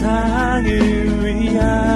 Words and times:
세상을 0.00 0.64
위한 1.26 1.89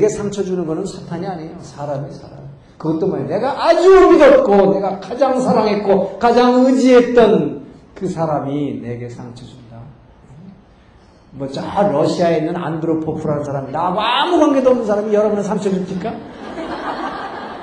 내게 0.00 0.08
상처 0.08 0.42
주는 0.42 0.66
거는 0.66 0.86
사탄이 0.86 1.26
아니에요. 1.26 1.56
사람이 1.60 2.10
사람. 2.12 2.38
그것도 2.78 3.06
뭐예요? 3.08 3.26
내가 3.28 3.66
아주 3.66 4.10
믿었고, 4.10 4.72
내가 4.72 4.98
가장 4.98 5.38
사랑했고, 5.38 6.18
가장 6.18 6.64
의지했던 6.64 7.66
그 7.94 8.08
사람이 8.08 8.80
내게 8.80 9.10
상처 9.10 9.44
준다. 9.44 9.76
뭐, 11.32 11.46
저 11.48 11.60
러시아에 11.60 12.38
있는 12.38 12.56
안드로포프라는 12.56 13.44
사람이 13.44 13.72
나하고 13.72 14.00
아무 14.00 14.38
관계도 14.38 14.70
없는 14.70 14.86
사람이 14.86 15.12
여러분은 15.12 15.42
상처 15.42 15.68
줍니까? 15.68 16.14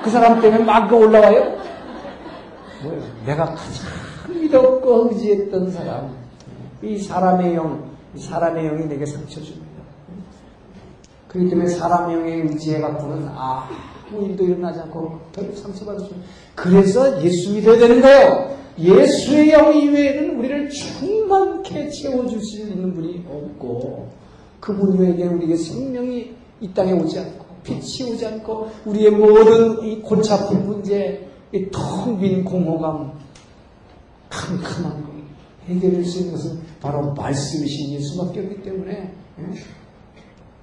그 0.04 0.10
사람 0.10 0.40
때문에 0.40 0.62
막 0.62 0.92
올라와요? 0.92 1.58
뭐예요? 2.84 3.02
내가 3.26 3.46
가장 3.46 3.86
믿었고 4.28 5.08
의지했던 5.10 5.72
사람. 5.72 6.16
이 6.82 6.96
사람의 7.00 7.56
영, 7.56 7.90
이 8.14 8.20
사람의 8.20 8.62
영이 8.68 8.86
내게 8.86 9.04
상처 9.04 9.40
줍니다. 9.40 9.67
그렇기 11.28 11.50
때문에 11.50 11.68
사람의 11.68 12.16
영에 12.16 12.34
의지해 12.42 12.80
갖고는 12.80 13.28
아무 13.28 14.24
일도 14.24 14.44
일어나지 14.44 14.80
않고 14.80 15.20
별 15.32 15.54
상처받을 15.54 16.00
수 16.00 16.14
그래서 16.54 17.22
예수 17.22 17.52
믿어야 17.52 17.78
되는 17.78 18.00
거예요. 18.00 18.56
예수의 18.78 19.50
영 19.52 19.76
이외에는 19.76 20.38
우리를 20.38 20.70
충만케 20.70 21.90
채워줄 21.90 22.40
수 22.40 22.60
있는 22.60 22.94
분이 22.94 23.24
없고 23.28 24.08
그분 24.60 24.94
이외에 24.94 25.26
우리에게 25.26 25.56
생명이 25.56 26.34
이 26.60 26.72
땅에 26.72 26.92
오지 26.92 27.18
않고 27.18 27.44
빛이 27.64 28.10
오지 28.10 28.26
않고 28.26 28.70
우리의 28.86 29.10
모든 29.10 29.82
이 29.82 30.00
골치 30.00 30.32
아픈 30.32 30.66
문제, 30.66 31.28
텅빈 31.72 32.44
공허감, 32.44 33.12
캄캄한 34.30 35.02
거 35.02 35.08
해결할 35.68 36.04
수 36.04 36.20
있는 36.20 36.32
것은 36.32 36.60
바로 36.80 37.12
말씀이신 37.12 37.92
예수밖에 37.94 38.40
없기 38.40 38.62
때문에 38.62 39.12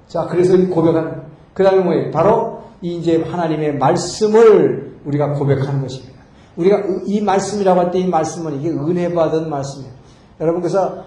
자, 0.07 0.27
그래서 0.27 0.55
고백하는, 0.69 1.23
그 1.53 1.63
다음에 1.63 1.83
뭐예요? 1.83 2.11
바로 2.11 2.59
이제 2.81 3.21
하나님의 3.23 3.77
말씀을 3.77 4.97
우리가 5.05 5.33
고백하는 5.33 5.81
것입니다. 5.81 6.15
우리가 6.57 6.83
이 7.05 7.21
말씀이라고 7.21 7.79
할 7.79 7.91
때 7.91 7.99
이 7.99 8.07
말씀은 8.07 8.59
이게 8.59 8.69
은혜 8.69 9.13
받은 9.13 9.49
말씀이에요. 9.49 9.93
여러분, 10.39 10.61
그래서 10.61 11.03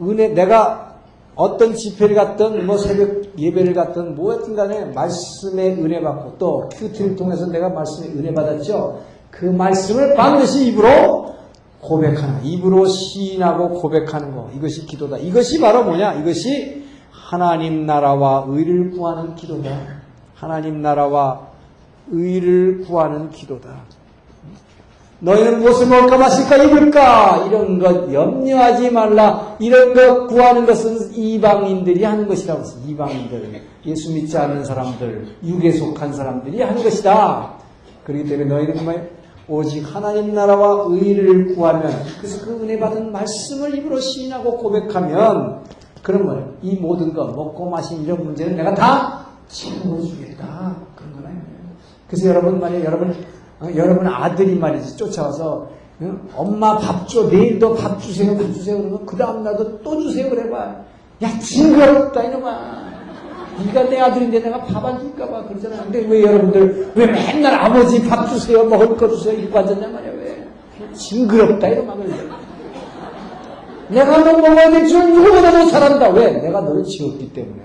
은혜, 0.00 0.28
내가 0.28 0.96
어떤 1.34 1.74
집회를 1.74 2.14
갔든, 2.14 2.66
뭐 2.66 2.76
새벽 2.76 3.38
예배를 3.38 3.72
갔든, 3.74 4.14
뭐였든 4.16 4.54
간에 4.54 4.84
말씀의 4.86 5.72
은혜 5.82 6.00
받고 6.00 6.36
또 6.38 6.68
큐티를 6.72 7.16
통해서 7.16 7.46
내가 7.46 7.70
말씀의 7.70 8.10
은혜 8.18 8.34
받았죠. 8.34 9.00
그 9.30 9.46
말씀을 9.46 10.14
반드시 10.14 10.66
입으로 10.68 11.32
고백하는, 11.80 12.44
입으로 12.44 12.86
시인하고 12.86 13.70
고백하는 13.70 14.34
거. 14.36 14.50
이것이 14.54 14.86
기도다. 14.86 15.16
이것이 15.16 15.58
바로 15.58 15.82
뭐냐? 15.84 16.14
이것이 16.20 16.81
하나님 17.32 17.86
나라와 17.86 18.44
의를 18.46 18.90
구하는 18.90 19.34
기도다. 19.34 19.70
하나님 20.34 20.82
나라와 20.82 21.40
의를 22.10 22.84
구하는 22.86 23.30
기도다. 23.30 23.70
너희는 25.20 25.60
무엇을 25.60 25.86
먹을까 25.86 26.18
마실까 26.18 26.62
입을까 26.62 27.46
이런 27.46 27.78
것 27.78 28.12
염려하지 28.12 28.90
말라. 28.90 29.56
이런 29.60 29.94
것 29.94 30.26
구하는 30.26 30.66
것은 30.66 31.14
이방인들이 31.14 32.04
하는 32.04 32.28
것이라고 32.28 32.60
했어. 32.60 32.76
이방인들, 32.86 33.62
예수 33.86 34.12
믿지 34.12 34.36
않는 34.36 34.66
사람들, 34.66 35.36
육에 35.42 35.72
속한 35.72 36.12
사람들이 36.12 36.60
하는 36.60 36.82
것이다. 36.82 37.54
그렇기 38.04 38.28
때문에 38.28 38.54
너희는 38.54 38.76
정말 38.76 39.10
오직 39.48 39.82
하나님 39.94 40.34
나라와 40.34 40.84
의를 40.86 41.54
구하면 41.54 41.92
그래서 42.18 42.44
그 42.44 42.60
은혜 42.62 42.78
받은 42.78 43.10
말씀을 43.10 43.78
입으로 43.78 43.98
시인하고 44.00 44.58
고백하면 44.58 45.62
거예요. 46.02 46.52
이 46.62 46.76
모든 46.76 47.12
것, 47.14 47.34
먹고 47.34 47.70
마신 47.70 48.02
이런 48.02 48.24
문제는 48.24 48.56
내가 48.56 48.74
다 48.74 49.26
채워주겠다. 49.48 50.76
그런 50.96 51.12
거나요. 51.14 51.36
그래서 52.08 52.28
여러분 52.28 52.60
말이에요. 52.60 52.84
여러분, 52.84 53.14
어, 53.60 53.68
여러분 53.76 54.06
아들이 54.06 54.56
말이지 54.56 54.96
쫓아와서 54.96 55.68
어? 56.00 56.18
엄마 56.36 56.76
밥 56.78 57.06
줘. 57.08 57.28
내일도 57.28 57.74
밥 57.74 58.00
주세요. 58.00 58.36
밥 58.36 58.42
주세요. 58.52 58.78
그러면 58.78 59.06
그 59.06 59.16
다음날도 59.16 59.82
또 59.82 60.00
주세요. 60.02 60.28
그래봐. 60.28 60.74
야, 61.22 61.38
징그럽다 61.38 62.22
이놈아. 62.24 62.82
네가 63.66 63.84
내 63.90 64.00
아들인데 64.00 64.40
내가 64.40 64.62
밥 64.64 64.84
안 64.84 64.98
줄까봐 64.98 65.44
그러잖아. 65.44 65.82
근데 65.84 66.00
왜 66.08 66.22
여러분들 66.22 66.92
왜 66.96 67.06
맨날 67.06 67.54
아버지 67.54 68.02
밥 68.08 68.26
주세요. 68.26 68.64
먹을 68.64 68.96
거 68.96 69.08
주세요. 69.08 69.38
이러고 69.38 69.58
앉았냐 69.58 69.88
말이야. 69.88 70.12
왜? 70.12 70.48
징그럽다 70.94 71.68
이놈아. 71.68 71.94
그러잖아. 71.94 72.38
내가 73.92 74.18
너 74.18 74.38
먹어야겠지만 74.38 75.12
누구보다 75.12 75.50
더 75.50 75.66
잘한다. 75.66 76.10
왜? 76.10 76.32
내가 76.40 76.60
너를 76.60 76.84
지었기 76.84 77.32
때문에. 77.32 77.62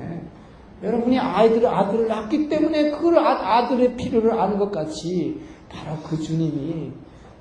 여러분이 0.84 1.18
아이들을, 1.18 1.68
아들을 1.68 2.08
낳기 2.08 2.50
때문에 2.50 2.92
그걸 2.92 3.18
아, 3.18 3.68
들의 3.68 3.96
필요를 3.96 4.40
아는 4.40 4.60
것 4.60 4.72
같이 4.72 5.42
바로 5.70 5.98
그 6.08 6.20
주님이 6.20 6.92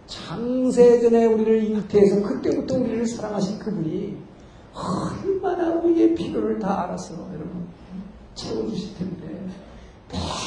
창세전에 0.07 1.27
우리를 1.27 1.65
잉태해서 1.65 2.23
그때부터 2.23 2.77
우리를 2.77 3.07
사랑하신 3.07 3.59
그분이 3.59 4.17
얼마나 4.73 5.75
우리의 5.75 6.15
필요를 6.15 6.59
다 6.59 6.85
알아서 6.85 7.15
여러분 7.15 7.67
채워주실 8.35 8.97
텐데 8.97 9.49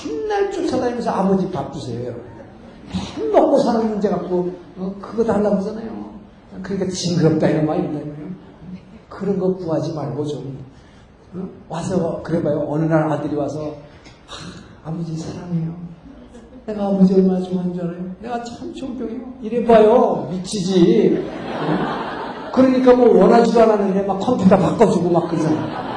맨날 0.05 0.51
쫓아다니면서 0.51 1.11
아버지 1.11 1.47
여러분. 2.05 2.23
맨 3.17 3.31
먹고 3.31 3.59
사는 3.59 3.87
문제 3.87 4.09
갖고 4.09 4.51
어, 4.77 4.95
그거 4.99 5.23
달라고 5.23 5.57
하잖아요. 5.57 6.09
그러니까 6.63 6.91
징그럽다 6.91 7.49
이런 7.49 7.65
말이 7.65 7.83
있다. 7.83 8.18
그런 9.19 9.37
거 9.37 9.53
구하지 9.53 9.93
말고 9.93 10.25
좀 10.25 10.57
어? 11.35 11.47
와서 11.67 12.21
그래봐요. 12.23 12.65
어느 12.69 12.85
날 12.85 13.11
아들이 13.11 13.35
와서 13.35 13.75
아, 14.83 14.91
버지 14.91 15.17
사랑해요. 15.17 15.75
내가 16.65 16.87
아버지 16.87 17.13
얼마나 17.13 17.41
좋아하는 17.41 17.73
줄 17.73 17.83
알아요? 17.83 18.15
내가 18.21 18.43
참 18.43 18.73
존경해요. 18.73 19.33
이래봐요. 19.41 20.29
미치지. 20.31 21.25
어? 21.27 22.51
그러니까 22.53 22.95
뭐 22.95 23.21
원하지도 23.21 23.61
않았는데 23.61 24.03
막 24.03 24.19
컴퓨터 24.19 24.57
바꿔주고 24.57 25.09
막 25.09 25.29
그러잖아. 25.29 25.89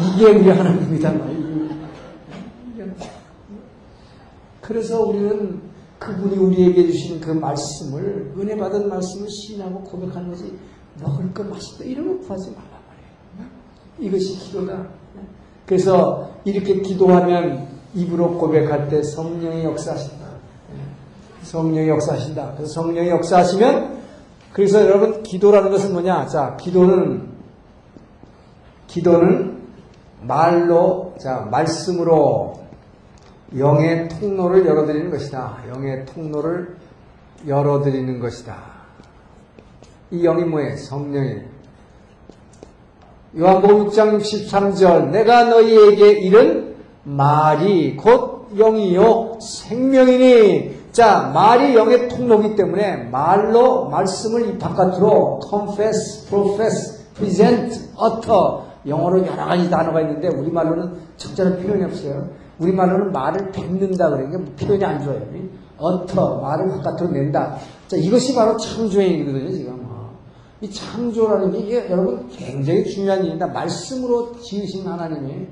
이게 0.00 0.26
우리 0.26 0.48
하나님이다. 0.48 1.12
그래서 4.60 5.02
우리는 5.02 5.60
그분이 5.98 6.36
우리에게 6.36 6.86
주신 6.86 7.20
그 7.20 7.30
말씀을 7.32 8.34
은혜 8.38 8.56
받은 8.56 8.88
말씀을 8.88 9.28
시인하고 9.28 9.82
고백하는 9.82 10.30
것이 10.30 10.54
먹을 11.00 11.32
거 11.32 11.44
맛있다 11.44 11.84
이런 11.84 12.08
거 12.08 12.26
구하지 12.26 12.50
말라 12.50 12.78
말이에요. 12.88 13.50
이것이 13.98 14.38
기도다. 14.38 14.86
그래서 15.66 16.30
이렇게 16.44 16.80
기도하면 16.80 17.68
입으로 17.94 18.38
고백할 18.38 18.88
때 18.88 19.02
성령이 19.02 19.64
역사하신다. 19.64 20.26
성령이 21.42 21.88
역사하신다. 21.88 22.54
그래서 22.56 22.72
성령이 22.72 23.08
역사하시면 23.08 23.98
그래서 24.52 24.80
여러분 24.84 25.22
기도라는 25.22 25.70
것은 25.70 25.92
뭐냐? 25.92 26.26
자, 26.26 26.56
기도는 26.56 27.28
기도는 28.86 29.58
말로 30.22 31.14
자, 31.20 31.46
말씀으로 31.50 32.54
영의 33.56 34.08
통로를 34.08 34.66
열어드리는 34.66 35.10
것이다. 35.10 35.58
영의 35.68 36.04
통로를 36.06 36.76
열어드리는 37.46 38.18
것이다. 38.20 38.77
이 40.10 40.22
영이 40.22 40.44
뭐예요? 40.44 40.76
성령이. 40.76 41.34
요한복음 43.38 43.88
6장 43.88 44.18
63절 44.18 45.10
내가 45.10 45.44
너희에게 45.44 46.12
이른 46.12 46.74
말이 47.04 47.94
곧 47.96 48.48
영이요 48.56 49.38
생명이니 49.40 50.78
자 50.92 51.30
말이 51.34 51.74
영의 51.74 52.08
통로기 52.08 52.56
때문에 52.56 53.08
말로 53.10 53.90
말씀을 53.90 54.48
이 54.48 54.58
바깥으로 54.58 55.40
confess, 55.48 56.26
profess, 56.28 57.12
present, 57.14 57.78
utter 58.02 58.68
영어로 58.86 59.26
여러 59.26 59.44
가지 59.44 59.68
단어가 59.68 60.00
있는데 60.00 60.28
우리말로는 60.28 60.94
적절한 61.18 61.62
표현이 61.62 61.84
없어요. 61.84 62.30
우리말로는 62.58 63.12
말을 63.12 63.52
뱉는다 63.52 64.08
그러니까 64.08 64.38
표현이 64.58 64.84
안 64.84 65.04
좋아요. 65.04 65.20
어터 65.76 66.40
말을 66.40 66.68
바깥으로 66.70 67.10
낸다. 67.10 67.56
자 67.86 67.96
이것이 67.96 68.34
바로 68.34 68.56
창조행위거든요 68.56 69.50
지금. 69.52 69.87
어. 70.60 70.64
이 70.64 70.70
창조라는 70.70 71.52
게 71.52 71.58
이게 71.58 71.90
여러분 71.90 72.28
굉장히 72.30 72.84
중요한 72.84 73.20
일입니다. 73.22 73.46
말씀으로 73.46 74.40
지으신 74.40 74.86
하나님이 74.86 75.46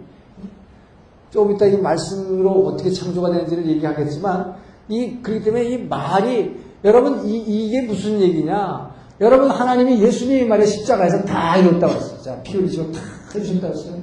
좀 1.30 1.54
이따 1.54 1.66
이 1.66 1.76
말씀으로 1.76 2.66
어떻게 2.66 2.90
창조가 2.90 3.30
되는지를 3.30 3.66
얘기하겠지만 3.66 4.54
이 4.88 5.18
그렇기 5.22 5.44
때문에 5.44 5.64
이 5.64 5.78
말이 5.78 6.56
여러분 6.84 7.26
이, 7.26 7.36
이게 7.36 7.82
무슨 7.82 8.20
얘기냐? 8.20 8.94
여러분 9.20 9.50
하나님이 9.50 10.00
예수님이 10.02 10.44
말에 10.44 10.66
십자가에서 10.66 11.24
다 11.24 11.56
이뤘다고 11.56 11.92
했어요. 11.92 12.22
자, 12.22 12.42
피 12.42 12.56
흘리시고 12.56 12.92
다 12.92 13.00
해주신다고 13.34 13.74
했어요. 13.74 13.94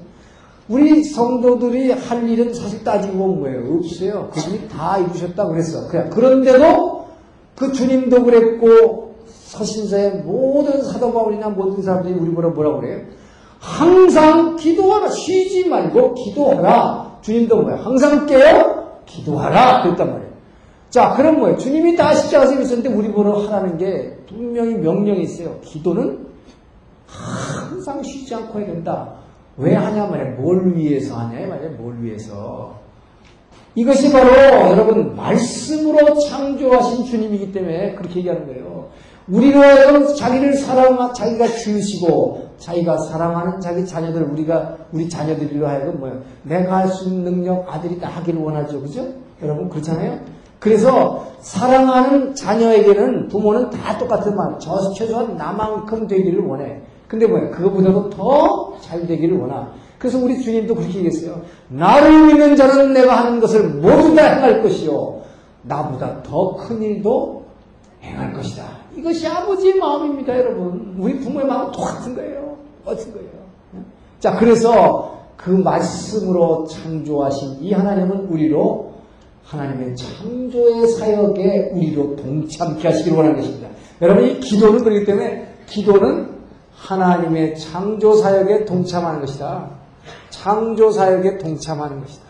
우리 0.69 1.03
성도들이 1.03 1.91
할 1.91 2.27
일은 2.29 2.53
사실 2.53 2.83
따지고 2.83 3.17
보면 3.17 3.39
뭐예요? 3.39 3.75
없어요. 3.77 4.29
그분이 4.33 4.69
다 4.69 4.97
이루셨다고 4.97 5.51
그랬어. 5.51 5.87
그래. 5.89 6.09
그런데도 6.09 7.07
그 7.55 7.71
주님도 7.73 8.23
그랬고 8.23 9.02
서신서의 9.53 10.11
모든 10.25 10.83
사도 10.83 11.13
바울이나 11.13 11.49
모든 11.49 11.83
사람들이 11.83 12.15
우리 12.15 12.31
보러 12.31 12.49
뭐라고 12.49 12.81
그래요? 12.81 13.01
항상 13.59 14.55
기도하라. 14.55 15.09
쉬지 15.09 15.67
말고 15.69 16.15
기도하라. 16.15 17.19
주님도 17.21 17.61
뭐예요? 17.61 17.81
항상 17.81 18.25
깨어 18.25 19.03
기도하라. 19.05 19.83
그랬단 19.83 20.11
말이에요. 20.11 20.33
자, 20.89 21.13
그럼 21.15 21.39
뭐예요? 21.39 21.57
주님이 21.57 21.95
다 21.95 22.13
십자가에서 22.13 22.59
있었는데 22.59 22.89
우리 22.89 23.11
보러 23.11 23.39
하라는 23.45 23.77
게 23.77 24.17
분명히 24.27 24.73
명령이 24.73 25.21
있어요. 25.21 25.59
기도는 25.61 26.27
항상 27.05 28.01
쉬지 28.01 28.33
않고 28.33 28.59
해야 28.59 28.67
된다. 28.67 29.13
왜 29.57 29.75
하냐 29.75 30.07
말이야. 30.07 30.31
뭘 30.31 30.75
위해서 30.75 31.15
하냐 31.15 31.47
말이야. 31.47 31.71
뭘 31.77 32.01
위해서. 32.01 32.81
이것이 33.75 34.11
바로 34.11 34.29
여러분 34.71 35.15
말씀으로 35.15 36.19
창조하신 36.19 37.05
주님이기 37.05 37.51
때문에 37.51 37.95
그렇게 37.95 38.19
얘기하는 38.19 38.45
거예요. 38.47 38.89
우리로 39.27 39.61
하여금 39.61 40.13
자기를 40.15 40.53
사랑, 40.55 41.13
자기가 41.13 41.47
지으시고 41.47 42.49
자기가 42.57 42.97
사랑하는 42.97 43.59
자기 43.59 43.85
자녀들 43.85 44.23
우리가 44.23 44.75
우리 44.91 45.07
자녀들로 45.09 45.67
하여금 45.67 45.99
뭐예요? 45.99 46.21
내가 46.43 46.77
할 46.77 46.87
수 46.89 47.07
있는 47.07 47.23
능력 47.23 47.65
아들이 47.73 47.99
다 47.99 48.09
하기를 48.09 48.39
원하죠, 48.41 48.81
그죠? 48.81 49.05
여러분 49.41 49.69
그렇잖아요. 49.69 50.19
그래서 50.59 51.25
사랑하는 51.41 52.35
자녀에게는 52.35 53.27
부모는 53.27 53.69
다 53.69 53.97
똑같은 53.97 54.35
마음. 54.35 54.57
저 54.59 54.93
최소한 54.93 55.35
나만큼 55.35 56.07
되기를 56.07 56.45
원해. 56.45 56.79
근데 57.07 57.27
뭐야? 57.27 57.49
그거보다도 57.49 58.09
더 58.09 58.77
잘 58.81 59.05
되기를 59.07 59.37
원하. 59.37 59.67
그래서 59.99 60.17
우리 60.19 60.41
주님도 60.41 60.75
그렇게 60.75 60.95
얘기했어요. 60.99 61.41
나를 61.69 62.27
믿는 62.27 62.55
자는 62.55 62.93
내가 62.93 63.15
하는 63.25 63.39
것을 63.39 63.63
모두 63.69 64.13
다 64.15 64.23
행할 64.35 64.61
것이요. 64.61 65.21
나보다 65.63 66.21
더 66.23 66.55
큰 66.55 66.81
일도 66.81 67.43
행할 68.01 68.33
것이다. 68.33 68.82
이것이 68.95 69.27
아버지의 69.27 69.75
마음입니다, 69.75 70.37
여러분. 70.37 70.95
우리 70.97 71.19
부모의 71.19 71.47
마음 71.47 71.71
똑같은 71.71 72.15
거예요. 72.15 72.57
똑같은 72.83 73.13
거예요. 73.13 73.29
자, 74.19 74.37
그래서 74.37 75.19
그 75.35 75.49
말씀으로 75.49 76.65
창조하신 76.67 77.57
이 77.61 77.73
하나님은 77.73 78.27
우리로 78.27 78.93
하나님의 79.43 79.95
창조의 79.95 80.87
사역에 80.87 81.71
우리로 81.73 82.15
동참케 82.15 82.87
하시기를 82.87 83.17
원하는 83.17 83.39
것입니다. 83.39 83.69
여러분, 84.01 84.23
이 84.25 84.39
기도는 84.39 84.83
그렇기 84.83 85.05
때문에 85.05 85.55
기도는 85.67 86.33
하나님의 86.75 87.57
창조 87.57 88.15
사역에 88.15 88.65
동참하는 88.65 89.21
것이다. 89.21 89.69
창조 90.29 90.91
사역에 90.91 91.37
동참하는 91.37 92.01
것이다. 92.01 92.23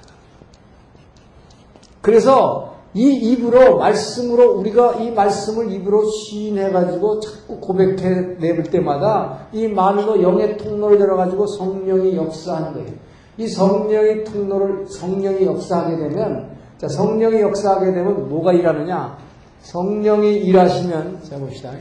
그래서 2.02 2.73
이 2.96 3.12
입으로 3.12 3.80
말씀으로 3.80 4.54
우리가 4.60 4.96
이 4.96 5.12
말씀을 5.12 5.72
입으로 5.72 6.06
시인해 6.06 6.72
가지고 6.72 7.20
자꾸 7.20 7.60
고백해 7.60 8.38
내볼 8.40 8.66
때마다 8.66 9.48
이 9.52 9.68
말로 9.68 10.22
영의 10.22 10.58
통로를 10.58 11.00
열어 11.00 11.18
가지고 11.18 11.48
성령이 11.48 12.16
역사하는 12.16 12.74
거예요. 12.74 12.90
이 13.38 13.48
성령의 13.48 14.24
통로를 14.26 14.86
성령이 14.88 15.44
역사하게 15.44 15.98
되면 15.98 16.56
자 16.78 16.88
성령이 16.88 17.42
역사하게 17.42 17.94
되면 17.94 18.30
뭐가 18.30 18.54
일하느냐? 18.54 19.18
성령이 19.62 20.38
일하시면 20.38 21.24
자 21.24 21.38
봅시다. 21.40 21.72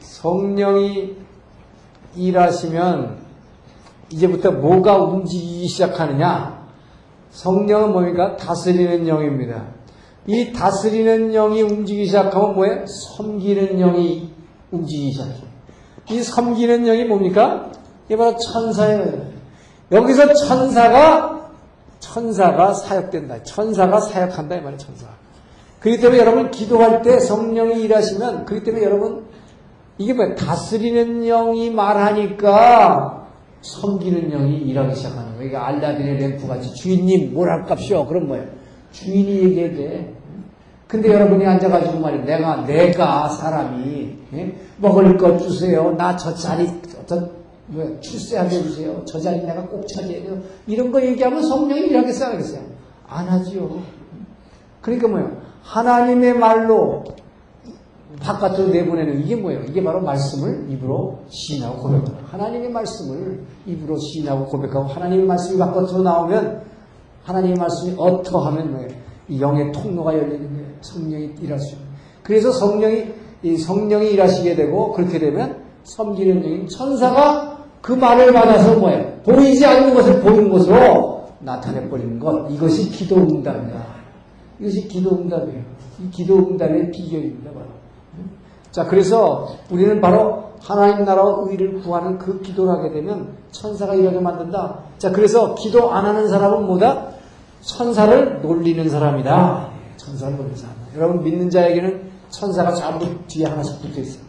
성령이 0.00 1.16
일하시면 2.16 3.16
이제부터 4.12 4.52
뭐가 4.52 4.98
움직이기 4.98 5.68
시작하느냐? 5.68 6.66
성령은 7.30 7.92
뭡니까? 7.92 8.36
다스리는 8.36 9.08
영입니다. 9.08 9.75
이 10.26 10.52
다스리는 10.52 11.32
영이 11.32 11.62
움직이기 11.62 12.06
시작하면 12.06 12.54
뭐예요? 12.54 12.84
섬기는 12.86 13.78
영이 13.78 14.30
움직이기 14.70 15.12
시작해요. 15.12 15.46
이 16.10 16.22
섬기는 16.22 16.84
영이 16.84 17.04
뭡니까? 17.04 17.70
이게 18.06 18.16
바로 18.16 18.36
천사예요. 18.36 19.36
여기서 19.92 20.34
천사가 20.34 21.50
천사가 22.00 22.74
사역된다. 22.74 23.42
천사가 23.44 24.00
사역한다 24.00 24.56
이 24.56 24.60
말이에요. 24.60 24.78
천사. 24.78 25.06
그렇기 25.80 26.00
때문에 26.00 26.18
여러분 26.20 26.50
기도할 26.50 27.02
때 27.02 27.20
성령이 27.20 27.82
일하시면 27.82 28.46
그렇기 28.46 28.64
때문에 28.64 28.84
여러분 28.84 29.26
이게 29.98 30.12
뭐야? 30.12 30.34
다스리는 30.34 31.24
영이 31.24 31.70
말하니까 31.70 33.28
섬기는 33.60 34.30
영이 34.30 34.58
일하기 34.58 34.96
시작하는 34.96 35.34
거예요. 35.34 35.46
이게 35.46 35.56
알라딘의 35.56 36.18
램프 36.18 36.46
같이 36.48 36.74
주인님 36.74 37.34
뭘 37.34 37.48
할값이요? 37.48 38.06
그럼 38.06 38.26
뭐예요? 38.26 38.46
주인이 38.92 39.30
얘기해야 39.44 39.70
돼. 39.76 40.15
근데 40.86 41.12
여러분이 41.12 41.44
앉아가지고 41.44 41.98
말이야. 41.98 42.24
내가, 42.24 42.64
내가 42.64 43.28
사람이, 43.28 44.18
예? 44.34 44.56
먹을 44.78 45.16
것 45.16 45.38
주세요. 45.38 45.90
나 45.96 46.16
저 46.16 46.32
자리, 46.34 46.68
저, 47.06 47.28
뭐야, 47.66 48.00
출세하게 48.00 48.56
해주세요. 48.56 49.02
저 49.04 49.18
자리 49.18 49.40
내가 49.44 49.62
꼭 49.62 49.84
차지해야 49.88 50.22
돼요. 50.22 50.40
이런 50.68 50.92
거 50.92 51.02
얘기하면 51.04 51.42
성령이? 51.42 51.94
안 51.96 52.04
하겠어요? 52.04 52.60
안 53.08 53.26
하지요. 53.28 53.80
그러니까 54.80 55.08
뭐예요? 55.08 55.32
하나님의 55.62 56.34
말로 56.34 57.02
바깥으로 58.20 58.68
내보내는 58.68 59.20
이게 59.24 59.34
뭐예요? 59.34 59.62
이게 59.64 59.82
바로 59.82 60.00
말씀을 60.00 60.70
입으로 60.70 61.18
시인하고 61.28 61.82
고백하고 61.82 62.12
하나님의 62.30 62.70
말씀을 62.70 63.40
입으로 63.66 63.98
시인하고 63.98 64.46
고백하고 64.46 64.84
하나님의 64.86 65.26
말씀이 65.26 65.58
바깥으로 65.58 66.02
나오면 66.02 66.62
하나님의 67.24 67.56
말씀이 67.56 67.94
어떠하면 67.98 68.70
뭐예요? 68.70 68.88
이 69.28 69.40
영의 69.40 69.72
통로가 69.72 70.16
열리는. 70.16 70.55
성령이 70.80 71.34
있는. 71.40 71.58
그래서 72.22 72.50
성령이 72.52 73.04
이 73.42 73.56
성령이 73.56 74.10
일하시게 74.12 74.56
되고 74.56 74.92
그렇게 74.92 75.18
되면 75.18 75.64
섬기는 75.84 76.44
영인 76.44 76.68
천사가 76.68 77.64
그 77.80 77.92
말을 77.92 78.32
받아서 78.32 78.76
뭐예요? 78.78 79.12
보이지 79.24 79.64
않는 79.64 79.94
것을 79.94 80.20
보이는 80.20 80.50
것으로 80.50 81.28
나타내 81.38 81.88
버리는 81.88 82.18
것 82.18 82.50
이것이 82.50 82.90
기도 82.90 83.16
응답이다. 83.16 83.78
이것이 84.58 84.88
기도 84.88 85.10
응답이에요. 85.10 85.62
이 86.02 86.10
기도 86.10 86.38
응답의 86.38 86.90
비결입니다. 86.90 87.52
바로. 87.52 87.66
자, 88.72 88.84
그래서 88.84 89.48
우리는 89.70 90.00
바로 90.00 90.46
하나님 90.60 91.04
나라와 91.04 91.44
의를 91.46 91.80
구하는 91.80 92.18
그 92.18 92.40
기도를 92.40 92.72
하게 92.72 92.90
되면 92.90 93.36
천사가 93.52 93.94
일하게 93.94 94.18
만든다. 94.18 94.80
자, 94.98 95.12
그래서 95.12 95.54
기도 95.54 95.92
안 95.92 96.04
하는 96.04 96.28
사람은 96.28 96.66
뭐다? 96.66 97.08
천사를 97.60 98.40
놀리는 98.42 98.88
사람이다. 98.88 99.75
천사를 99.96 100.36
놀리는 100.36 100.56
사람. 100.56 100.74
여러분 100.96 101.22
믿는 101.22 101.50
자에게는 101.50 102.10
천사가 102.30 102.74
전부 102.74 103.06
뒤에 103.26 103.46
하나씩 103.46 103.80
붙어 103.82 104.00
있어요. 104.00 104.22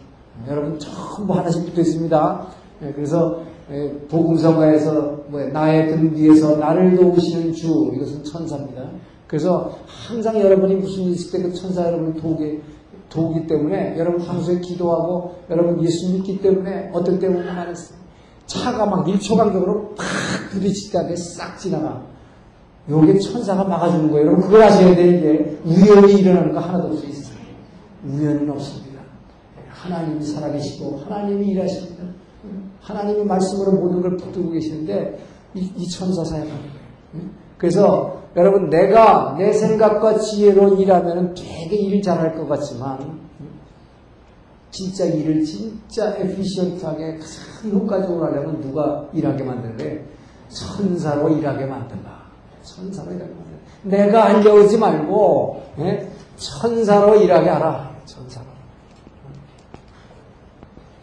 여러분 0.47 0.79
전부 0.79 1.33
하나씩 1.33 1.65
붙어 1.65 1.81
있습니다. 1.81 2.47
예, 2.83 2.91
그래서 2.93 3.41
예, 3.71 3.91
복음성가에서 4.07 5.23
뭐 5.27 5.41
나의 5.45 5.87
등 5.89 6.13
뒤에서 6.13 6.57
나를 6.57 6.95
도우시는 6.95 7.53
주 7.53 7.91
이것은 7.95 8.23
천사입니다. 8.23 8.89
그래서 9.27 9.77
항상 9.85 10.39
여러분이 10.39 10.75
무슨 10.75 11.03
일 11.03 11.11
있을 11.11 11.31
때 11.31 11.49
그 11.49 11.53
천사 11.53 11.85
여러분을 11.85 12.13
도우게 12.13 12.61
도우기 13.09 13.47
때문에 13.47 13.97
여러분 13.97 14.23
평소에 14.25 14.59
기도하고 14.59 15.35
여러분 15.49 15.83
예수 15.83 16.13
믿기 16.13 16.39
때문에 16.41 16.91
어떨 16.93 17.19
때 17.19 17.27
보면. 17.27 17.75
차가 18.45 18.85
막 18.85 19.05
1초 19.05 19.35
간격으로 19.35 19.95
팍때싹 20.53 21.59
지나가. 21.59 22.01
요게 22.89 23.19
천사가 23.19 23.65
막아주는 23.65 24.11
거예요. 24.11 24.27
여러분 24.27 24.45
그걸 24.45 24.63
아셔야 24.63 24.95
되는 24.95 25.21
게 25.21 25.57
우연히 25.65 26.21
일어나는 26.21 26.53
거 26.53 26.59
하나도 26.59 26.87
없어 26.87 27.05
있어요. 27.05 27.37
우연은 28.05 28.49
없습니다. 28.49 29.01
하나님이 29.69 30.23
살아계시고 30.23 31.03
하나님이 31.05 31.47
일하십니다. 31.47 32.03
하나님의 32.81 33.25
말씀으로 33.25 33.73
모든 33.73 34.01
걸 34.01 34.17
붙들고 34.17 34.51
계시는데 34.51 35.19
이, 35.53 35.71
이 35.75 35.89
천사 35.89 36.23
사역하는 36.23 36.55
거예요. 36.55 37.27
그래서 37.57 38.21
여러분 38.35 38.69
내가 38.69 39.35
내 39.37 39.51
생각과 39.51 40.19
지혜로 40.19 40.75
일하면 40.75 41.33
되게 41.33 41.75
일 41.75 42.01
잘할 42.01 42.35
것 42.35 42.47
같지만 42.47 43.19
진짜 44.69 45.05
일을 45.05 45.43
진짜 45.43 46.15
에피시언트하게 46.17 47.17
가장 47.17 47.71
효과적으로 47.71 48.25
하려면 48.25 48.61
누가 48.61 49.09
일하게 49.11 49.43
만드는데 49.43 50.05
천사로 50.49 51.29
일하게 51.29 51.65
만든다. 51.65 52.16
천사로 52.67 53.11
일하게 53.11 53.31
만들어. 53.33 53.57
내가 53.83 54.25
앉아오지 54.25 54.77
말고 54.77 55.63
예? 55.79 56.09
천사로 56.35 57.15
일하게 57.15 57.49
하라. 57.49 57.91
천사로. 58.05 58.45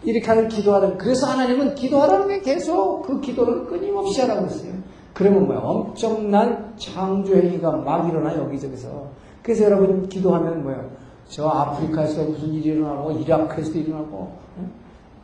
이렇게 0.03 0.27
하는 0.27 0.49
기도하는 0.49 0.99
그래서 0.99 1.27
하나님은 1.27 1.75
기도하라는 1.77 2.29
게 2.29 2.41
계속 2.41 3.03
그 3.03 3.21
기도를 3.21 3.67
끊임없이 3.67 4.21
하라고 4.21 4.45
했어요. 4.47 4.73
그러면 5.15 5.47
뭐야? 5.47 5.61
엄청난 5.61 6.75
창조 6.77 7.35
행위가 7.35 7.71
막 7.79 8.09
일어나 8.09 8.37
여기저기서. 8.37 9.09
그래서 9.43 9.65
여러분 9.65 10.09
기도하면 10.09 10.63
뭐야? 10.63 10.85
저 11.29 11.49
아프리카에서 11.49 12.25
무슨 12.25 12.53
일이 12.53 12.71
일어나고 12.71 13.13
이라크에서도 13.13 13.79
일어나고 13.79 14.33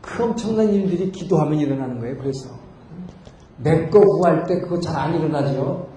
그 0.00 0.22
엄청난 0.24 0.72
일들이 0.72 1.10
기도하면 1.12 1.58
일어나는 1.58 1.98
거예요. 2.00 2.16
그래서 2.16 2.48
내 3.58 3.90
거 3.90 4.00
구할 4.00 4.44
때 4.46 4.60
그거 4.60 4.80
잘 4.80 4.96
안 4.96 5.14
일어나죠. 5.14 5.89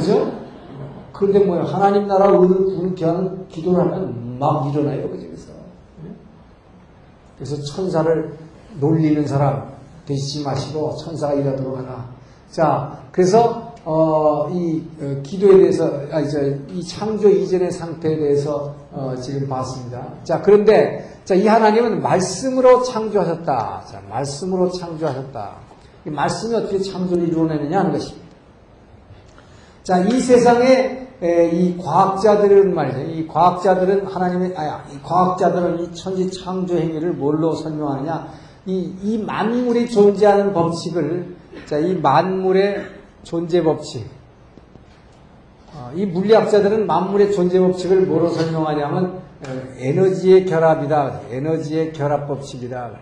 그죠? 0.00 0.32
그런데 1.12 1.40
뭐야? 1.40 1.64
하나님 1.64 2.06
나라 2.06 2.26
의를 2.30 2.56
부는 2.64 2.94
귀하는 2.94 3.46
기도를 3.48 3.80
하면 3.80 4.38
막 4.38 4.72
일어나요. 4.72 5.08
그저기서. 5.10 5.52
그래서 7.36 7.62
천사를 7.62 8.34
놀리는 8.78 9.26
사람 9.26 9.70
되시지 10.06 10.44
마시고 10.44 10.96
천사가 10.96 11.34
일하도록 11.34 11.78
하라. 11.78 12.08
자, 12.50 12.98
그래서 13.12 13.74
어, 13.84 14.48
이 14.50 14.82
어, 15.00 15.20
기도에 15.22 15.58
대해서 15.58 15.90
아, 16.10 16.20
이제 16.20 16.60
이 16.68 16.82
창조 16.82 17.28
이전의 17.28 17.70
상태에 17.70 18.16
대해서 18.18 18.74
어, 18.92 19.14
지금 19.20 19.48
봤습니다. 19.48 20.06
자, 20.24 20.42
그런데 20.42 21.20
자, 21.24 21.34
이 21.34 21.46
하나님은 21.46 22.02
말씀으로 22.02 22.82
창조하셨다. 22.82 23.84
자, 23.86 24.02
말씀으로 24.08 24.70
창조하셨다. 24.70 25.50
이 26.06 26.10
말씀이 26.10 26.54
어떻게 26.54 26.78
창조를 26.78 27.28
이루어내느냐 27.28 27.80
하는 27.80 27.92
것입니다. 27.92 28.29
자, 29.82 29.98
이 29.98 30.20
세상에 30.20 31.08
에, 31.22 31.50
이 31.50 31.76
과학자들은 31.76 32.74
말이죠. 32.74 33.00
이 33.10 33.26
과학자들은 33.26 34.06
하나님의, 34.06 34.54
아, 34.56 34.84
이 34.90 34.98
과학자들은 35.02 35.80
이 35.80 35.94
천지 35.94 36.30
창조 36.30 36.76
행위를 36.76 37.12
뭘로 37.12 37.54
설명하느냐? 37.54 38.28
이, 38.66 38.94
이 39.02 39.18
만물이 39.18 39.90
존재하는 39.90 40.52
법칙을, 40.52 41.36
자, 41.66 41.78
이 41.78 41.94
만물의 41.94 42.84
존재 43.22 43.62
법칙. 43.62 44.06
어, 45.74 45.92
이 45.94 46.06
물리학자들은 46.06 46.86
만물의 46.86 47.32
존재 47.32 47.58
법칙을 47.60 48.02
뭐로 48.02 48.28
설명하냐면, 48.28 49.20
어, 49.46 49.62
에너지의 49.78 50.46
결합이다. 50.46 51.20
에너지의 51.30 51.92
결합 51.92 52.28
법칙이다. 52.28 52.92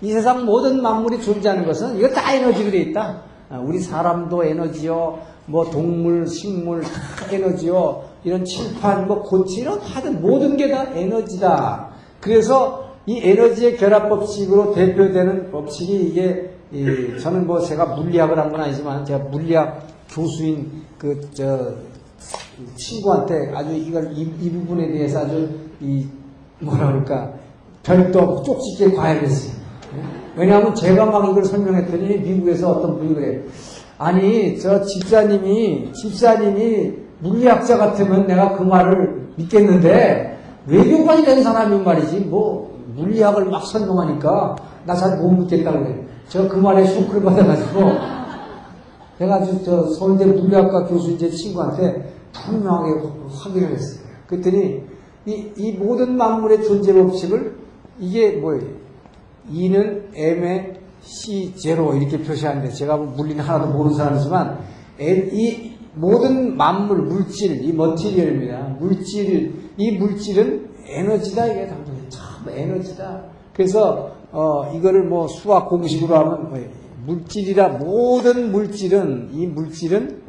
이 0.00 0.12
세상 0.12 0.44
모든 0.44 0.82
만물이 0.82 1.22
존재하는 1.22 1.66
것은 1.66 1.98
이거 1.98 2.08
다 2.08 2.32
에너지로 2.32 2.70
되어 2.70 2.80
있다. 2.80 3.27
아, 3.50 3.58
우리 3.58 3.78
사람도 3.78 4.44
에너지요, 4.44 5.18
뭐 5.46 5.70
동물, 5.70 6.26
식물 6.26 6.82
다 6.82 6.90
에너지요, 7.32 8.02
이런 8.24 8.44
칠판, 8.44 9.06
뭐 9.06 9.22
고치 9.22 9.60
이런 9.62 9.78
하여튼 9.80 10.20
모든 10.20 10.56
게 10.56 10.68
다 10.68 10.90
에너지다. 10.94 11.88
그래서 12.20 12.84
이 13.06 13.20
에너지의 13.22 13.76
결합 13.78 14.08
법칙으로 14.10 14.74
대표되는 14.74 15.50
법칙이 15.50 15.92
이게 16.08 16.50
이 16.72 17.18
저는 17.18 17.46
뭐 17.46 17.60
제가 17.60 17.86
물리학을 17.96 18.38
한 18.38 18.50
건 18.50 18.60
아니지만 18.60 19.04
제가 19.06 19.24
물리학 19.30 19.86
교수인 20.10 20.82
그 20.98 21.18
저 21.32 21.74
친구한테 22.76 23.52
아주 23.54 23.72
이걸 23.72 24.12
이, 24.14 24.22
이 24.22 24.50
부분에 24.50 24.88
대해서 24.88 25.20
아주 25.20 25.48
이 25.80 26.06
뭐라 26.60 26.88
그럴까 26.88 27.32
별도 27.84 28.42
쪽집게 28.42 28.94
과외했어요. 28.96 29.56
왜냐하면 30.38 30.72
제가 30.74 31.06
막 31.06 31.28
이걸 31.28 31.44
설명했더니 31.44 32.18
미국에서 32.18 32.70
어떤 32.70 32.96
분이 32.98 33.14
그래. 33.14 33.42
아니, 33.98 34.56
저 34.60 34.80
집사님이, 34.82 35.92
집사님이 35.92 36.92
물리학자 37.18 37.76
같으면 37.76 38.28
내가 38.28 38.56
그 38.56 38.62
말을 38.62 39.30
믿겠는데, 39.36 40.38
외교관이 40.68 41.24
된 41.24 41.42
사람이 41.42 41.82
말이지, 41.82 42.20
뭐, 42.20 42.78
물리학을 42.94 43.46
막 43.46 43.66
설명하니까, 43.66 44.54
나 44.86 44.94
잘 44.94 45.18
못 45.20 45.30
믿겠다고 45.32 45.80
그래. 45.80 46.06
저 46.28 46.48
그 46.48 46.56
말에 46.56 46.84
쇼크를 46.86 47.22
받아가지고, 47.24 47.80
내가 49.18 49.44
저 49.64 49.88
서울대 49.88 50.24
물리학과 50.26 50.84
교수인 50.86 51.18
제 51.18 51.28
친구한테 51.28 52.12
분명하게 52.32 53.00
확인을 53.28 53.70
했어요. 53.72 54.06
그랬더니, 54.28 54.82
이, 55.26 55.50
이 55.56 55.72
모든 55.72 56.16
만물의 56.16 56.62
존재 56.62 56.92
법칙을, 56.94 57.56
이게 57.98 58.36
뭐예요? 58.36 58.77
E는 59.50 60.08
M의 60.14 60.74
C0 61.02 62.00
이렇게 62.00 62.18
표시하는데 62.22 62.70
제가 62.70 62.96
뭐 62.96 63.06
물리는 63.06 63.42
하나도 63.42 63.72
모르는 63.72 63.96
사람이지만 63.96 64.58
이 65.00 65.72
모든 65.94 66.56
만물, 66.56 66.98
물질, 67.02 67.64
이 67.64 67.72
머티리얼입니다. 67.72 68.76
물질, 68.78 69.70
이 69.76 69.92
물질은 69.92 70.68
에너지다 70.86 71.46
이게 71.46 71.66
당연히 71.66 72.08
참 72.08 72.48
에너지다. 72.48 73.24
그래서 73.52 74.12
어 74.30 74.70
이거를 74.74 75.04
뭐 75.04 75.26
수학 75.26 75.68
공식으로 75.68 76.14
하면 76.14 76.50
뭐 76.50 76.58
물질이라 77.06 77.68
모든 77.68 78.52
물질은 78.52 79.30
이 79.32 79.46
물질은 79.46 80.22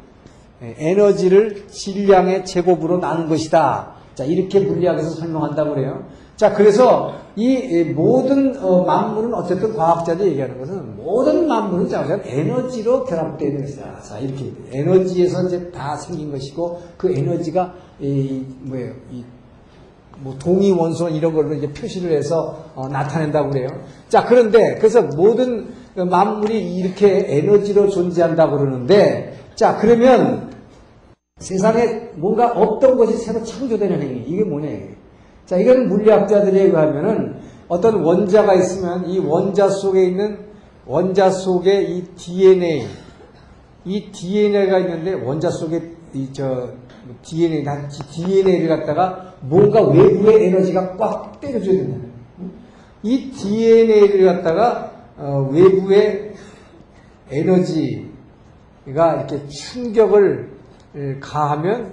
에너지를 0.62 1.68
질량의 1.68 2.44
제곱으로 2.44 2.98
나눈 2.98 3.28
것이다. 3.28 3.94
자 4.14 4.24
이렇게 4.24 4.60
물리학에서 4.60 5.10
설명한다고 5.10 5.74
그래요. 5.74 6.04
자, 6.40 6.54
그래서 6.54 7.12
이 7.36 7.84
모든 7.94 8.56
어, 8.62 8.82
만물은 8.84 9.34
어쨌든 9.34 9.76
과학자들이 9.76 10.30
얘기하는 10.30 10.58
것은 10.58 10.96
모든 10.96 11.46
만물은 11.46 11.86
자, 11.90 12.06
에너지로 12.24 13.04
결합되어 13.04 13.46
있는 13.46 13.62
것이다. 13.62 14.00
자, 14.00 14.18
이렇게 14.18 14.50
에너지에서 14.72 15.44
이제 15.44 15.70
다 15.70 15.98
생긴 15.98 16.32
것이고 16.32 16.80
그 16.96 17.12
에너지가 17.14 17.74
이 18.00 18.42
뭐예요? 18.62 18.94
이 19.12 19.22
뭐 20.22 20.36
동위 20.38 20.70
원소는 20.70 21.14
이런 21.14 21.32
걸로 21.32 21.54
이제 21.54 21.70
표시를 21.72 22.12
해서 22.12 22.64
어, 22.74 22.88
나타낸다고 22.88 23.50
그래요. 23.50 23.68
자, 24.08 24.24
그런데 24.24 24.76
그래서 24.76 25.02
모든 25.02 25.68
만물이 25.94 26.76
이렇게 26.76 27.24
에너지로 27.26 27.88
존재한다고 27.88 28.58
그러는데 28.58 29.34
자, 29.54 29.76
그러면 29.76 30.50
세상에 31.38 32.10
뭔가 32.16 32.52
없던 32.52 32.96
것이 32.98 33.14
새로 33.14 33.42
창조되는 33.42 34.02
행위. 34.02 34.24
이게 34.26 34.44
뭐냐. 34.44 34.68
자, 35.50 35.56
이건 35.56 35.88
물리학자들에 35.88 36.66
의하면은 36.66 37.34
어떤 37.66 38.04
원자가 38.04 38.54
있으면 38.54 39.10
이 39.10 39.18
원자 39.18 39.68
속에 39.68 40.04
있는 40.04 40.38
원자 40.86 41.28
속에 41.28 41.82
이 41.82 42.04
DNA, 42.14 42.86
이 43.84 44.12
DNA가 44.12 44.78
있는데 44.78 45.14
원자 45.14 45.50
속에 45.50 45.96
이 46.14 46.28
저 46.32 46.70
DNA, 47.22 47.64
DNA를 48.12 48.68
갖다가 48.68 49.34
뭔가 49.40 49.82
외부의 49.88 50.46
에너지가 50.46 50.96
꽉 50.96 51.40
때려줘야 51.40 51.78
된다. 51.78 52.06
이 53.02 53.32
DNA를 53.32 54.26
갖다가 54.26 54.92
어, 55.16 55.50
외부의 55.50 56.32
에너지가 57.28 58.04
이렇게 59.16 59.48
충격을 59.48 60.48
가하면 61.18 61.92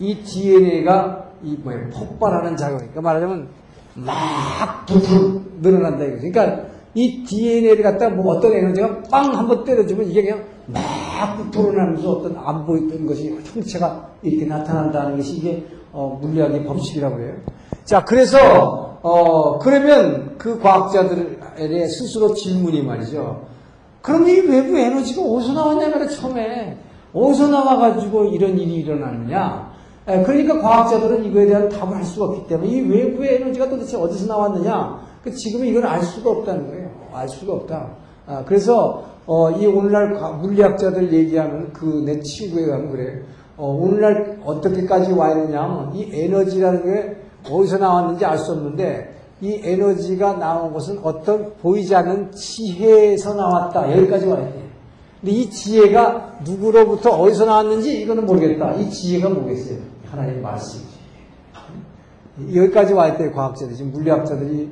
이 0.00 0.16
DNA가 0.24 1.25
이 1.42 1.56
뭐야 1.62 1.90
폭발하는 1.92 2.56
작용. 2.56 2.78
그러니까 2.78 3.00
말하자면 3.00 3.48
막 3.94 4.86
부풀 4.86 5.40
늘어난다 5.62 6.04
이거죠. 6.04 6.30
그러니까 6.30 6.66
이 6.94 7.24
DNA를 7.24 7.82
갖다 7.82 8.08
뭐 8.08 8.34
어떤 8.34 8.52
에너지가 8.52 9.02
빵 9.10 9.36
한번 9.36 9.64
때려주면 9.64 10.10
이게 10.10 10.22
그냥 10.22 10.44
막 10.66 10.80
부풀어나면서 11.36 12.10
어떤 12.10 12.36
안 12.38 12.64
보이던 12.64 13.06
것이 13.06 13.38
형체가 13.54 14.10
이렇게 14.22 14.46
나타난다는 14.46 15.16
것이 15.16 15.36
이게 15.36 15.66
어, 15.92 16.18
물리학의 16.20 16.64
법칙이라고 16.64 17.20
해요. 17.20 17.34
자, 17.84 18.04
그래서 18.04 18.98
어, 19.02 19.58
그러면 19.58 20.34
그 20.36 20.58
과학자들에 20.58 21.86
스스로 21.86 22.34
질문이 22.34 22.82
말이죠. 22.82 23.46
그럼 24.02 24.28
이 24.28 24.40
외부 24.40 24.78
에너지가 24.78 25.22
어디서 25.22 25.52
나왔냐 25.52 25.88
말이야 25.88 26.08
처음에 26.08 26.78
어디서 27.12 27.48
나와가지고 27.48 28.26
이런 28.26 28.58
일이 28.58 28.74
일어나느냐? 28.76 29.65
그러니까 30.06 30.60
과학자들은 30.60 31.24
이거에 31.24 31.46
대한 31.46 31.68
답을 31.68 31.96
할 31.96 32.04
수가 32.04 32.26
없기 32.26 32.46
때문에 32.46 32.68
이 32.68 32.80
외부의 32.80 33.36
에너지가 33.36 33.68
도대체 33.68 33.96
어디서 33.96 34.26
나왔느냐? 34.26 35.00
그 35.24 35.32
지금은 35.32 35.66
이걸 35.66 35.84
알 35.86 36.00
수가 36.02 36.30
없다는 36.30 36.68
거예요. 36.68 36.90
알 37.12 37.28
수가 37.28 37.54
없다. 37.54 37.88
아, 38.26 38.44
그래서 38.46 39.04
어, 39.26 39.50
이 39.50 39.66
오늘날 39.66 40.10
물리학자들 40.40 41.12
얘기하는 41.12 41.72
그 41.72 42.04
내 42.04 42.20
친구에 42.20 42.66
가면 42.66 42.92
그래. 42.92 43.22
어, 43.56 43.68
오늘날 43.68 44.38
어떻게까지 44.44 45.12
와 45.12 45.30
있느냐 45.32 45.90
이 45.94 46.08
에너지라는 46.12 46.84
게 46.84 47.16
어디서 47.50 47.78
나왔는지 47.78 48.24
알 48.24 48.38
수 48.38 48.52
없는데 48.52 49.14
이 49.40 49.60
에너지가 49.64 50.34
나온 50.34 50.72
것은 50.72 51.00
어떤 51.02 51.54
보이지 51.60 51.94
않는 51.96 52.30
지혜에서 52.32 53.34
나왔다. 53.34 53.96
여기까지 53.96 54.26
와 54.26 54.38
있대. 54.38 54.60
근데 55.20 55.32
이 55.32 55.50
지혜가 55.50 56.38
누구로부터 56.44 57.10
어디서 57.10 57.46
나왔는지 57.46 58.00
이거는 58.02 58.24
모르겠다. 58.26 58.74
이 58.74 58.88
지혜가 58.88 59.28
뭐겠어요? 59.30 59.78
하나님의 60.10 60.40
말씀이지. 60.40 60.96
여기까지 62.54 62.92
와 62.92 63.08
있대, 63.08 63.30
과학자들이. 63.30 63.76
지금 63.76 63.92
물리학자들이 63.92 64.70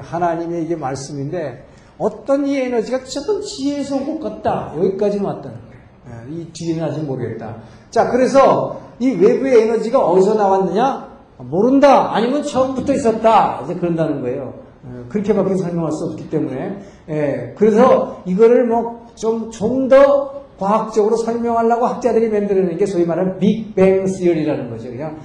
하나님의 0.00 0.64
이게 0.64 0.76
말씀인데, 0.76 1.66
어떤 1.98 2.46
이 2.46 2.56
에너지가 2.58 2.98
어떤 2.98 3.42
지혜에서 3.42 3.96
온 3.96 4.18
것 4.18 4.20
같다. 4.20 4.72
여기까지는 4.76 5.24
왔다는 5.24 5.56
거예요. 5.58 5.72
예, 6.08 6.34
이 6.34 6.48
뒤에는 6.52 6.84
아직 6.84 7.02
모르겠다. 7.04 7.56
자, 7.90 8.10
그래서 8.10 8.80
이 8.98 9.10
외부의 9.10 9.62
에너지가 9.62 10.04
어디서 10.04 10.34
나왔느냐? 10.34 11.12
모른다. 11.38 12.14
아니면 12.14 12.42
처음부터 12.42 12.92
있었다. 12.94 13.60
이제 13.64 13.74
그런다는 13.74 14.20
거예요. 14.22 14.54
예, 14.86 15.08
그렇게밖에 15.08 15.54
설명할 15.56 15.92
수 15.92 16.04
없기 16.06 16.30
때문에. 16.30 16.78
예, 17.08 17.54
그래서 17.56 18.22
이거를 18.24 18.66
뭐 18.66 19.06
좀, 19.14 19.50
좀 19.50 19.88
더 19.88 20.41
과학적으로 20.62 21.16
설명하려고 21.16 21.86
학자들이 21.86 22.28
만들어낸 22.28 22.78
게 22.78 22.86
소위 22.86 23.04
말하는 23.04 23.38
빅뱅 23.38 24.06
시어리라는 24.06 24.70
거죠. 24.70 24.90
그냥 24.90 25.18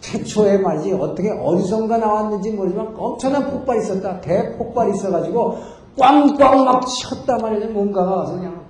최초에 0.00 0.58
말이지 0.58 0.92
어떻게 0.92 1.30
어디선가 1.30 1.98
나왔는지 1.98 2.52
모르지만 2.52 2.94
엄청난 2.96 3.50
폭발이 3.50 3.80
있었다. 3.80 4.20
대폭발이 4.20 4.92
있어가지고 4.92 5.56
꽝꽝 5.98 6.64
막 6.64 6.82
쳤단 6.86 7.38
말이죠. 7.38 7.72
뭔가가 7.72 8.26
그냥 8.26 8.60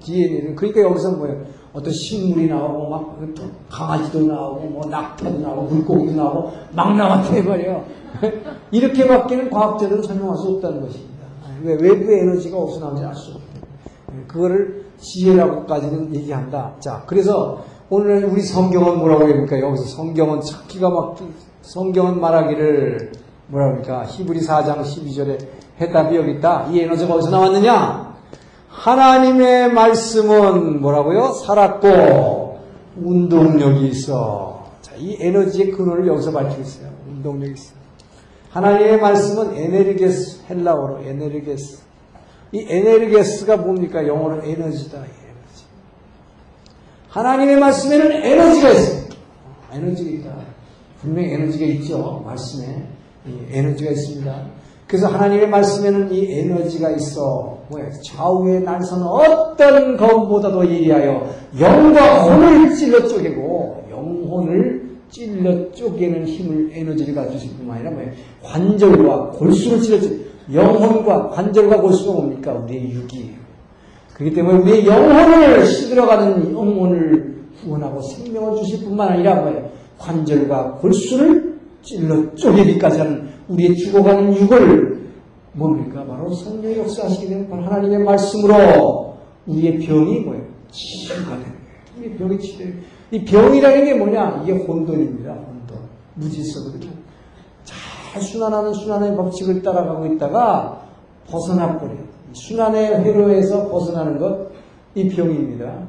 DNA를. 0.00 0.54
그러니까 0.54 0.82
여기서 0.82 1.12
뭐예요? 1.12 1.42
어떤 1.72 1.92
식물이 1.92 2.48
나오고 2.48 2.88
막 2.90 3.18
강아지도 3.70 4.26
나오고 4.26 4.60
뭐 4.66 4.86
낙타도 4.90 5.38
나오고 5.38 5.62
물고기도 5.62 6.16
나오고 6.16 6.52
막 6.74 6.96
나왔대 6.96 7.42
말이에요. 7.42 7.84
이렇게밖에는 8.72 9.50
과학적으로 9.50 10.02
설명할 10.02 10.36
수 10.36 10.48
없다는 10.48 10.82
것입니다. 10.82 11.16
왜 11.62 11.74
외부의 11.74 12.20
에너지가 12.20 12.56
알수 12.58 13.32
없대. 13.32 13.60
그거를 14.28 14.85
지혜라고까지는 14.98 16.14
얘기한다. 16.14 16.74
자, 16.80 17.02
그래서 17.06 17.62
오늘 17.88 18.24
우리 18.24 18.42
성경은 18.42 18.98
뭐라고 18.98 19.24
합니까? 19.24 19.60
여기서 19.60 19.84
성경은 19.84 20.40
찾기가 20.40 20.90
막 20.90 21.16
성경은 21.62 22.20
말하기를 22.20 23.12
뭐라고 23.48 23.72
합니까? 23.72 24.04
히브리 24.04 24.40
4장 24.40 24.82
12절에 24.82 25.46
해답이 25.80 26.16
여기 26.16 26.32
있다. 26.32 26.68
이 26.70 26.80
에너지가 26.80 27.14
어디서 27.14 27.30
나왔느냐? 27.30 28.14
하나님의 28.68 29.72
말씀은 29.72 30.80
뭐라고요? 30.80 31.32
살았고 31.32 32.58
운동력이 33.02 33.86
있어. 33.88 34.64
자, 34.80 34.92
이 34.96 35.16
에너지의 35.20 35.72
근원을 35.72 36.06
여기서 36.06 36.32
밝히고 36.32 36.62
있어요. 36.62 36.88
운동력이 37.08 37.52
있어. 37.52 37.74
하나님의 38.50 39.00
말씀은 39.00 39.54
ἐνεργής, 39.54 40.44
헬라어로 40.48 41.00
ἐνεργής. 41.04 41.85
이 42.52 42.66
ἐνεργής가 42.68 43.56
뭡니까? 43.56 44.06
영어로 44.06 44.42
에너지다. 44.44 44.98
에너지. 44.98 45.64
하나님의 47.08 47.58
말씀에는 47.58 48.12
에너지가 48.12 48.70
있습니다. 48.70 49.16
에너지가 49.72 50.10
있다. 50.10 50.36
분명히 51.00 51.32
에너지가 51.32 51.66
있죠. 51.66 52.22
말씀에. 52.24 52.84
에너지가 53.50 53.90
있습니다. 53.90 54.46
그래서 54.86 55.08
하나님의 55.08 55.48
말씀에는 55.48 56.12
이 56.12 56.32
에너지가 56.32 56.90
있어. 56.90 57.58
뭐야? 57.68 57.90
좌우의 58.04 58.62
날선 58.62 59.02
어떤 59.02 59.96
검보다도 59.96 60.64
예리하여 60.70 61.28
영과 61.58 62.22
혼을 62.22 62.74
찔러 62.76 63.08
쪼개고 63.08 63.86
영혼을 63.90 64.98
찔러 65.10 65.72
쪼개는 65.72 66.26
힘을 66.26 66.70
에너지를 66.72 67.14
가지실 67.14 67.56
뿐만 67.56 67.78
아니라 67.78 67.90
뭐야? 67.90 68.06
관절과 68.44 69.30
골수를 69.30 69.82
찔러 69.82 70.00
쪼 70.00 70.25
영혼과 70.52 71.28
관절과 71.30 71.80
골수가 71.80 72.12
뭡니까? 72.12 72.52
우리의 72.52 72.92
육이에요. 72.92 73.36
그렇기 74.14 74.34
때문에 74.34 74.58
우리의 74.58 74.86
영혼을 74.86 75.66
시들어가는 75.66 76.52
영혼을 76.52 77.36
후원하고 77.62 78.00
생명을 78.02 78.56
주실 78.56 78.84
뿐만 78.84 79.08
아니라 79.08 79.42
뭐예요? 79.42 79.70
관절과 79.98 80.72
골수를 80.74 81.58
찔러 81.82 82.34
쪼개기까지 82.34 82.98
하는 82.98 83.28
우리의 83.48 83.76
죽어가는 83.76 84.34
육을 84.36 85.06
뭡니까? 85.52 86.04
바로 86.04 86.32
성령의 86.32 86.78
역사하시게 86.78 87.48
바로 87.48 87.62
하나님의 87.62 88.00
말씀으로 88.00 89.16
우리의 89.46 89.78
병이 89.78 90.20
뭐예요? 90.20 90.44
치유가 90.70 91.30
되는 91.30 91.44
거예요. 91.44 91.56
우리의 91.98 92.16
병이 92.16 92.38
치유. 92.38 92.68
이 93.10 93.24
병이라는 93.24 93.84
게 93.84 93.94
뭐냐? 93.94 94.42
이게 94.42 94.52
혼돈입니다. 94.52 95.32
혼돈. 95.32 95.78
무질서거든요. 96.14 96.90
잘 98.12 98.22
순환하는 98.22 98.72
순환의 98.74 99.16
법칙을 99.16 99.62
따라가고 99.62 100.06
있다가 100.06 100.82
벗어나 101.28 101.78
버려요. 101.78 102.04
순환의 102.32 103.04
회로에서 103.04 103.68
벗어나는 103.68 104.18
것, 104.18 104.48
이 104.94 105.08
병입니다. 105.08 105.88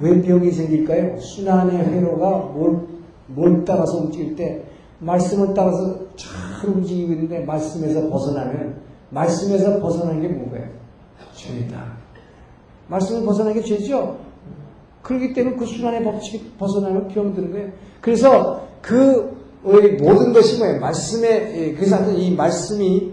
왜 0.00 0.20
병이 0.20 0.50
생길까요? 0.50 1.18
순환의 1.18 1.78
회로가 1.78 2.52
뭘, 2.52 2.80
뭘 3.28 3.64
따라서 3.64 3.98
움직일 3.98 4.34
때, 4.34 4.64
말씀을 4.98 5.54
따라서 5.54 5.98
잘 6.16 6.68
움직이고 6.68 7.12
있는데, 7.12 7.40
말씀에서 7.40 8.08
벗어나면, 8.08 8.80
말씀에서 9.10 9.80
벗어나는 9.80 10.20
게 10.20 10.28
뭔가요? 10.28 10.68
죄다. 11.34 11.84
말씀을 12.88 13.24
벗어나는 13.24 13.60
게 13.60 13.62
죄죠? 13.62 14.18
그렇기 15.02 15.34
때문에 15.34 15.56
그 15.56 15.66
순환의 15.66 16.02
법칙이 16.02 16.52
벗어나면 16.58 17.08
병드는 17.08 17.52
거예요. 17.52 17.68
그래서 18.00 18.62
그 18.80 19.33
모든 19.64 20.32
것이 20.32 20.58
뭐예요? 20.58 20.80
말씀에, 20.80 21.74
그래서 21.76 22.10
이 22.12 22.34
말씀이 22.34 23.12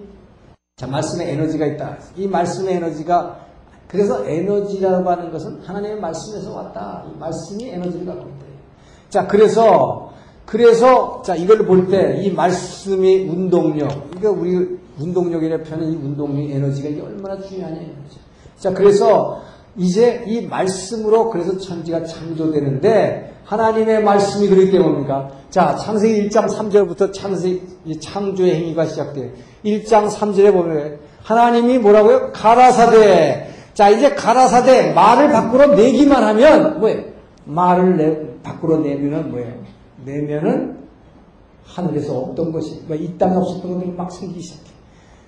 자, 0.77 0.87
말씀에 0.87 1.31
에너지가 1.31 1.65
있다. 1.65 1.97
이 2.17 2.27
말씀의 2.27 2.75
에너지가 2.75 3.39
그래서 3.87 4.25
에너지라고 4.25 5.09
하는 5.09 5.31
것은 5.31 5.61
하나님의 5.65 5.99
말씀에서 5.99 6.53
왔다. 6.53 7.03
이 7.13 7.19
말씀이 7.19 7.69
에너지를 7.69 8.05
갖고 8.05 8.21
있다. 8.23 8.45
자, 9.09 9.27
그래서 9.27 10.11
그래서 10.45 11.21
자 11.23 11.35
이걸 11.35 11.65
볼 11.65 11.87
때 11.89 12.21
이 12.21 12.31
말씀이 12.31 13.27
운동력. 13.29 14.11
이거 14.17 14.31
우리 14.31 14.79
운동력이라 14.99 15.57
표현은 15.63 15.91
이 15.91 15.95
운동력 15.95 16.49
에너지가 16.51 16.89
이게 16.89 17.01
얼마나 17.01 17.39
중요하냐 17.41 17.75
이거죠. 17.81 18.19
자, 18.57 18.73
그래서 18.73 19.41
이제 19.77 20.23
이 20.27 20.41
말씀으로 20.47 21.29
그래서 21.29 21.57
천지가 21.57 22.03
창조되는데 22.05 23.33
하나님의 23.45 24.03
말씀이 24.03 24.47
그렇기 24.47 24.71
때문입니까? 24.71 25.31
자, 25.51 25.75
창세기 25.75 26.29
1장 26.29 26.47
3절부터 26.47 27.11
창세기 27.13 27.99
창조의 27.99 28.55
행위가 28.55 28.85
시작돼요. 28.85 29.31
1장 29.65 30.09
3절에 30.09 30.53
보면 30.53 30.99
하나님이 31.23 31.77
뭐라고요? 31.79 32.31
가라사대. 32.31 33.49
자, 33.73 33.89
이제 33.89 34.15
가라사대 34.15 34.93
말을 34.93 35.29
밖으로 35.29 35.75
내기만 35.75 36.23
하면 36.23 36.79
뭐예요? 36.79 37.03
말을 37.43 37.97
내, 37.97 38.41
밖으로 38.43 38.77
내면은 38.77 39.29
뭐예요? 39.29 39.53
내면은 40.05 40.77
하늘에서 41.65 42.17
없던 42.17 42.53
것이 42.53 42.83
뭐이 42.87 43.17
땅에 43.17 43.35
없었던 43.35 43.73
것들이 43.73 43.91
막 43.91 44.09
생기기 44.09 44.41
시작해. 44.41 44.71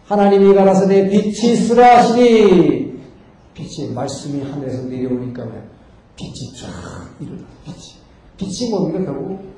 하나님이 0.06 0.54
가라사대 0.54 1.10
빛이 1.10 1.54
있으라 1.54 1.98
하시니 1.98 2.94
빛이 3.54 3.94
말씀이 3.94 4.42
하늘에서 4.50 4.84
내려오니까 4.84 5.44
뭐예요? 5.44 5.64
빛이 6.16 6.54
쫙 6.62 6.70
일어나. 7.20 7.44
빛이. 7.66 8.02
빛이 8.38 8.70
뭡니까 8.70 9.12
결국? 9.12 9.53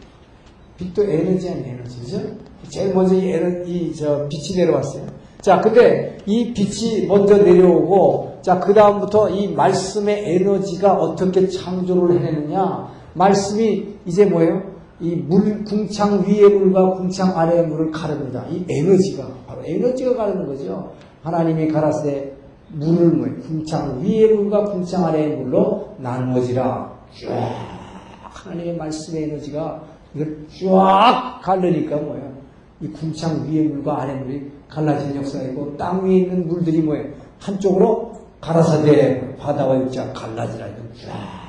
빛도 0.78 1.04
에너지 1.04 1.50
아니에요, 1.50 1.76
에너지. 1.76 2.00
그죠? 2.02 2.22
제일 2.70 2.94
먼저 2.94 3.16
이, 3.16 3.32
에너, 3.32 3.64
이, 3.66 3.94
저, 3.96 4.28
빛이 4.28 4.58
내려왔어요. 4.58 5.04
자, 5.42 5.62
근데 5.62 6.18
이 6.26 6.54
빛이 6.54 7.06
먼저 7.06 7.38
내려오고, 7.38 8.40
자, 8.42 8.60
그 8.60 8.74
다음부터 8.74 9.30
이 9.30 9.54
말씀의 9.54 10.36
에너지가 10.36 10.94
어떻게 10.94 11.48
창조를 11.48 12.20
해내느냐? 12.20 12.90
말씀이 13.14 13.96
이제 14.06 14.26
뭐예요? 14.26 14.76
이 15.00 15.16
물, 15.16 15.64
궁창 15.64 16.26
위의 16.26 16.50
물과 16.50 16.96
궁창 16.96 17.38
아래의 17.38 17.68
물을 17.68 17.92
가릅니다. 17.92 18.46
이 18.50 18.66
에너지가, 18.70 19.28
바로 19.48 19.62
에너지가 19.64 20.16
가르는 20.16 20.48
거죠. 20.48 20.92
하나님이 21.22 21.68
가라세 21.68 22.34
물을 22.70 23.12
뭐예요? 23.12 23.40
궁창 23.42 24.02
위의 24.02 24.34
물과 24.34 24.66
궁창 24.66 25.06
아래의 25.06 25.38
물로 25.38 25.96
나누어지라. 26.00 26.92
쫙. 27.22 27.76
하나님의 28.24 28.78
말씀의 28.78 29.24
에너지가 29.24 29.84
이걸 30.16 30.48
쫙 30.48 31.42
갈르니까 31.44 31.98
뭐예요? 31.98 32.34
이 32.82 32.88
궁창 32.88 33.46
위의 33.48 33.68
물과 33.68 34.02
아래 34.02 34.14
물이 34.16 34.52
갈라지는 34.70 35.18
역사이고 35.18 35.78
땅 35.78 36.06
위에 36.06 36.16
있는 36.18 36.48
물들이 36.48 36.82
뭐예요? 36.82 37.14
한쪽으로 37.40 38.14
가라사대 38.42 39.36
바다와 39.38 39.80
육지가 39.82 40.14
갈라지라 40.14 40.68
쫙. 40.68 41.46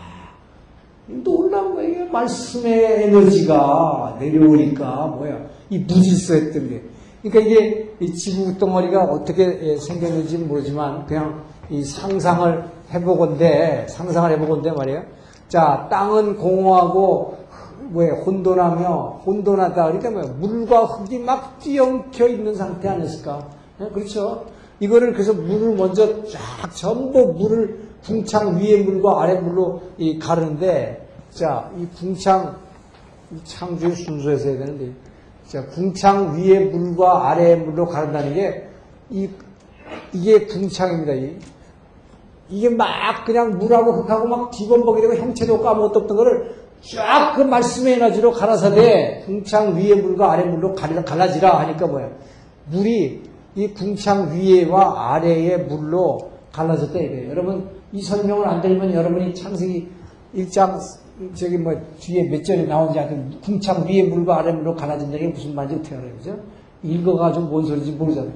놀라운 1.07 1.75
거예요. 1.77 2.07
말씀의 2.11 3.05
에너지가 3.05 4.17
내려오니까 4.19 5.07
뭐야? 5.17 5.39
이 5.71 5.79
무질서했던 5.79 6.69
게. 6.69 6.83
그러니까 7.23 7.41
이게 7.41 7.95
이 8.01 8.13
지구 8.13 8.59
덩어리가 8.59 9.05
어떻게 9.05 9.77
생겼는지 9.77 10.39
모르지만 10.39 11.07
그냥 11.07 11.45
이 11.71 11.83
상상을 11.83 12.65
해보건데 12.93 13.87
상상을 13.89 14.31
해보건데 14.33 14.73
말이에요. 14.73 15.03
자, 15.49 15.87
땅은 15.91 16.37
공허하고 16.39 17.46
왜 17.93 18.11
혼돈하며 18.11 19.23
혼돈하다 19.25 19.85
그러니까 19.85 20.11
뭐야 20.11 20.25
물과 20.39 20.85
흙이 20.85 21.19
막 21.21 21.59
뛰엉켜 21.61 22.29
있는 22.29 22.55
상태 22.55 22.89
아니었을까? 22.89 23.49
네, 23.79 23.89
그렇죠? 23.91 24.47
이거를 24.81 25.13
그래서 25.13 25.33
물을 25.33 25.75
먼저 25.75 26.25
쫙 26.27 26.75
전부 26.75 27.33
물을 27.33 27.87
궁창 28.05 28.59
위의 28.59 28.85
물과 28.85 29.23
아래 29.23 29.41
물로 29.41 29.83
이 29.99 30.19
가르는데 30.19 31.09
자, 31.31 31.71
이 31.79 31.87
궁창 31.99 32.57
이 33.33 33.39
창조의 33.45 33.95
순서에서 33.97 34.49
해야 34.49 34.59
되는데 34.59 34.93
자, 35.49 35.65
궁창 35.67 36.37
위의 36.37 36.67
물과 36.67 37.31
아래의 37.31 37.59
물로 37.59 37.87
가른다는 37.87 38.35
게 38.35 38.77
이 39.11 39.29
이게 40.13 40.47
궁창입니다. 40.47 41.15
이. 41.15 41.39
이게 42.49 42.69
막 42.69 43.25
그냥 43.25 43.59
물하고 43.59 43.93
흙하고 44.03 44.29
막 44.29 44.51
뒤범벅이 44.53 45.01
되고 45.01 45.15
형체도 45.15 45.55
없고 45.55 45.69
아무것도 45.69 46.01
없던 46.01 46.17
거를 46.17 46.55
쫙 46.83 47.35
그 47.35 47.43
말씀의 47.43 47.95
에너지로 47.95 48.33
갈아서되 48.33 49.23
궁창 49.27 49.77
위에 49.77 49.95
물과 49.95 50.33
아래 50.33 50.45
물로 50.45 50.75
갈라, 50.75 51.03
갈라지라 51.03 51.61
하니까 51.61 51.87
뭐야. 51.87 52.11
물이 52.71 53.23
이 53.55 53.69
궁창 53.69 54.33
위에와 54.33 55.15
아래의 55.15 55.65
물로 55.65 56.31
갈라졌다 56.53 56.99
이거예요. 56.99 57.31
여러분 57.31 57.69
이 57.93 58.03
설명을 58.03 58.47
안 58.47 58.61
들으면 58.61 58.93
여러분이 58.93 59.35
창세기 59.35 59.89
1장 60.37 60.79
저기 61.35 61.57
뭐 61.57 61.75
뒤에 61.99 62.29
몇 62.29 62.45
절에 62.45 62.63
나오지 62.65 62.99
않은 62.99 63.41
궁창 63.43 63.87
위에 63.87 64.03
물과 64.03 64.39
아래 64.39 64.53
물로 64.53 64.75
갈라진다는 64.75 65.19
게 65.19 65.29
무슨 65.29 65.55
말인지 65.55 65.95
알아요. 65.95 66.13
그죠? 66.19 66.37
읽어가지고 66.83 67.47
뭔 67.47 67.65
소리인지 67.65 67.93
모르잖아요. 67.93 68.33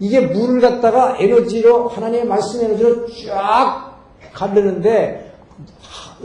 이게 0.00 0.20
물을 0.20 0.60
갖다가 0.60 1.16
에너지로 1.18 1.88
하나님의 1.88 2.26
말씀 2.26 2.64
에너지로 2.64 3.06
쫙 3.26 3.96
가르는데 4.32 5.23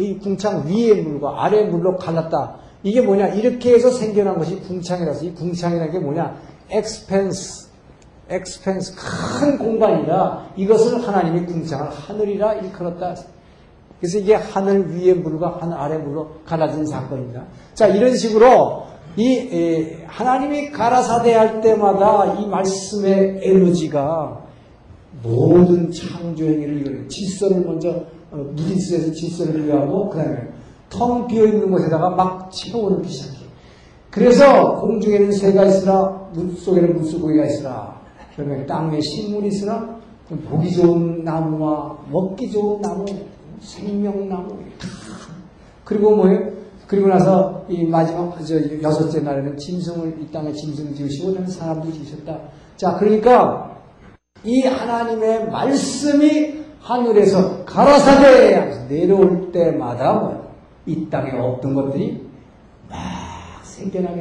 이 0.02 0.18
궁창 0.20 0.68
위의 0.68 1.02
물과 1.02 1.44
아래 1.44 1.64
물로 1.64 1.96
갈랐다. 1.98 2.56
이게 2.84 3.02
뭐냐? 3.02 3.28
이렇게 3.30 3.74
해서 3.74 3.92
생겨난 3.92 4.38
것이 4.38 4.60
궁창이라서 4.62 5.26
이 5.26 5.34
궁창이라는 5.34 5.92
게 5.92 6.00
뭐냐? 6.00 6.36
expanse, 6.70 7.70
expanse 8.30 8.96
큰 8.96 9.58
공간이라 9.58 10.52
이것을 10.56 11.06
하나님이 11.06 11.46
궁창을 11.46 11.90
하늘이라 11.90 12.54
일컬었다. 12.56 13.16
그래서 14.00 14.18
이게 14.18 14.36
하늘 14.36 14.96
위의 14.96 15.16
물과 15.16 15.58
하늘 15.60 15.78
아래 15.78 15.98
물로 15.98 16.30
갈라진 16.46 16.86
사건입니다. 16.86 17.46
자 17.74 17.88
이런 17.88 18.16
식으로 18.16 18.84
이 19.18 19.50
에, 19.52 20.06
하나님이 20.06 20.72
가라사대할 20.72 21.62
때마다 21.62 22.36
이 22.40 22.48
말씀의 22.48 23.42
에너지가 23.44 24.46
모든 25.22 25.92
창조 25.92 26.46
행위를 26.46 26.78
이루는 26.82 27.10
질서를 27.10 27.66
먼저 27.66 27.90
어, 27.90 28.06
무질서에서 28.32 29.12
질서를 29.12 29.64
이루하고 29.64 30.10
그다음에 30.10 30.48
텅 30.90 31.28
비어 31.28 31.46
있는 31.46 31.70
곳에다가 31.72 32.10
막 32.10 32.52
채워넣기 32.52 33.10
시작해. 33.10 33.40
그래서 34.10 34.80
공중에는 34.82 35.32
새가 35.32 35.66
있으라 35.66 36.30
물 36.34 36.56
속에는 36.56 36.96
물소고기가 36.96 37.46
있으라. 37.46 38.00
그러면 38.36 38.66
땅 38.66 38.92
위에 38.92 39.02
식물이 39.02 39.48
있으라 39.48 40.00
보기 40.50 40.72
좋은 40.72 41.24
나무와 41.24 41.98
먹기 42.12 42.52
좋은 42.52 42.82
나무, 42.82 43.06
생명나무 43.62 44.58
그리고 45.84 46.16
뭐예요? 46.16 46.60
그리고 46.88 47.08
나서 47.08 47.66
이 47.68 47.84
마지막 47.86 48.36
저 48.46 48.56
여섯째 48.82 49.22
날에는 49.22 49.58
짐승을 49.58 50.18
이 50.22 50.32
땅에 50.32 50.52
짐승을 50.52 50.96
지으시고 50.96 51.34
저는 51.34 51.48
사람도 51.48 51.92
지으셨다. 51.92 52.40
자, 52.78 52.98
그러니까 52.98 53.78
이 54.44 54.62
하나님의 54.62 55.50
말씀이 55.50 56.60
하늘에서 56.82 57.66
가라사대 57.66 58.88
내려올 58.88 59.52
때마다 59.52 60.14
뭐야? 60.14 60.42
이 60.86 61.10
땅에 61.10 61.32
없던 61.32 61.76
것들이 61.76 62.28
막 62.90 62.98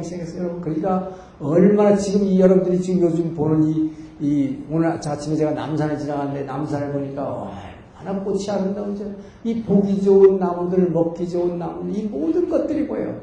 시작했어요. 0.03 0.43
여러분, 0.43 0.61
그러니까 0.61 1.09
얼마나 1.41 1.95
지금 1.95 2.25
이 2.25 2.39
여러분들이 2.39 2.81
지금 2.81 3.01
요즘 3.01 3.35
보는 3.35 3.63
이, 3.63 3.91
이 4.19 4.57
오늘 4.69 4.87
아침에 4.89 5.35
제가 5.35 5.51
남산에 5.51 5.97
지나갔는데 5.97 6.43
남산을 6.43 6.91
보니까 6.91 7.51
얼마나 7.97 8.23
꽃이 8.23 8.49
아름다운지 8.49 9.15
이 9.43 9.61
보기 9.63 10.01
좋은 10.01 10.39
나무들, 10.39 10.89
먹기 10.91 11.27
좋은 11.27 11.57
나무들, 11.57 11.97
이 11.97 12.03
모든 12.07 12.49
것들이 12.49 12.83
뭐예요? 12.83 13.19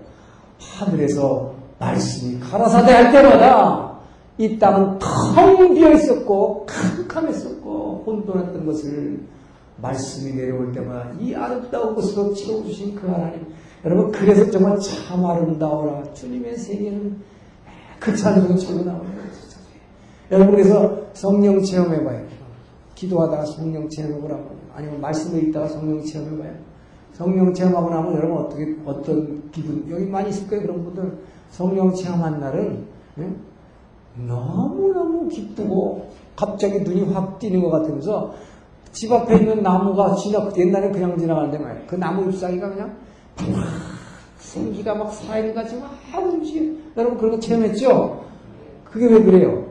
하늘에서 0.59 1.55
말씀이 1.79 2.41
가라사대 2.41 2.93
할 2.93 3.13
때마다 3.13 3.96
이 4.39 4.59
땅은 4.59 4.99
텅 4.99 5.75
비어 5.75 5.93
있었고 5.93 6.67
캄캄했었고 6.67 8.05
혼돈했던 8.07 8.67
것을 8.67 9.21
말씀이 9.81 10.33
내려올 10.35 10.73
때마다 10.73 11.11
이 11.19 11.35
아름다운 11.35 11.95
것으로 11.95 12.35
채워주신 12.35 12.95
그 12.95 13.07
하나님. 13.09 13.47
여러분 13.85 14.11
그래서 14.11 14.51
정말 14.51 14.79
참 14.79 15.25
아름다워라. 15.25 16.13
주님의 16.13 16.57
세계는 16.57 17.17
그 18.01 18.15
찬송이 18.15 18.59
절로 18.59 18.85
나오는 18.85 19.05
거예요 19.05 19.27
여러분 20.33 20.55
그래서 20.55 20.99
성령 21.15 21.63
체험해봐요. 21.63 22.27
기도하다가 22.95 23.45
성령 23.47 23.89
체험해보라고 23.89 24.57
아니면 24.75 25.01
말씀을 25.01 25.45
읽다가 25.45 25.69
성령 25.69 26.05
체험해봐요. 26.05 26.55
성령 27.13 27.55
체험하고 27.55 27.89
나면 27.89 28.15
여러분 28.17 28.39
어떻게 28.39 28.77
어떤 28.85 29.51
기분? 29.51 29.87
여기 29.91 30.05
많이 30.07 30.29
있을 30.31 30.49
거예요 30.49 30.63
그런 30.63 30.85
분들. 30.85 31.19
성령 31.51 31.95
체험한 31.95 32.41
날은 32.41 32.87
네? 33.15 33.35
너무너무 34.19 35.29
기쁘고 35.29 36.11
갑자기 36.37 36.81
눈이 36.81 37.13
확 37.13 37.39
띄는 37.39 37.63
것 37.63 37.71
같으면서 37.71 38.35
집 38.93 39.13
앞에 39.13 39.37
있는 39.37 39.63
나무가 39.63 40.15
지나 40.15 40.49
옛날에 40.57 40.91
그냥 40.91 41.19
지나가는데 41.19 41.59
말이야. 41.59 41.87
그 41.87 41.97
나무 41.97 42.31
잎사귀가 42.31 42.71
그냥 42.71 42.97
막 43.37 43.65
생기가 44.39 44.95
막 44.95 45.13
살아있는같이 45.13 45.77
막 45.77 45.91
움직여. 46.23 46.75
여러분 46.97 47.19
그런 47.19 47.33
거 47.33 47.41
체험했죠? 47.41 48.25
그게 48.85 49.07
왜 49.07 49.23
그래요? 49.23 49.67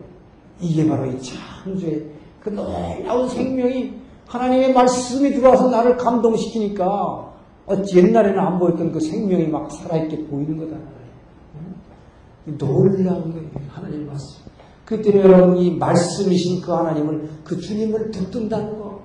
이게 0.59 0.87
바로 0.87 1.05
이 1.05 1.17
창조의 1.19 2.05
그 2.39 2.49
놀라운 2.49 3.27
생명이 3.27 3.93
하나님의 4.27 4.73
말씀이 4.73 5.31
들어와서 5.31 5.69
나를 5.69 5.97
감동시키니까 5.97 7.33
어찌 7.65 7.97
옛날에는 7.97 8.39
안 8.39 8.59
보였던 8.59 8.91
그 8.91 8.99
생명이 8.99 9.47
막 9.47 9.71
살아있게 9.71 10.25
보이는 10.27 10.57
거다. 10.57 10.77
놀라운 12.45 13.33
거예요. 13.33 13.49
하나님 13.69 14.07
말씀. 14.07 14.45
그 14.85 15.01
때문에 15.01 15.23
여러분 15.23 15.57
이 15.57 15.75
말씀이신 15.75 16.61
그 16.61 16.71
하나님을 16.71 17.29
그 17.43 17.59
주님을 17.59 18.11
붙든다는 18.11 18.79
거. 18.79 19.01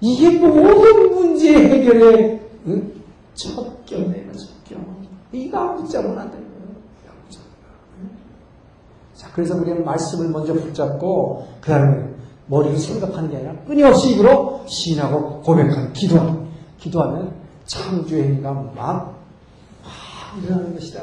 이게 0.00 0.38
모든 0.38 1.14
문제 1.14 1.54
해결의 1.54 2.40
응? 2.66 2.92
첫 3.34 3.84
견이에요. 3.86 4.32
첫 4.32 4.64
견. 4.64 4.84
이거 5.32 5.58
안 5.58 5.76
붙잡으면 5.76 6.18
안 6.18 6.30
거예요. 6.30 6.50
자, 9.14 9.28
그래서 9.34 9.54
우리는 9.54 9.84
말씀을 9.84 10.30
먼저 10.30 10.54
붙잡고 10.54 11.46
그 11.60 11.70
다음에 11.70 12.10
머리로 12.46 12.76
생각하는 12.76 13.30
게 13.30 13.36
아니라 13.36 13.54
끊임없이 13.66 14.14
입으로 14.14 14.62
신하고 14.66 15.40
고백하는 15.42 15.92
기도하는 15.92 16.48
기도하면 16.78 17.32
창조의 17.66 18.22
행위가 18.24 18.52
막, 18.52 18.74
막 18.74 19.20
일어나는 20.42 20.74
것이다. 20.74 21.02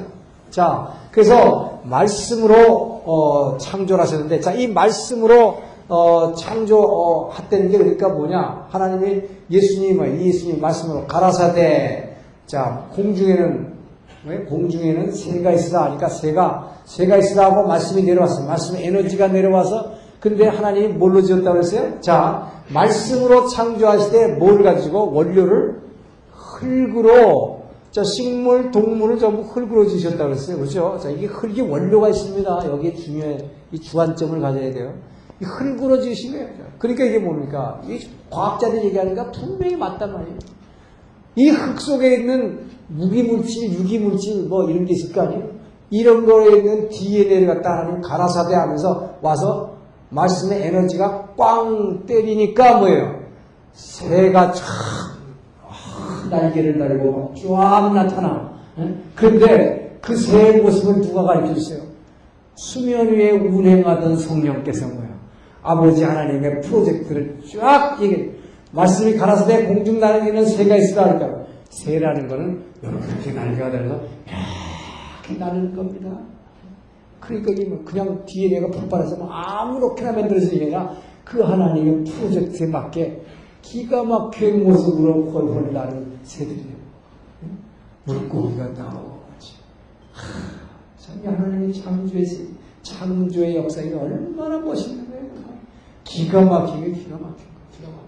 자, 0.50 0.94
그래서 1.18 1.80
말씀으로 1.86 3.02
어, 3.04 3.58
창조를 3.58 4.04
하셨는데, 4.04 4.40
자, 4.40 4.54
이 4.54 4.68
말씀으로 4.68 5.58
어, 5.90 6.36
창조했다는 6.36 7.72
게 7.72 7.78
그러니까 7.80 8.10
뭐냐? 8.10 8.68
하나님이 8.70 9.24
예수님을 9.50 10.22
예수님 10.22 10.62
말씀으로 10.62 11.08
가라사대, 11.08 12.18
자, 12.46 12.86
공중에는 12.94 13.74
왜? 14.28 14.38
공중에는 14.42 15.12
새가 15.12 15.54
있으라 15.54 15.86
하니까 15.86 16.08
새가 16.08 16.82
새가 16.86 17.18
있으라 17.18 17.46
하고 17.46 17.68
말씀이 17.68 18.04
내려왔어요. 18.04 18.46
말씀의 18.46 18.86
에너지가 18.86 19.30
내려와서 19.30 19.94
근데 20.20 20.48
하나님이 20.48 20.90
뭘로 20.90 21.24
지었다고 21.24 21.54
그랬어요? 21.54 22.00
자, 22.00 22.52
말씀으로 22.70 23.48
창조하시되 23.48 24.36
뭘 24.36 24.62
가지고 24.62 25.12
원료를 25.14 25.82
흙으로 26.32 27.57
자, 27.98 28.04
식물, 28.04 28.70
동물을 28.70 29.18
전부 29.18 29.42
흙으로 29.42 29.88
지으셨다고 29.88 30.26
그랬어요. 30.26 30.58
그렇죠? 30.58 31.00
자, 31.02 31.10
이게 31.10 31.26
흙이 31.26 31.62
원료가 31.62 32.10
있습니다. 32.10 32.68
여기에 32.68 32.94
중요해. 32.94 33.38
이 33.72 33.80
주안점을 33.80 34.40
가져야 34.40 34.72
돼요. 34.72 34.94
이 35.42 35.46
흙으로 35.46 36.00
지으신 36.00 36.34
거예요. 36.34 36.48
그러니까 36.78 37.06
이게 37.06 37.18
뭡니까? 37.18 37.82
이 37.88 38.00
과학자들이 38.30 38.86
얘기하는 38.86 39.16
게 39.16 39.22
분명히 39.32 39.76
맞단 39.76 40.14
말이에요. 40.14 40.38
이 41.38 41.50
흙 41.50 41.82
속에 41.82 42.18
있는 42.18 42.70
무기물질, 42.88 43.72
유기물질, 43.74 44.44
뭐 44.48 44.70
이런 44.70 44.86
게 44.86 44.94
있을 44.94 45.12
거 45.12 45.22
아니에요? 45.24 45.50
이런 45.90 46.24
거에 46.28 46.56
있는 46.58 46.90
DNA를 46.90 47.48
갖다 47.48 47.80
하나님 47.80 48.02
가라사대 48.02 48.54
하면서 48.54 49.16
와서 49.24 49.74
말씀의 50.10 50.68
에너지가 50.68 51.30
꽝 51.36 52.06
때리니까 52.06 52.78
뭐예요? 52.78 53.22
새가 53.74 54.52
참 54.52 54.66
날개를 56.30 56.78
달고 56.78 57.34
쫙 57.36 57.92
나타나. 57.94 58.54
그런데 59.16 59.98
그 60.02 60.16
새의 60.16 60.62
모습을 60.62 61.02
누가 61.02 61.24
가르쳐 61.24 61.54
주세요? 61.54 61.84
수면 62.56 63.08
위에 63.08 63.32
운행하던 63.32 64.18
성령께서 64.18 64.88
뭐예요? 64.88 65.16
아버지 65.62 66.04
하나님의 66.04 66.62
프로젝트를 66.62 67.40
쫙 67.54 68.02
얘기 68.02 68.32
말씀이 68.72 69.16
가라사대 69.16 69.66
공중 69.66 70.00
날리는 70.00 70.46
새가 70.46 70.76
있으라 70.78 71.10
하니까 71.10 71.46
새라는 71.70 72.28
거는 72.28 72.64
이렇게 72.82 73.32
날개가 73.32 73.72
달려서 73.72 74.02
이렇게 75.24 75.40
나는 75.40 75.76
겁니다. 75.76 76.10
그러니까 77.20 77.52
이게 77.52 77.66
뭐 77.66 77.82
그냥 77.84 78.24
DNA가 78.26 78.68
폭발해서 78.68 79.18
뭐 79.18 79.30
아무렇게나 79.30 80.14
만들어지는 80.14 80.58
게 80.58 80.76
아니라 80.76 80.94
그 81.24 81.42
하나님의 81.42 82.04
프로젝트에 82.06 82.68
맞게 82.68 83.22
기가 83.62 84.04
막힌 84.04 84.64
모습으로 84.64 85.32
헐헐 85.32 85.74
나는 85.74 86.17
새들이에요. 86.28 86.76
물고기가 88.06 88.68
나오고 88.70 89.18
참 90.98 91.22
하나님의 91.26 91.74
창조의 91.74 92.26
창조의 92.84 93.56
역사가 93.58 93.98
얼마나 93.98 94.60
멋있는 94.60 95.10
거예요. 95.10 95.26
기가 96.04 96.42
막히게 96.42 96.92
기가 96.92 97.18
막힌 97.18 97.46
거, 97.46 97.62
기가 97.76 97.90
막힌 97.90 98.06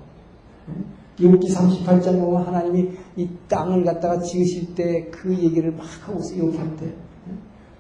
거. 0.67 1.38
욥기 1.38 1.53
38장 1.53 2.19
보면 2.19 2.45
하나님이 2.47 2.91
이 3.17 3.29
땅을 3.49 3.84
갖다가 3.84 4.19
지으실 4.19 4.73
때 4.73 5.10
그 5.12 5.36
얘기를 5.38 5.71
막 5.71 5.86
하고 6.01 6.19
있어요, 6.19 6.49
욥한테. 6.51 6.93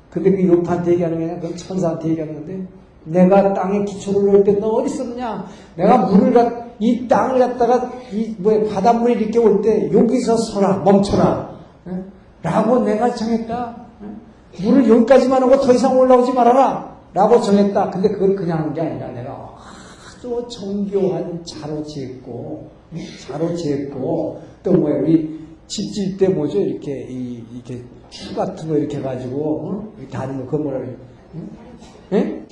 근데 0.09 0.31
그 0.31 0.37
욥한테 0.37 0.87
얘기하는 0.89 1.19
게 1.19 1.23
아니라 1.25 1.39
그 1.39 1.55
천사한테 1.55 2.09
얘기하는 2.09 2.33
건데 2.35 2.67
내가 3.05 3.53
땅에 3.53 3.85
기초를 3.85 4.31
놓을 4.31 4.43
때 4.43 4.59
너 4.59 4.67
어디 4.67 4.93
있었느냐? 4.93 5.45
내가 5.77 6.05
물을 6.07 6.33
갖, 6.33 6.68
이 6.79 7.07
땅을 7.07 7.39
갖다가 7.39 7.91
이 8.11 8.35
뭐야 8.37 8.69
바닷물이 8.73 9.13
이렇게 9.13 9.37
올 9.39 9.61
때 9.61 9.91
여기서 9.91 10.37
서라 10.37 10.77
멈춰라 10.79 11.59
예? 11.87 12.03
라고 12.41 12.79
내가 12.79 13.13
정했다. 13.13 13.85
예? 14.03 14.63
물을 14.63 14.87
여기까지만 14.89 15.43
하고 15.43 15.59
더 15.59 15.73
이상 15.73 15.97
올라오지 15.99 16.31
말아라 16.33 16.97
라고 17.13 17.41
정했다. 17.41 17.89
근데 17.89 18.09
그걸 18.09 18.35
그냥 18.35 18.59
하는 18.59 18.73
게 18.73 18.81
아니라 18.81 19.07
내가 19.09 19.55
아주 20.17 20.47
정교한 20.49 21.43
자로 21.45 21.83
지었고 21.83 22.69
예? 22.95 22.99
자로 23.27 23.55
지었고 23.55 24.41
또 24.63 24.71
뭐야 24.73 25.01
우리 25.01 25.39
집질 25.67 26.17
때 26.17 26.27
뭐죠 26.29 26.59
이렇게 26.59 27.05
이, 27.09 27.43
이렇게 27.53 27.83
줄 28.09 28.35
같은 28.35 28.67
거 28.67 28.75
이렇게 28.77 28.97
해가지고 28.97 29.37
어? 29.67 29.93
다른 30.11 30.37
거 30.39 30.45
그거 30.45 30.63
뭐라 30.63 30.79
그래? 30.79 30.95
예? 32.13 32.48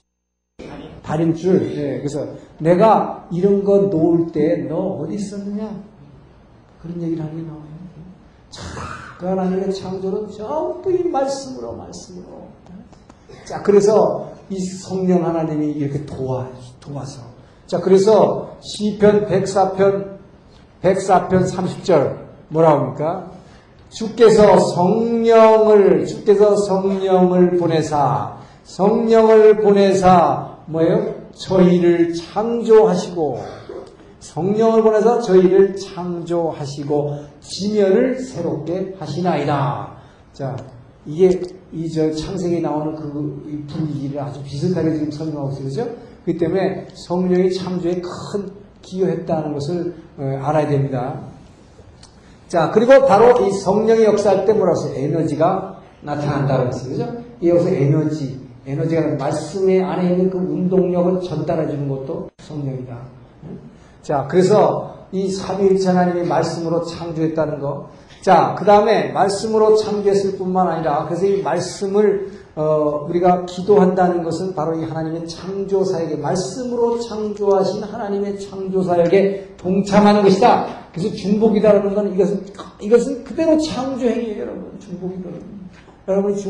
다림줄. 1.08 1.78
예, 1.78 1.98
그래서 2.00 2.28
내가 2.60 3.28
이런 3.32 3.64
거 3.64 3.78
놓을 3.78 4.32
때 4.34 4.68
너 4.68 4.76
어디 4.76 5.16
있었느냐? 5.16 5.72
그런 6.82 7.02
얘기를 7.02 7.24
하는 7.24 7.38
게 7.38 7.44
나와요. 7.48 7.64
참, 8.50 8.64
그 9.20 9.26
하나님의 9.26 9.74
창조는 9.74 10.30
전부 10.32 10.92
이 10.92 11.04
말씀으로, 11.04 11.74
말씀으로. 11.74 12.48
자, 13.46 13.62
그래서 13.62 14.32
이 14.50 14.60
성령 14.60 15.26
하나님이 15.26 15.72
이렇게 15.72 16.06
도와, 16.06 16.50
도와서. 16.80 17.22
자, 17.66 17.80
그래서 17.80 18.58
시편 18.62 19.28
104편, 19.28 20.18
104편 20.82 21.50
30절 21.50 22.18
뭐라 22.50 22.72
합니까? 22.72 23.32
주께서 23.90 24.60
성령을, 24.60 26.06
주께서 26.06 26.56
성령을 26.56 27.58
보내사, 27.58 28.38
성령을 28.64 29.58
보내사, 29.58 30.57
뭐예요? 30.68 31.16
저희를 31.32 32.14
창조하시고, 32.14 33.40
성령을 34.20 34.84
보내서 34.84 35.22
저희를 35.22 35.76
창조하시고, 35.76 37.20
지면을 37.40 38.20
새롭게 38.20 38.96
하시나이다. 39.00 39.98
자, 40.34 40.56
이게, 41.06 41.42
이 41.74 41.90
저 41.90 42.12
창세기에 42.12 42.62
나오는 42.62 42.96
그 42.96 43.66
분위기를 43.68 44.22
아주 44.22 44.42
비슷하게 44.44 44.94
지금 44.94 45.12
설명하고 45.12 45.52
있어요. 45.52 45.66
그죠? 45.66 45.96
그 46.26 46.38
때문에 46.38 46.88
성령이 46.94 47.52
창조에 47.54 48.02
큰 48.02 48.50
기여했다는 48.82 49.54
것을 49.54 49.96
어, 50.18 50.40
알아야 50.44 50.68
됩니다. 50.68 51.20
자, 52.48 52.72
그리고 52.72 53.06
바로 53.06 53.46
이 53.46 53.52
성령이 53.52 54.04
역사할 54.06 54.46
때 54.46 54.54
뭐라고 54.54 54.80
했어요? 54.80 54.94
에너지가 54.96 55.82
나타난다고 56.02 56.68
했어요. 56.68 56.90
그죠? 56.92 57.18
이 57.42 57.50
여기서 57.50 57.70
에너지, 57.70 58.40
에너지가 58.68 59.16
말씀의 59.18 59.82
안에 59.82 60.12
있는 60.12 60.30
그 60.30 60.38
운동력을 60.38 61.22
전달해 61.22 61.68
주는 61.68 61.88
것도 61.88 62.30
성령이다. 62.40 62.98
자, 64.02 64.28
그래서 64.30 65.08
이 65.12 65.32
삼위일체 65.32 65.88
하나님이 65.90 66.28
말씀으로 66.28 66.84
창조했다는 66.84 67.60
거. 67.60 67.90
자, 68.22 68.56
그 68.58 68.66
다음에 68.66 69.12
말씀으로 69.14 69.78
창조했을 69.78 70.38
뿐만 70.38 70.68
아니라 70.68 71.06
그래서 71.06 71.26
이 71.26 71.42
말씀을 71.42 72.30
어, 72.56 73.06
우리가 73.08 73.46
기도한다는 73.46 74.24
것은 74.24 74.54
바로 74.56 74.78
이 74.78 74.84
하나님의 74.84 75.28
창조사역에 75.28 76.16
말씀으로 76.16 77.00
창조하신 77.00 77.84
하나님의 77.84 78.40
창조사역에 78.40 79.54
동참하는 79.58 80.24
것이다. 80.24 80.66
그래서 80.92 81.16
중보기도라는 81.16 81.94
건 81.94 82.14
이것은 82.14 82.46
이것은 82.82 83.24
그대로 83.24 83.58
창조행위예요, 83.60 84.42
여러분. 84.42 84.78
중보기도는 84.80 85.40
여러분이 86.08 86.42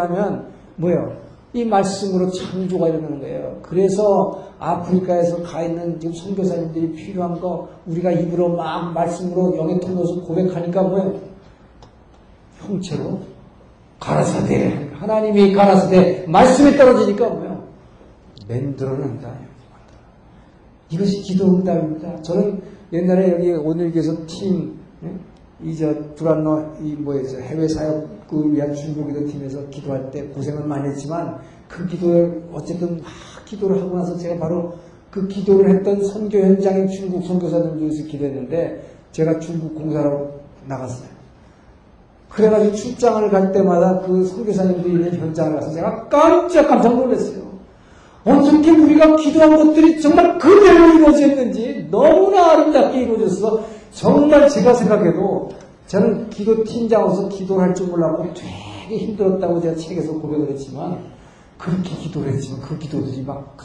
하면 0.00 0.48
뭐예요? 0.76 1.23
이 1.54 1.64
말씀으로 1.64 2.30
창조가 2.32 2.88
일어나는 2.88 3.20
거예요. 3.20 3.60
그래서 3.62 4.42
아프리카에서 4.58 5.44
가 5.44 5.62
있는 5.62 6.00
지금 6.00 6.12
선교사님들이 6.12 6.92
필요한 6.92 7.40
거 7.40 7.68
우리가 7.86 8.10
입으로 8.10 8.56
막 8.56 8.92
말씀으로 8.92 9.56
영의 9.56 9.78
통로서 9.78 10.20
고백하니까 10.22 10.82
뭐예요? 10.82 11.14
형체로 12.58 13.20
가라사대 14.00 14.90
하나님이 14.94 15.52
가라사대 15.52 16.24
말씀이 16.26 16.76
떨어지니까 16.76 17.28
뭐예요? 17.28 17.62
만들어낸다. 18.48 19.32
이것이 20.90 21.22
기도 21.22 21.54
응답입니다. 21.54 22.20
저는 22.22 22.60
옛날에 22.92 23.32
여기 23.32 23.52
오늘 23.52 23.92
교회에서 23.92 24.26
팀 24.26 24.76
이저 25.64 25.94
불안노 26.14 26.76
이 26.82 26.92
뭐였죠 26.94 27.38
해외 27.38 27.66
사역을 27.66 28.52
위한 28.52 28.74
중보기도 28.74 29.26
팀에서 29.26 29.66
기도할 29.70 30.10
때 30.10 30.24
고생을 30.24 30.64
많이 30.64 30.88
했지만 30.90 31.38
그 31.68 31.86
기도에 31.86 32.42
어쨌든 32.52 32.98
막 32.98 33.06
기도를 33.46 33.80
하고 33.80 33.96
나서 33.96 34.16
제가 34.18 34.38
바로 34.38 34.74
그 35.10 35.26
기도를 35.26 35.70
했던 35.70 36.04
선교 36.04 36.38
현장인 36.38 36.88
중국 36.88 37.24
선교사들 37.24 37.78
중에서 37.78 38.04
기도했는데 38.04 38.84
제가 39.12 39.38
중국 39.38 39.74
공사로 39.74 40.32
나갔어요. 40.66 41.08
그래가지고 42.28 42.74
출장을 42.74 43.30
갈 43.30 43.52
때마다 43.52 44.00
그 44.00 44.24
선교사님들이 44.26 44.94
있는 44.94 45.14
현장을 45.14 45.54
가서 45.54 45.72
제가 45.72 46.08
깜짝 46.08 46.68
깜짝 46.68 46.94
놀랐어요. 46.96 47.44
어떻게 48.24 48.70
우리가 48.70 49.16
기도한 49.16 49.56
것들이 49.56 50.00
정말 50.00 50.36
그대로 50.38 50.94
이루어졌는지 50.94 51.88
너무나 51.90 52.52
아름답게 52.52 53.02
이루어졌어. 53.02 53.64
정말 53.94 54.48
제가 54.48 54.74
생각해도 54.74 55.50
저는 55.86 56.28
기도 56.30 56.64
팀장으로서 56.64 57.28
기도를 57.28 57.68
할줄 57.68 57.88
몰랐고 57.88 58.34
되게 58.34 58.98
힘들었다고 58.98 59.60
제가 59.60 59.76
책에서 59.76 60.14
고백을 60.14 60.50
했지만 60.50 61.12
그렇게 61.58 61.90
기도를 61.96 62.32
했지만 62.32 62.60
그 62.62 62.78
기도들이 62.78 63.22
막 63.22 63.56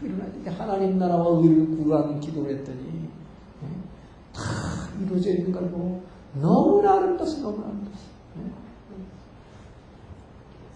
일어나지 0.00 0.40
하나님 0.56 0.98
나라와 0.98 1.38
의를 1.40 1.76
구하는 1.76 2.20
기도를 2.20 2.58
했더니 2.58 3.08
다 4.32 4.42
이루어져 5.00 5.30
있는 5.30 5.52
걸 5.52 5.70
보고 5.70 6.00
너무나 6.40 6.94
아름다웠어 6.94 7.42
너무나 7.42 7.66
아름다웠어 7.66 8.12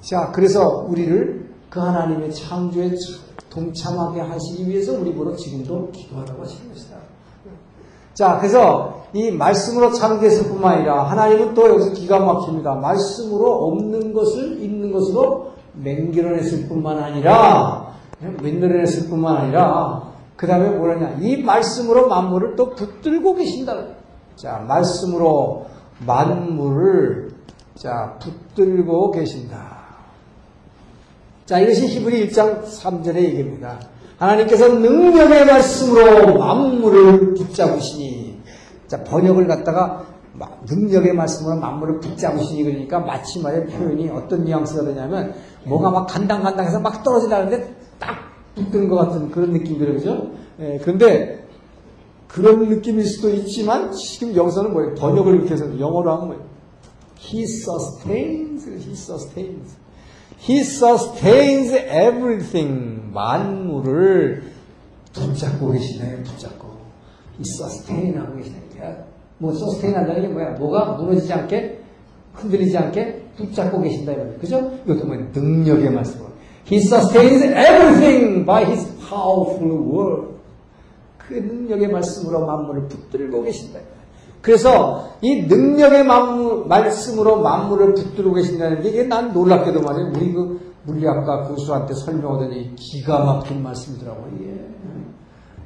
자 0.00 0.30
그래서 0.32 0.86
우리를 0.88 1.54
그 1.70 1.80
하나님의 1.80 2.32
창조에 2.34 2.90
동참하게 3.50 4.20
하시기 4.20 4.68
위해서 4.68 4.92
우리 4.98 5.12
보러 5.14 5.34
지금도 5.34 5.90
기도하라고 5.92 6.42
하시는 6.42 6.72
것이다. 6.72 6.95
자, 8.16 8.38
그래서 8.38 9.04
이 9.12 9.30
말씀으로 9.30 9.92
창조했을 9.92 10.48
뿐만 10.48 10.78
아니라 10.78 11.02
하나님은 11.04 11.52
또 11.52 11.68
여기서 11.68 11.92
기가 11.92 12.18
막힙니다. 12.18 12.76
말씀으로 12.76 13.66
없는 13.66 14.14
것을 14.14 14.62
있는 14.62 14.90
것으로 14.90 15.52
맹결어냈을 15.74 16.66
뿐만 16.66 16.98
아니라 16.98 17.92
맹결어냈을 18.42 19.10
뿐만 19.10 19.36
아니라 19.36 20.12
그 20.34 20.46
다음에 20.46 20.70
뭐라냐 20.70 21.18
이 21.20 21.42
말씀으로 21.42 22.08
만물을 22.08 22.56
또 22.56 22.70
붙들고 22.70 23.34
계신다. 23.34 23.76
자, 24.34 24.64
말씀으로 24.66 25.66
만물을 26.06 27.32
자 27.74 28.16
붙들고 28.18 29.10
계신다. 29.10 29.76
자, 31.44 31.60
이것이 31.60 31.86
히브리 31.88 32.28
1장 32.28 32.64
3절의 32.64 33.16
얘기입니다. 33.16 33.78
하나님께서 34.18 34.68
능력의 34.68 35.46
말씀으로 35.46 36.38
만물을 36.38 37.34
붙잡으시니. 37.34 38.40
자, 38.86 39.02
번역을 39.04 39.46
갖다가 39.46 40.06
능력의 40.68 41.14
말씀으로 41.14 41.56
만물을 41.56 42.00
붙잡으시니 42.00 42.64
그러니까 42.64 43.00
마치 43.00 43.40
말의 43.40 43.66
표현이 43.66 44.10
어떤 44.10 44.44
뉘앙스가 44.44 44.84
되냐면 44.84 45.34
뭐가 45.64 45.90
막 45.90 46.06
간당간당해서 46.06 46.80
막 46.80 47.02
떨어지다는데 47.02 47.74
딱 47.98 48.16
붙는 48.54 48.88
것 48.88 48.96
같은 48.96 49.30
그런 49.30 49.52
느낌이 49.52 49.78
들어요. 49.78 49.94
그죠? 49.94 50.30
예, 50.60 50.78
그런데 50.82 51.46
그런 52.28 52.68
느낌일 52.68 53.04
수도 53.06 53.30
있지만 53.30 53.92
지금 53.92 54.34
여기서는 54.34 54.72
뭐예요? 54.72 54.94
번역을 54.94 55.36
이렇게 55.36 55.52
해서 55.52 55.66
영어로 55.78 56.10
하면 56.12 56.26
뭐예요? 56.26 56.44
He 57.18 57.44
sustains, 57.44 58.68
he 58.68 58.92
sustains. 58.92 59.76
He 60.48 60.60
sustains 60.60 61.74
everything. 61.74 63.12
만물을 63.12 64.42
붙잡고 65.12 65.72
계시네요. 65.72 66.22
붙잡고. 66.22 66.68
He 67.38 67.42
sustain 67.42 68.18
하고 68.18 68.36
계시네요. 68.36 68.66
뭐 69.38 69.52
sustain 69.52 69.96
한다는 69.96 70.22
게 70.22 70.28
뭐야? 70.28 70.50
뭐가 70.50 70.92
무너지지 70.92 71.32
않게 71.32 71.80
흔들리지 72.34 72.76
않게 72.76 73.22
붙잡고 73.36 73.80
계신다 73.82 74.12
이거죠. 74.12 74.38
그죠? 74.38 74.72
이것도 74.84 75.06
뭐 75.06 75.16
능력의 75.34 75.90
말씀으로. 75.90 76.30
He 76.70 76.80
sustains 76.80 77.44
everything 77.44 78.44
by 78.44 78.64
his 78.64 78.86
powerful 79.08 79.72
word. 79.72 80.36
그 81.18 81.34
능력의 81.34 81.88
말씀으로 81.88 82.46
만물을 82.46 82.88
붙들고 82.88 83.42
계신다. 83.42 83.80
그래서 84.46 85.08
이 85.22 85.42
능력의 85.42 86.04
만물, 86.04 86.66
말씀으로 86.66 87.42
만물을 87.42 87.94
붙들고 87.94 88.32
계신다는 88.34 88.80
게 88.80 88.90
이게 88.90 89.02
난 89.02 89.32
놀랍게도 89.32 89.80
말이에요. 89.80 90.12
우리 90.14 90.32
그 90.32 90.72
물리학과 90.84 91.48
교수한테 91.48 91.94
설명하더니 91.94 92.76
기가 92.76 93.24
막힌 93.24 93.60
말씀이더라고요. 93.64 94.26
예. 94.42 94.68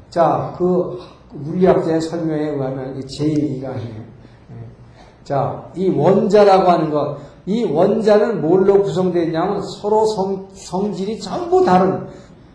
자, 0.08 0.54
그 0.56 0.98
물리학자의 1.34 2.00
설명에 2.00 2.52
의하면 2.52 2.96
이 2.96 3.00
제1이가 3.00 3.64
해요. 3.64 4.02
예. 4.52 5.24
자, 5.24 5.70
이 5.76 5.90
원자라고 5.90 6.70
하는 6.70 6.90
것, 6.90 7.18
이 7.44 7.64
원자는 7.64 8.40
뭘로 8.40 8.82
구성되어 8.82 9.24
있냐면 9.24 9.60
서로 9.60 10.06
성, 10.06 10.48
성질이 10.54 11.20
전부 11.20 11.66
다른, 11.66 12.06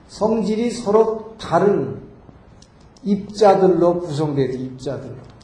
성질이 0.07 0.71
서로 0.71 1.35
다른 1.37 2.01
입자들로 3.03 3.99
구성되어 3.99 4.47
입자들로. 4.47 5.34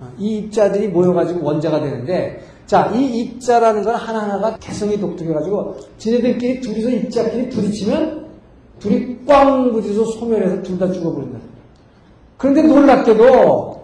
어, 0.00 0.08
이 0.18 0.38
입자들이 0.38 0.88
모여가지고 0.88 1.44
원자가 1.44 1.80
되는데, 1.80 2.40
자, 2.66 2.92
이 2.94 3.20
입자라는 3.20 3.82
건 3.82 3.94
하나하나가 3.94 4.56
개성이 4.58 4.98
독특해가지고, 5.00 5.76
지네들끼리 5.98 6.60
둘이서 6.60 6.90
입자끼리 6.90 7.48
부딪히면, 7.48 8.26
둘이 8.78 9.16
꽝 9.26 9.72
부딪혀서 9.72 10.12
소멸해서 10.12 10.62
둘 10.62 10.78
다 10.78 10.90
죽어버린다. 10.92 11.38
그런데 12.36 12.62
놀랍게도, 12.62 13.78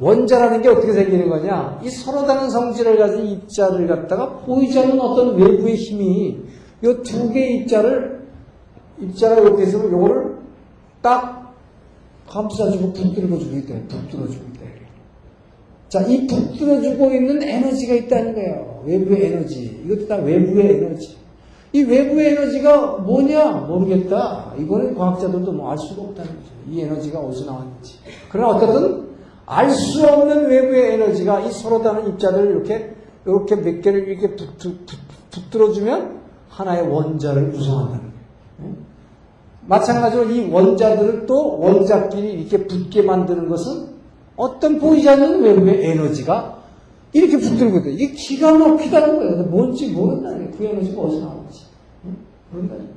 원자라는 0.00 0.60
게 0.62 0.68
어떻게 0.68 0.92
생기는 0.92 1.28
거냐? 1.28 1.80
이 1.84 1.88
서로 1.88 2.26
다른 2.26 2.50
성질을 2.50 2.98
가진 2.98 3.26
입자를 3.26 3.86
갖다가 3.86 4.38
보이지 4.40 4.78
않는 4.80 5.00
어떤 5.00 5.36
외부의 5.36 5.76
힘이, 5.76 6.38
이 6.82 7.02
두 7.04 7.32
개의 7.32 7.58
입자를, 7.58 8.26
입자가 9.00 9.40
이렇게 9.40 9.62
있으면 9.62 9.90
요거를 9.92 10.36
딱 11.00 11.54
감싸주고 12.28 12.92
붙들어주고 12.92 13.56
있다. 13.56 13.74
붙들어주고 13.88 14.44
있다. 14.52 14.53
자, 15.94 16.00
이 16.08 16.26
붙들어주고 16.26 17.12
있는 17.12 17.40
에너지가 17.40 17.94
있다는 17.94 18.34
거예요. 18.34 18.82
외부의 18.84 19.26
에너지. 19.26 19.80
이것도 19.86 20.08
다 20.08 20.16
외부의 20.16 20.78
에너지. 20.78 21.16
이 21.72 21.84
외부의 21.84 22.32
에너지가 22.32 22.96
뭐냐? 22.96 23.52
모르겠다. 23.68 24.54
이거는 24.58 24.96
과학자들도 24.96 25.52
뭐 25.52 25.70
알 25.70 25.78
수가 25.78 26.02
없다는 26.02 26.30
거죠. 26.32 26.50
이 26.68 26.80
에너지가 26.80 27.20
어디서 27.20 27.44
나왔는지. 27.44 27.98
그러나 28.28 28.56
어떻든 28.56 29.04
알 29.46 29.70
수 29.70 30.04
없는 30.04 30.48
외부의 30.48 30.94
에너지가 30.94 31.42
이 31.42 31.52
서로 31.52 31.80
다른 31.80 32.08
입자들을 32.08 32.50
이렇게, 32.50 32.92
이렇게 33.24 33.54
몇 33.54 33.80
개를 33.80 34.08
이렇게 34.08 34.34
붙, 34.34 34.58
붙, 34.58 34.86
붙 35.30 35.50
들어주면 35.52 36.22
하나의 36.48 36.88
원자를 36.88 37.52
구성한다는 37.52 38.00
거예요. 38.00 38.74
마찬가지로 39.66 40.24
이 40.24 40.50
원자들을 40.50 41.26
또 41.26 41.60
원자끼리 41.60 42.32
이렇게 42.32 42.66
붙게 42.66 43.02
만드는 43.02 43.48
것은 43.48 43.93
어떤 44.36 44.78
보이지 44.78 45.08
않는 45.08 45.42
외부의 45.42 45.90
에너지가 45.90 46.62
이렇게 47.12 47.36
있다. 47.36 47.88
이게 47.90 48.12
기가 48.12 48.52
막히다는 48.58 49.16
거예요. 49.16 49.42
뭔지 49.44 49.92
모른다는 49.92 50.38
거예요. 50.38 50.50
그 50.58 50.64
에너지가 50.64 51.00
어디서 51.00 51.20
나오는지. 51.20 51.64
응? 52.04 52.16
모른다는 52.50 52.82
거예요. 52.82 52.94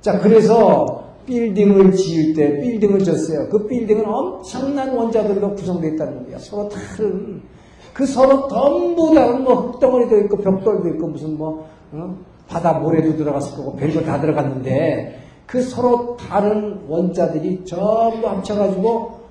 자, 0.00 0.18
그래서 0.18 1.06
빌딩을 1.26 1.92
지을 1.92 2.34
때 2.34 2.60
빌딩을 2.60 3.00
졌어요. 3.00 3.48
그 3.48 3.66
빌딩은 3.66 4.04
엄청난 4.06 4.96
원자들로 4.96 5.54
구성되어 5.54 5.92
있다는 5.92 6.24
거예요. 6.24 6.38
서로 6.38 6.68
다른 6.68 7.42
그 7.92 8.06
서로 8.06 8.46
전부 8.48 9.14
다른 9.14 9.42
뭐 9.42 9.72
흙덩어리도 9.72 10.18
있고 10.20 10.38
벽돌도 10.38 10.88
있고 10.90 11.08
무슨 11.08 11.36
뭐 11.36 11.66
어? 11.92 12.16
바다 12.48 12.74
모래도 12.74 13.16
들어갔을 13.16 13.56
거고 13.56 13.74
별거 13.74 14.02
다 14.02 14.20
들어갔는데 14.20 15.20
그 15.46 15.62
서로 15.62 16.16
다른 16.16 16.80
원자들이 16.88 17.64
전부 17.64 18.28
합쳐가지고 18.28 19.25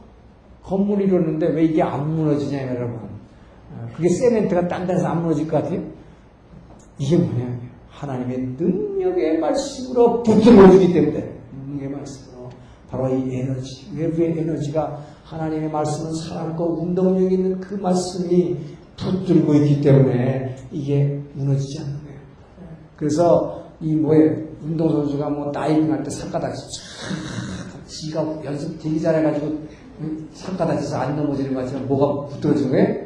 건물이 0.66 1.06
이뤘는데 1.06 1.48
왜 1.48 1.66
이게 1.66 1.82
안 1.82 2.16
무너지냐 2.16 2.76
여러분 2.76 3.00
그게 3.96 4.10
세멘트가 4.10 4.68
딴 4.68 4.86
데서 4.86 5.08
안 5.08 5.22
무너질 5.22 5.48
것 5.48 5.64
같아요? 5.64 5.82
이게 6.98 7.18
뭐냐? 7.18 7.60
하나님의 7.90 8.56
능력의 8.58 9.40
말씀으로 9.40 10.22
붙들어 10.24 10.72
주기 10.72 10.94
때문에. 10.94 11.34
능력의 11.66 11.90
말씀으로. 11.90 12.50
바로 12.90 13.10
이 13.10 13.36
에너지 13.36 13.90
외부의 13.96 14.40
에너지가 14.40 15.02
하나님의 15.24 15.72
말씀은 15.72 16.14
살아있고 16.14 16.82
운동력 16.82 17.32
있는 17.32 17.60
그 17.60 17.76
말씀이 17.76 18.58
붙들고 18.98 19.54
있기 19.56 19.82
때문에 19.82 20.56
이게 20.72 21.22
무너지지 21.34 21.80
않는 21.80 22.04
거예요. 22.04 22.20
그래서 22.96 23.66
이 23.82 23.96
뭐에 23.96 24.46
운동선수가 24.64 25.30
뭐 25.30 25.52
다이빙 25.52 25.92
할때촥 25.92 26.54
지가 27.86 28.44
연습 28.46 28.80
되게 28.82 29.00
잘해가지고 29.00 29.60
산가닥쳐서 30.34 30.98
안 30.98 31.16
넘어지는 31.16 31.54
것처럼 31.54 31.88
뭐가 31.88 32.28
붙들어지는 32.28 32.72
거예요? 32.72 33.06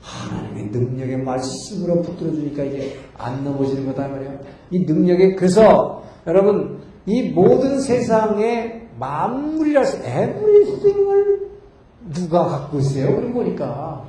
하나님의 0.00 0.64
능력의 0.66 1.18
말씀으로 1.18 2.02
붙들어주니까 2.02 2.64
이게 2.64 2.96
안 3.16 3.42
넘어지는 3.42 3.86
거다 3.86 4.08
말이에요. 4.08 4.38
이 4.70 4.84
능력에 4.84 5.34
그래서 5.34 6.02
여러분 6.26 6.80
이 7.06 7.30
모든 7.30 7.80
세상의 7.80 8.88
만물이라서 8.98 10.04
에브리띵을 10.04 11.50
누가 12.12 12.44
갖고 12.46 12.78
있어요? 12.78 13.16
그런 13.16 13.32
거니까. 13.32 14.04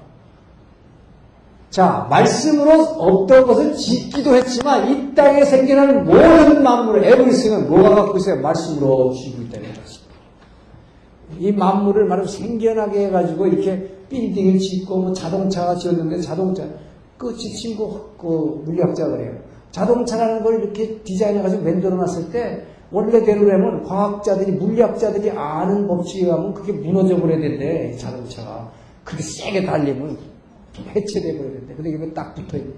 자, 1.69 2.07
말씀으로 2.09 2.71
없던 2.71 3.47
것을 3.47 3.75
짓기도 3.75 4.35
했지만 4.35 4.89
이 4.89 5.13
땅에 5.13 5.43
생겨나는 5.43 6.05
모든 6.05 6.63
만물을 6.63 7.03
에브리띵은 7.03 7.69
뭐가 7.69 7.95
갖고 7.95 8.17
있어요? 8.17 8.41
말씀으로 8.41 9.11
쥐고 9.13 9.43
있다는 9.43 9.73
것입니다. 9.73 9.94
이 11.39 11.51
만물을 11.51 12.05
말하면 12.05 12.27
생겨나게 12.27 13.07
해가지고 13.07 13.47
이렇게 13.47 13.95
빌딩을 14.09 14.59
짓고 14.59 14.97
뭐 14.97 15.13
자동차가 15.13 15.75
지었는데 15.75 16.21
자동차 16.21 16.67
끝이 17.17 17.39
친구 17.53 17.99
그 18.17 18.61
물리학자가 18.65 19.17
그래요. 19.17 19.35
자동차라는 19.71 20.43
걸 20.43 20.63
이렇게 20.63 20.99
디자인해가지고 20.99 21.63
만들어놨을 21.63 22.31
때 22.31 22.65
원래대로라면 22.91 23.83
과학자들이 23.83 24.53
물리학자들이 24.53 25.31
아는 25.31 25.87
법칙에 25.87 26.25
의하면 26.25 26.53
그게 26.53 26.71
무너져 26.71 27.19
버려야 27.19 27.39
된대 27.39 27.91
이 27.93 27.97
자동차가 27.97 28.71
그렇게 29.03 29.23
세게 29.23 29.65
달리면 29.65 30.17
해체돼 30.95 31.37
버려야 31.37 31.53
된대. 31.53 31.75
근데 31.75 31.89
이게 31.89 32.13
딱 32.13 32.35
붙어 32.35 32.57
있네. 32.57 32.73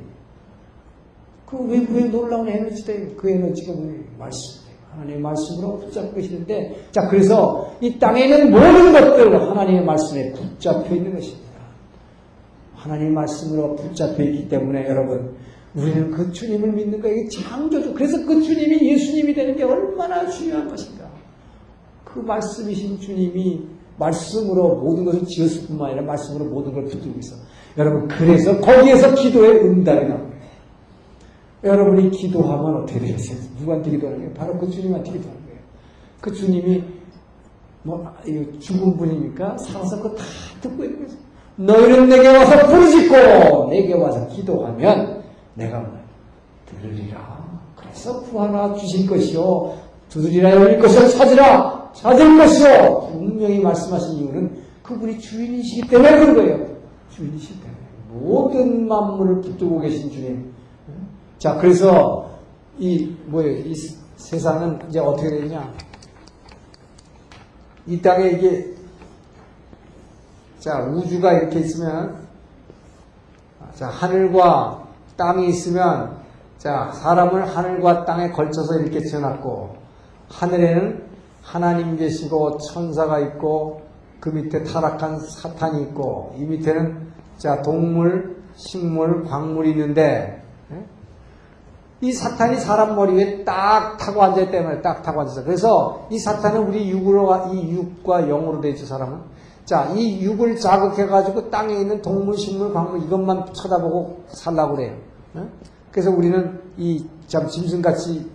그 1.45 1.57
외부에 1.65 2.05
놀라운 2.05 2.47
에너지다. 2.47 3.15
그 3.15 3.29
에너지가 3.29 3.73
뭐예요? 3.73 4.01
말씀. 4.17 4.66
하나님의 4.97 5.21
말씀으로 5.21 5.77
붙잡고 5.77 6.15
계시는데, 6.15 6.87
자, 6.91 7.07
그래서 7.07 7.71
이 7.79 7.97
땅에 7.99 8.23
있는 8.23 8.51
모든 8.51 8.91
것들 8.91 9.49
하나님의 9.49 9.85
말씀에 9.85 10.31
붙잡혀 10.33 10.95
있는 10.95 11.13
것입니다. 11.13 11.47
하나님의 12.75 13.11
말씀으로 13.13 13.75
붙잡혀 13.75 14.23
있기 14.23 14.49
때문에 14.49 14.87
여러분, 14.87 15.35
우리는 15.75 16.09
그 16.11 16.31
주님을 16.31 16.71
믿는 16.71 17.01
거, 17.01 17.07
이게 17.07 17.27
창조주. 17.29 17.93
그래서 17.93 18.17
그 18.25 18.41
주님이 18.41 18.91
예수님이 18.93 19.33
되는 19.33 19.55
게 19.55 19.63
얼마나 19.63 20.27
중요한 20.27 20.67
것인가. 20.67 21.05
그 22.03 22.19
말씀이신 22.19 22.99
주님이 22.99 23.67
말씀으로 23.97 24.75
모든 24.75 25.05
것을 25.05 25.25
지었을 25.25 25.67
뿐만 25.67 25.89
아니라 25.89 26.05
말씀으로 26.05 26.45
모든 26.45 26.73
걸 26.73 26.85
붙들고 26.85 27.19
있어. 27.19 27.35
여러분, 27.77 28.07
그래서 28.07 28.59
거기에서 28.59 29.13
기도의 29.13 29.61
응답이 29.61 30.07
나옵니다. 30.07 30.36
여러분이 31.63 32.11
기도하면 32.11 32.83
어떻게 32.83 32.99
되겠어요? 32.99 33.37
누구한테 33.59 33.91
기도하는 33.91 34.19
거예요? 34.19 34.33
바로 34.33 34.57
그 34.57 34.69
주님한테 34.69 35.11
기도하는 35.11 35.45
거예요. 35.45 35.59
그 36.21 36.33
주님이 36.33 36.83
뭐 37.83 38.13
죽은 38.59 38.97
분이니까 38.97 39.57
살아서 39.57 40.01
그거 40.01 40.15
다 40.15 40.23
듣고 40.61 40.83
있는 40.83 41.03
거죠. 41.03 41.17
너희는 41.55 42.09
내게 42.09 42.27
와서 42.27 42.67
부르짖고 42.67 43.69
내게 43.69 43.93
와서 43.95 44.27
기도하면 44.27 45.23
내가 45.55 45.79
뭐 45.79 45.97
들으리라. 46.65 47.45
그래서 47.75 48.21
구하라 48.21 48.75
주실 48.75 49.07
것이요. 49.07 49.73
두드리라 50.09 50.51
열릴 50.51 50.79
것이요. 50.79 51.07
찾으라 51.09 51.91
찾을 51.93 52.37
것이요. 52.37 53.09
분명히 53.11 53.59
말씀하신 53.59 54.17
이유는 54.17 54.57
그분이 54.83 55.19
주인이시기 55.19 55.87
때문에 55.89 56.19
그런 56.19 56.35
거예요. 56.35 56.67
주인이시기 57.09 57.59
때문에. 57.59 57.77
모든 58.09 58.87
만물을 58.87 59.41
붙들고 59.41 59.79
계신 59.79 60.11
주님. 60.11 60.53
자, 61.37 61.55
그래서 61.55 62.31
이 62.79 63.15
뭐예요? 63.25 63.59
이 63.65 63.75
세상은 64.15 64.79
이제 64.89 64.99
어떻게 64.99 65.29
되냐? 65.29 65.73
이 67.85 68.01
땅에 68.01 68.29
이게 68.29 68.75
자 70.59 70.81
우주가 70.81 71.33
이렇게 71.33 71.59
있으면 71.59 72.27
자 73.75 73.87
하늘과 73.87 74.87
땅이 75.15 75.47
있으면 75.49 76.17
자 76.57 76.91
사람을 76.91 77.47
하늘과 77.55 78.05
땅에 78.05 78.29
걸쳐서 78.31 78.79
이렇게 78.79 78.99
지어놨고 79.01 79.77
하늘에는 80.29 81.07
하나님 81.41 81.95
계시고 81.95 82.57
천사가 82.57 83.19
있고 83.19 83.83
그 84.19 84.29
밑에 84.29 84.63
타락한 84.63 85.19
사탄이 85.19 85.83
있고 85.83 86.35
이 86.37 86.43
밑에는 86.43 87.07
자 87.37 87.61
동물, 87.61 88.43
식물, 88.55 89.23
광물이 89.23 89.71
있는데 89.71 90.36
이 92.01 92.11
사탄이 92.11 92.57
사람 92.57 92.95
머리 92.95 93.15
위에 93.15 93.43
딱 93.43 93.97
타고 93.97 94.21
앉아있기 94.23 94.51
때문에 94.51 94.81
딱 94.81 95.01
타고 95.01 95.21
앉아서. 95.21 95.43
그래서 95.43 96.07
이 96.11 96.19
사탄은 96.19 96.67
우리 96.67 96.89
육으로 96.89 97.47
이 97.53 97.71
육과 97.71 98.21
영으로 98.27 98.61
되죠 98.61 98.85
사람은. 98.85 99.37
자 99.65 99.91
이 99.93 100.21
육을 100.21 100.57
자극해 100.57 101.07
가지고 101.07 101.49
땅에 101.49 101.73
있는 101.73 102.01
동물 102.01 102.37
식물 102.37 102.73
광물 102.73 103.03
이것만 103.03 103.53
쳐다보고 103.53 104.23
살라고 104.29 104.75
그래요. 104.77 104.95
그래서 105.91 106.09
우리는 106.09 106.61
이참 106.77 107.47
짐승같이 107.49 108.31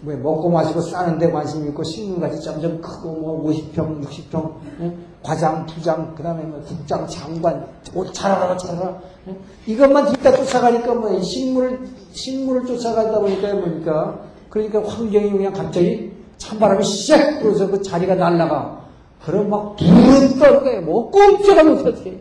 뭐 0.00 0.16
먹고 0.16 0.50
마시고 0.50 0.80
싸는데 0.80 1.30
관심 1.30 1.68
있고 1.68 1.84
식물같이 1.84 2.40
점점 2.40 2.80
크고 2.80 3.12
뭐 3.12 3.44
50평, 3.48 4.02
60평 4.04 4.54
예? 4.80 4.96
과장, 5.22 5.66
부장, 5.66 6.14
그 6.16 6.22
다음에 6.22 6.42
뭐 6.42 6.60
국장, 6.66 7.06
장관 7.06 7.66
옷 7.94 8.12
잘하라 8.12 8.56
잘하라 8.56 9.00
예? 9.28 9.36
이것만 9.66 10.12
뒤따 10.12 10.32
쫓아가니까 10.34 10.94
뭐 10.94 11.20
식물을 11.20 11.80
식물을 12.12 12.66
쫓아가다 12.66 13.20
보니까 13.20 13.52
보니까 13.54 14.18
그러니까 14.50 14.82
환경이 14.82 15.30
그냥 15.30 15.52
갑자기 15.52 16.12
찬바람이 16.38 16.82
샥 16.82 17.40
불어서 17.40 17.68
그 17.68 17.80
자리가 17.82 18.16
날라가 18.16 18.80
그럼 19.24 19.50
막 19.50 19.76
불은 19.76 20.38
떠는 20.38 20.64
거예요 20.64 20.82
뭐 20.82 21.10
꼼짝을 21.10 21.64
못하게 21.64 22.20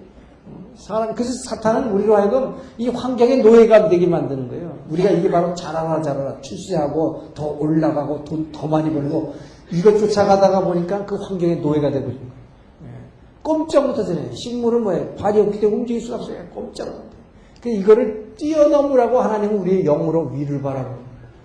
사람, 0.75 1.13
그래서 1.13 1.31
사탄은 1.49 1.91
우리로 1.91 2.15
하여금 2.15 2.55
이 2.77 2.87
환경의 2.89 3.43
노예가 3.43 3.89
되게 3.89 4.07
만드는 4.07 4.47
거예요. 4.47 4.79
우리가 4.89 5.11
이게 5.11 5.29
바로 5.29 5.53
잘하라, 5.53 6.01
잘하라, 6.01 6.41
출세하고, 6.41 7.33
더 7.35 7.45
올라가고, 7.45 8.23
돈 8.23 8.51
더 8.51 8.67
많이 8.67 8.91
벌고, 8.91 9.35
이것 9.71 9.99
쫓아가다가 9.99 10.61
보니까 10.61 11.05
그 11.05 11.15
환경의 11.15 11.57
노예가 11.57 11.91
되버리는 11.91 12.17
거예요. 12.17 12.40
예. 13.41 13.43
꼼짝 13.43 13.87
못하잖아요. 13.87 14.33
식물은 14.33 14.83
뭐예요? 14.83 15.15
발이 15.15 15.39
없기 15.39 15.59
때문에 15.59 15.81
움직일 15.81 16.01
수 16.01 16.13
없어요. 16.15 16.37
꼼짝을 16.53 16.91
못해요. 16.91 17.11
그 17.61 17.69
이거를 17.69 18.33
뛰어넘으라고 18.37 19.19
하나님은 19.19 19.57
우리의 19.59 19.83
영으로 19.83 20.31
위를 20.33 20.61
바라고, 20.61 20.95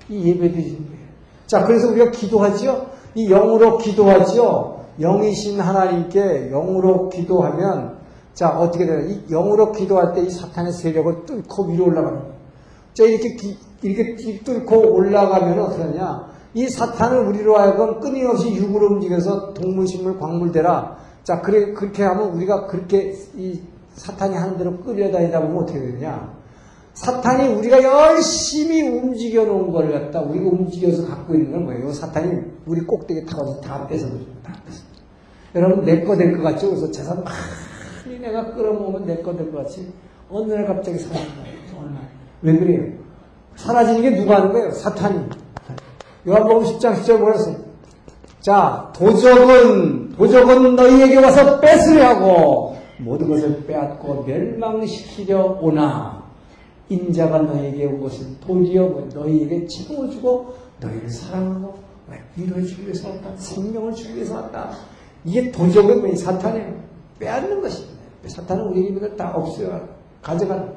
이 0.09 0.29
예배 0.29 0.51
드리는 0.53 0.87
거예요. 0.87 1.07
자, 1.47 1.65
그래서 1.67 1.89
우리가 1.91 2.11
기도하지요? 2.11 2.87
이 3.15 3.29
영으로 3.29 3.79
기도하지요? 3.79 4.85
영이신 5.01 5.61
하나님께 5.61 6.49
영으로 6.51 7.09
기도하면 7.11 7.97
자, 8.33 8.51
어떻게 8.59 8.87
돼요? 8.87 9.01
이 9.09 9.27
영으로 9.31 9.73
기도할 9.73 10.13
때 10.15 10.23
이 10.23 10.31
사탄의 10.31 10.73
세력을 10.73 11.25
뚫고 11.25 11.65
위로 11.65 11.87
올라가는 11.87 12.19
거예요. 12.19 12.35
자, 12.95 13.05
이렇게, 13.05 13.35
기, 13.37 13.57
이렇게 13.83 14.41
뚫고 14.43 14.95
올라가면 14.95 15.59
어떻게 15.59 15.83
하냐? 15.83 16.29
이 16.55 16.69
사탄을 16.69 17.27
우리로 17.29 17.57
하여금 17.57 18.01
끊임없이 18.01 18.55
육으로 18.55 18.87
움직여서 18.95 19.53
동물식물 19.55 20.19
광물대라. 20.19 20.97
자, 21.27 21.41
그래, 21.41 21.73
그렇게 21.73 22.05
하면 22.05 22.29
우리가 22.35 22.67
그렇게 22.69 23.13
이 23.35 23.61
사탄이 23.95 24.37
하는 24.37 24.57
대로 24.59 24.77
끌려다니다 24.79 25.41
보면 25.41 25.65
어떻게 25.65 25.81
되느냐? 25.81 26.33
사탄이 26.95 27.49
우리가 27.55 27.83
열심히 27.83 28.83
움직여 28.87 29.45
놓은 29.45 29.73
걸 29.73 29.91
갖다 29.91 30.21
우리가 30.21 30.49
움직여서 30.49 31.09
갖고 31.09 31.35
있는 31.35 31.51
건 31.51 31.65
뭐예요? 31.65 31.93
사탄이 31.93 32.43
우리 32.67 32.81
꼭대기 32.83 33.27
타고 33.27 33.61
다 33.61 33.85
뺏어버립니다. 33.89 34.55
여러분, 35.57 35.85
내 35.85 36.05
거 36.05 36.15
될 36.17 36.33
것 36.37 36.43
같죠? 36.45 36.69
그래서 36.69 36.93
재산 36.93 37.17
막 37.25 37.33
많이 38.07 38.21
내가 38.21 38.55
끌어모으면 38.55 39.05
내 39.07 39.17
거 39.21 39.35
될 39.37 39.51
것 39.51 39.65
같이 39.65 39.93
어느 40.31 40.53
날 40.53 40.65
갑자기 40.65 40.97
사라진 40.97 41.27
거예요. 41.35 41.57
어느 41.81 41.87
날. 41.93 42.03
왜 42.43 42.57
그래요? 42.57 42.93
사라지는 43.57 44.03
게 44.03 44.11
누가 44.15 44.37
하는 44.37 44.53
거예요? 44.53 44.71
사탄이. 44.71 45.29
요한복음 46.29 46.63
10장 46.65 46.95
10절 47.03 47.19
뭐랬어요? 47.19 47.57
자, 48.41 48.93
도적은, 48.95 50.06
도적은 50.17 50.77
너희에게 50.77 51.17
와서 51.17 51.61
뺏으려 51.61 52.07
하고, 52.09 52.77
모든 52.99 53.29
것을 53.29 53.67
빼앗고 53.67 54.25
멸망시키려 54.25 55.59
오나, 55.61 56.25
인자가 56.89 57.39
너희에게 57.41 57.85
온 57.87 58.01
것은 58.01 58.41
도리어 58.41 59.09
너희에게 59.15 59.67
채워주고, 59.67 60.55
너희를 60.81 61.11
사랑하고, 61.11 61.75
위로해 62.37 62.63
주기 62.63 62.85
위해서 62.85 63.09
왔다. 63.11 63.31
생명을 63.37 63.95
주기 63.95 64.15
위해서 64.17 64.37
왔다. 64.37 64.71
이게 65.25 65.51
도적은 65.51 66.01
뭐 66.07 66.15
사탄이에요. 66.15 66.75
빼앗는 67.19 67.61
것입니다. 67.61 67.97
사탄은 68.27 68.65
우리 68.69 68.87
힘을 68.89 69.17
다 69.17 69.33
없애요. 69.35 69.89
가져가는. 70.23 70.69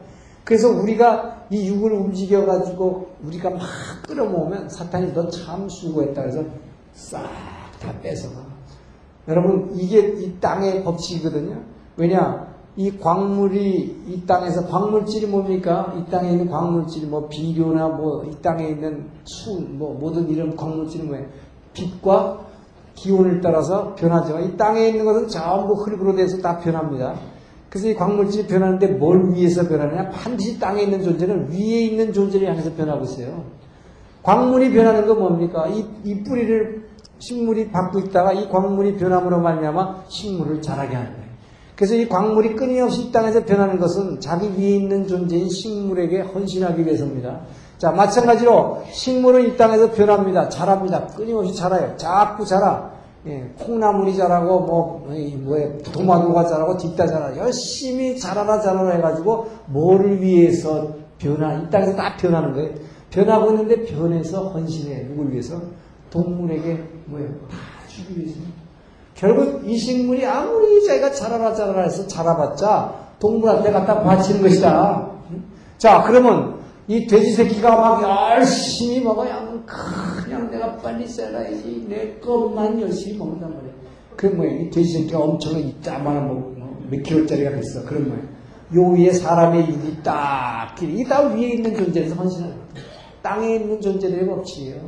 그래서 0.44 0.70
우리가 0.70 1.46
이 1.52 1.68
육을 1.68 1.92
움직여 1.92 2.46
가지고 2.46 3.10
우리가 3.24 3.50
막 3.52 3.60
끌어모으면 4.08 4.70
사탄이 4.70 5.14
너 5.14 5.30
참 5.30 5.68
수고했다 5.70 6.22
그래서 6.22 6.44
싹 6.94 7.24
다 7.80 7.94
뺏어가. 8.02 8.59
여러분, 9.30 9.72
이게 9.76 10.00
이 10.00 10.40
땅의 10.42 10.84
법칙이거든요. 10.84 11.62
왜냐? 11.96 12.50
이 12.76 12.98
광물이 12.98 14.04
이 14.08 14.24
땅에서 14.26 14.66
광물질이 14.68 15.28
뭡니까? 15.28 15.94
이 15.98 16.10
땅에 16.10 16.32
있는 16.32 16.50
광물질이 16.50 17.08
뭐 17.08 17.28
비료나 17.28 17.90
뭐 17.90 18.24
이 18.26 18.42
땅에 18.42 18.70
있는 18.70 19.08
수, 19.26 19.60
뭐 19.60 19.98
모든 20.00 20.30
이런 20.30 20.56
광물질이 20.56 21.04
뭐예요? 21.04 21.26
빛과 21.74 22.40
기온을 22.96 23.42
따라서 23.42 23.96
변하지만 23.96 24.44
이 24.46 24.58
땅에 24.58 24.88
있는 24.88 25.06
것은 25.06 25.28
전부 25.28 25.74
흙으로 25.74 26.16
돼서 26.16 26.42
다 26.42 26.58
변합니다. 26.58 27.16
그래서 27.70 27.88
이 27.90 27.96
광물질이 27.96 28.48
변하는데 28.48 28.88
뭘 28.94 29.32
위해서 29.34 29.68
변하느냐? 29.68 30.10
반드시 30.10 30.60
땅에 30.60 30.84
있는 30.84 31.04
존재는 31.04 31.52
위에 31.52 31.82
있는 31.82 32.14
존재를 32.14 32.48
향해서 32.48 32.74
변하고 32.76 33.04
있어요. 33.04 33.44
광물이 34.24 34.72
변하는 34.72 35.06
건 35.08 35.20
뭡니까? 35.20 35.68
이, 35.68 35.86
이 36.04 36.24
뿌리를 36.24 36.89
식물이 37.20 37.72
받고 37.72 38.00
있다가 38.00 38.34
이 38.34 38.50
광물이 38.50 38.98
변함으로 38.98 39.40
말미암아 39.40 40.06
식물을 40.08 40.62
자라게 40.62 40.96
하는 40.96 41.12
거예요. 41.12 41.30
그래서 41.76 41.96
이 41.96 42.10
광물이 42.10 42.56
끊임없이 42.56 43.04
이 43.04 43.12
땅에서 43.12 43.46
변하는 43.46 43.80
것은 43.80 44.20
자기 44.20 44.50
위에 44.58 44.76
있는 44.76 45.08
존재인 45.08 45.50
식물에게 45.50 46.22
헌신하기 46.22 46.86
위해서입니다. 46.86 47.42
자, 47.78 47.92
마찬가지로 47.92 48.84
식물은 48.92 49.48
이 49.48 49.56
땅에서 49.56 49.92
변합니다. 49.92 50.50
자랍니다. 50.50 51.08
끊임없이 51.08 51.56
자라요. 51.56 51.96
자꾸 51.96 52.46
자라. 52.46 52.92
예, 53.28 53.50
콩나물이 53.58 54.16
자라고, 54.18 54.60
뭐, 54.62 55.08
뭐에, 55.08 55.78
도마도가 55.78 56.46
자라고, 56.46 56.78
뒷다 56.78 57.08
자라. 57.08 57.38
열심히 57.38 58.18
자라라 58.18 58.60
자라라 58.60 58.96
해가지고, 58.96 59.48
뭐를 59.68 60.22
위해서 60.22 60.90
변화, 61.18 61.54
이 61.54 61.70
땅에서 61.70 61.96
다 61.96 62.18
변하는 62.18 62.54
거예요. 62.54 62.72
변하고 63.12 63.52
있는데 63.52 63.84
변해서 63.86 64.50
헌신해. 64.50 65.04
누굴 65.04 65.32
위해서? 65.32 65.62
동물에게, 66.10 66.84
뭐예요? 67.06 67.30
다 67.50 67.58
주기 67.88 68.20
위해서. 68.20 68.40
결국 69.16 69.68
이 69.68 69.78
식물이 69.78 70.26
아무리 70.26 70.86
자기가 70.86 71.12
자라라 71.12 71.54
자라라 71.54 71.84
해서 71.84 72.08
자라봤자, 72.08 72.94
동물한테 73.20 73.72
갖다 73.72 74.02
바치는 74.02 74.42
것이다. 74.42 75.12
자, 75.78 76.04
그러면, 76.04 76.60
이 76.88 77.06
돼지 77.06 77.34
새끼가 77.34 77.76
막 77.76 78.36
열심히 78.36 79.02
먹어야 79.02 79.50
그냥 80.24 80.50
내가 80.50 80.76
빨리 80.78 81.08
살아야지 81.08 81.86
내 81.88 82.16
것만 82.20 82.82
열심히 82.82 83.18
먹는단 83.18 83.54
말이야. 83.54 83.72
그럼 84.16 84.38
뭐야? 84.38 84.52
이 84.52 84.70
돼지 84.70 84.94
새끼가 84.94 85.20
엄청나게 85.20 85.66
이따만한 85.66 86.28
뭐, 86.28 86.56
몇 86.90 87.04
킬로짜리가 87.04 87.52
됐어. 87.52 87.86
그럼 87.86 88.08
뭐야? 88.08 88.22
요 88.76 88.92
위에 88.94 89.12
사람의 89.12 89.68
육이 89.68 89.98
딱, 90.04 90.76
이게 90.82 91.04
다 91.04 91.22
위에 91.22 91.50
있는 91.50 91.76
존재에서 91.76 92.16
헌신하는 92.16 92.56
거야. 92.56 92.84
땅에 93.22 93.56
있는 93.56 93.80
존재들의 93.80 94.28
법칙이에요. 94.28 94.82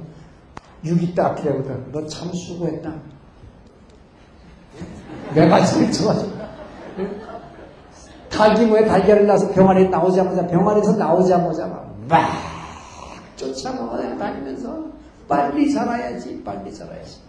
육이 0.84 1.14
딱 1.14 1.36
기라거든. 1.36 1.92
너참 1.92 2.32
수고했다. 2.34 2.92
제일 5.66 5.92
좋아져. 5.92 6.26
닭이 8.30 8.66
뭐에 8.66 8.86
달걀을 8.86 9.28
낳아서 9.28 9.50
병아리 9.52 9.90
나오자마자 9.90 10.48
병아리에서 10.48 10.96
나오자마자 10.96 11.68
막 12.08 12.30
쫓아먹어 13.36 13.98
다니면서 14.18 14.86
빨리 15.28 15.72
자라야지 15.72 16.42
빨리 16.44 16.74
자라야지 16.74 17.20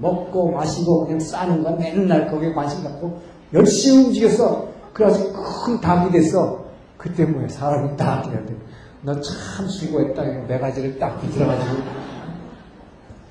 먹고 0.00 0.52
마시고 0.52 1.06
그냥 1.06 1.20
싸는 1.20 1.62
거야 1.62 1.76
맨날 1.76 2.30
거기에 2.30 2.52
관심 2.52 2.84
갖고 2.84 3.20
열심히 3.52 4.06
움직였어 4.06 4.68
그래가지고 4.92 5.32
큰 5.32 5.80
닭이 5.80 6.12
됐어 6.12 6.64
그때 6.96 7.24
뭐야 7.24 7.48
사람이 7.48 7.96
딱 7.96 8.26
이래야 8.26 8.40
돼너참 9.02 9.66
수고했다 9.68 10.22
메가지를 10.46 10.98
딱 10.98 11.20
비틀어가지고 11.20 12.13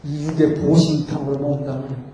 이 0.04 0.26
육의 0.26 0.56
보신탕으로 0.56 1.40
먹는다 1.40 1.74
말이야 1.74 2.14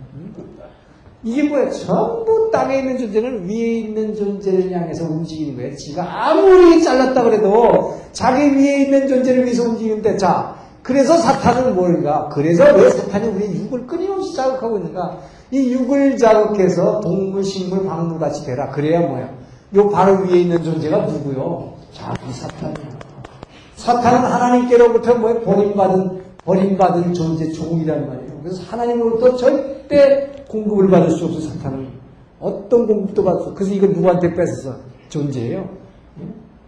이게 1.23 1.43
뭐야? 1.43 1.69
전부 1.71 2.49
땅에 2.51 2.77
있는 2.77 2.97
존재는 2.97 3.49
위에 3.49 3.79
있는 3.79 4.15
존재를 4.15 4.71
향해서 4.71 5.05
움직이는 5.05 5.57
거예요. 5.57 5.75
지가 5.75 6.29
아무리 6.29 6.81
잘났다 6.81 7.23
그래도 7.23 7.99
자기 8.13 8.55
위에 8.55 8.83
있는 8.83 9.07
존재를 9.07 9.43
위해서 9.43 9.63
움직이는데, 9.63 10.15
자, 10.15 10.55
그래서 10.81 11.17
사탄은 11.17 11.75
뭘까? 11.75 12.29
그래서 12.31 12.63
왜 12.73 12.89
사탄이 12.89 13.27
우리 13.27 13.45
육을 13.47 13.85
끊임없이 13.85 14.33
자극하고 14.33 14.77
있는가? 14.77 15.19
이 15.51 15.73
육을 15.73 16.17
자극해서 16.17 17.01
동물, 17.01 17.43
식물, 17.43 17.85
광물 17.85 18.17
같이 18.17 18.45
되라. 18.45 18.69
그래야 18.69 19.01
뭐야? 19.01 19.29
요 19.75 19.89
바로 19.89 20.23
위에 20.23 20.39
있는 20.39 20.63
존재가 20.63 21.05
누구요? 21.05 21.73
자기 21.91 22.31
사탄이야. 22.31 22.97
사탄은 23.75 24.19
하나님께로부터 24.21 25.15
뭐 25.15 25.37
버림받은, 25.41 26.28
버림받은 26.45 27.13
존재, 27.13 27.51
종이란 27.51 28.07
말이에요. 28.07 28.39
그래서 28.41 28.63
하나님으로부터 28.63 29.35
절대 29.35 30.45
공급을 30.47 30.89
받을 30.89 31.11
수 31.11 31.25
없어, 31.25 31.39
사탄은. 31.41 31.87
어떤 32.39 32.87
공급도 32.87 33.23
받을 33.23 33.39
수 33.41 33.45
없어. 33.47 33.55
그래서 33.55 33.73
이걸 33.73 33.93
누구한테 33.93 34.33
뺏어서 34.33 34.77
존재예요. 35.09 35.69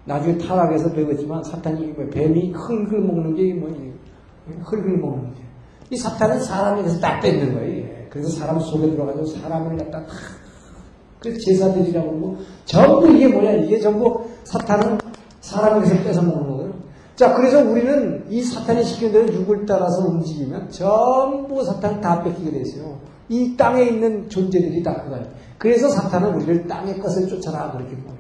나중에 0.06 0.38
타락해서 0.38 0.92
배웠지만 0.92 1.44
사탄이 1.44 1.88
뭐 1.88 2.06
뱀이 2.10 2.52
흙을 2.52 3.00
먹는 3.00 3.36
게 3.36 3.54
뭐니? 3.54 3.94
흙을 4.64 4.98
먹는 4.98 5.34
게. 5.36 5.42
이 5.92 5.98
사탄은 5.98 6.42
사람에게서 6.42 7.00
딱 7.00 7.20
뺏는 7.20 7.54
거예요. 7.54 7.86
그래서 8.10 8.30
사람 8.30 8.60
속에 8.60 8.90
들어가서 8.90 9.26
사람을 9.26 9.78
갖다 9.78 10.06
탁. 10.06 10.16
그 11.20 11.38
제사들이라고 11.38 12.12
뭐 12.12 12.38
전부 12.66 13.08
이게 13.10 13.28
뭐냐? 13.28 13.52
이게 13.52 13.80
전부 13.80 14.26
사탄은 14.44 14.98
사람에게서 15.42 16.04
뺏어 16.04 16.22
먹는 16.22 16.42
거거든. 16.42 16.51
자, 17.22 17.36
그래서 17.36 17.60
우리는 17.60 18.26
이 18.32 18.42
사탄이 18.42 18.84
시키는 18.84 19.14
대로 19.14 19.32
육을 19.32 19.68
따라서 19.68 20.08
움직이면 20.08 20.72
전부 20.72 21.64
사탄 21.64 22.02
다 22.02 22.24
뺏기게 22.24 22.50
돼 22.50 22.62
있어요. 22.62 22.98
이 23.30 23.56
땅에 23.56 23.84
있는 23.84 24.28
존재들이 24.28 24.82
다 24.82 25.04
그거예요. 25.04 25.28
그래서 25.60 25.88
사탄은 25.88 26.34
우리를 26.34 26.68
땅의 26.68 26.98
것을 26.98 27.28
쫓아라 27.28 27.74
그렇게 27.74 27.96
보여요. 27.96 28.18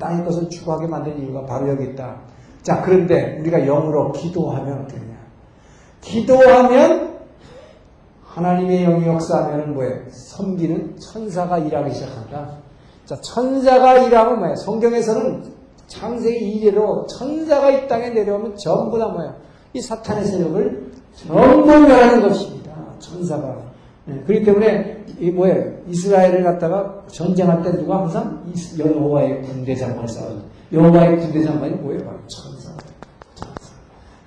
땅의 0.00 0.24
것을 0.24 0.48
추구하게 0.48 0.88
만든 0.88 1.16
이유가 1.16 1.46
바로 1.46 1.68
여기 1.68 1.84
있다. 1.84 2.16
자, 2.62 2.82
그런데 2.82 3.38
우리가 3.38 3.60
영으로 3.60 4.10
기도하면 4.10 4.80
어떻게 4.80 4.98
되냐? 4.98 5.16
기도하면 6.00 7.18
하나님의 8.24 8.84
영이 8.84 9.06
역사하면 9.06 9.74
뭐예요? 9.74 10.10
섬기는 10.10 10.96
천사가 10.98 11.58
일하기 11.58 11.94
시작한다. 11.94 12.56
자, 13.04 13.14
천사가 13.20 13.98
일하면 13.98 14.40
뭐예요? 14.40 14.56
성경에서는 14.56 15.57
창세기 15.88 16.38
이래로 16.38 17.06
천사가 17.06 17.70
이 17.70 17.88
땅에 17.88 18.10
내려오면 18.10 18.56
전부 18.56 18.98
다 18.98 19.08
뭐예요? 19.08 19.34
이 19.72 19.80
사탄의 19.80 20.24
세력을 20.24 20.92
전부 21.14 21.66
멸하는 21.66 22.22
것입니다. 22.22 22.72
천사가. 22.98 23.56
네, 24.04 24.22
그렇기 24.26 24.44
때문에 24.44 25.04
이 25.18 25.30
뭐예요? 25.30 25.72
이스라엘을 25.88 26.44
갖다가 26.44 27.02
전쟁할 27.08 27.62
때 27.62 27.72
누가 27.72 27.98
항상 27.98 28.44
여호와의 28.78 29.42
군대 29.42 29.74
장관을 29.74 30.08
싸워요. 30.08 30.42
여호와의 30.72 31.18
군대 31.18 31.42
장관이 31.42 31.74
뭐예요? 31.76 32.04
바로 32.04 32.18
천사. 32.28 32.70
천사. 33.34 33.54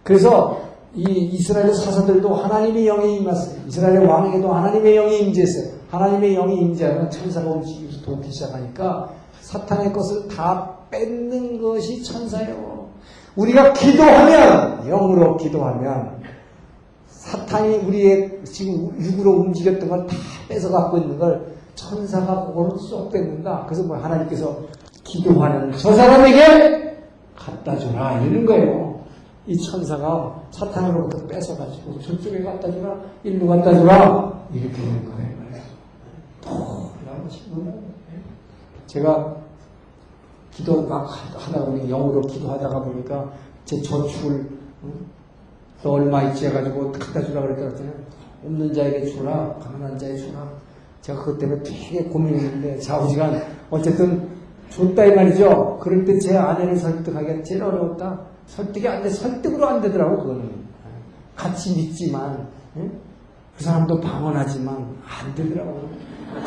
그래서 0.03 0.61
이 0.93 1.03
이스라엘 1.03 1.73
사사들도 1.73 2.33
하나님의 2.33 2.85
영이 2.85 3.17
임했어요. 3.17 3.61
이스라엘 3.67 4.05
왕에게도 4.05 4.51
하나님의 4.51 4.95
영이 4.95 5.19
임재했어요. 5.21 5.73
하나님의 5.89 6.35
영이 6.35 6.59
임재하면 6.61 7.09
천사가 7.09 7.49
움직이면서 7.49 8.01
돕기 8.01 8.31
시작하니까 8.31 9.09
사탄의 9.55 9.91
것을 9.91 10.29
다 10.29 10.77
뺏는 10.89 11.61
것이 11.61 12.01
천사예요. 12.03 12.87
우리가 13.35 13.73
기도하면 13.73 14.87
영으로 14.87 15.35
기도하면 15.37 16.21
사탄이 17.07 17.77
우리의 17.77 18.41
지금 18.45 18.95
육으로 18.99 19.31
움직였던 19.41 19.89
걸 19.89 20.07
다 20.07 20.15
뺏어 20.47 20.71
갖고 20.71 20.97
있는 20.97 21.19
걸 21.19 21.53
천사가 21.75 22.45
그거를 22.47 22.77
쏙 22.79 23.11
뺏는다. 23.11 23.65
그래서 23.65 23.83
뭐 23.83 23.97
하나님께서 23.97 24.57
기도하는 25.03 25.71
저 25.73 25.91
사람에게 25.93 26.97
갖다 27.35 27.77
주라 27.77 28.21
이러는 28.21 28.45
거예요. 28.45 29.01
이 29.47 29.57
천사가 29.57 30.43
사탄으로부터 30.51 31.27
뺏어가지고 31.27 31.99
저쪽에 31.99 32.43
갖다 32.43 32.71
주라, 32.71 32.95
일로 33.23 33.47
갖다 33.47 33.73
주라 33.73 34.45
이렇게 34.53 34.71
되는 34.73 35.05
거예요. 35.05 35.31
제가 38.87 39.40
기도 40.51 40.81
막 40.87 41.09
하다 41.35 41.65
보니 41.65 41.89
영어로 41.89 42.21
기도하다가 42.21 42.79
보니까 42.83 43.31
제 43.65 43.81
저축을 43.81 44.49
또 45.81 45.93
얼마 45.93 46.23
있지 46.23 46.47
해가지고 46.47 46.91
갖다 46.91 47.23
주라 47.23 47.41
그랬더니 47.41 47.89
없는 48.45 48.73
자에게 48.73 49.05
주라 49.05 49.55
가난한 49.61 49.97
자에게 49.97 50.17
주라. 50.17 50.47
제가 51.01 51.19
그것 51.19 51.39
때문에 51.39 51.63
되게 51.63 52.03
고민했는데 52.03 52.77
좌우지간 52.79 53.41
어쨌든 53.71 54.29
줬다 54.69 55.05
이 55.05 55.15
말이죠. 55.15 55.79
그럴 55.81 56.05
때 56.05 56.19
제 56.19 56.37
아내를 56.37 56.75
설득하기가 56.77 57.43
제일 57.43 57.63
어려웠다. 57.63 58.21
설득이 58.47 58.87
안돼 58.87 59.09
설득으로 59.09 59.67
안 59.67 59.81
되더라고 59.81 60.17
그거는. 60.21 60.61
같이 61.35 61.75
믿지만 61.75 62.47
그 62.75 63.63
사람도 63.63 63.99
방언하지만 63.99 64.75
안 64.75 65.35
되더라고. 65.35 65.89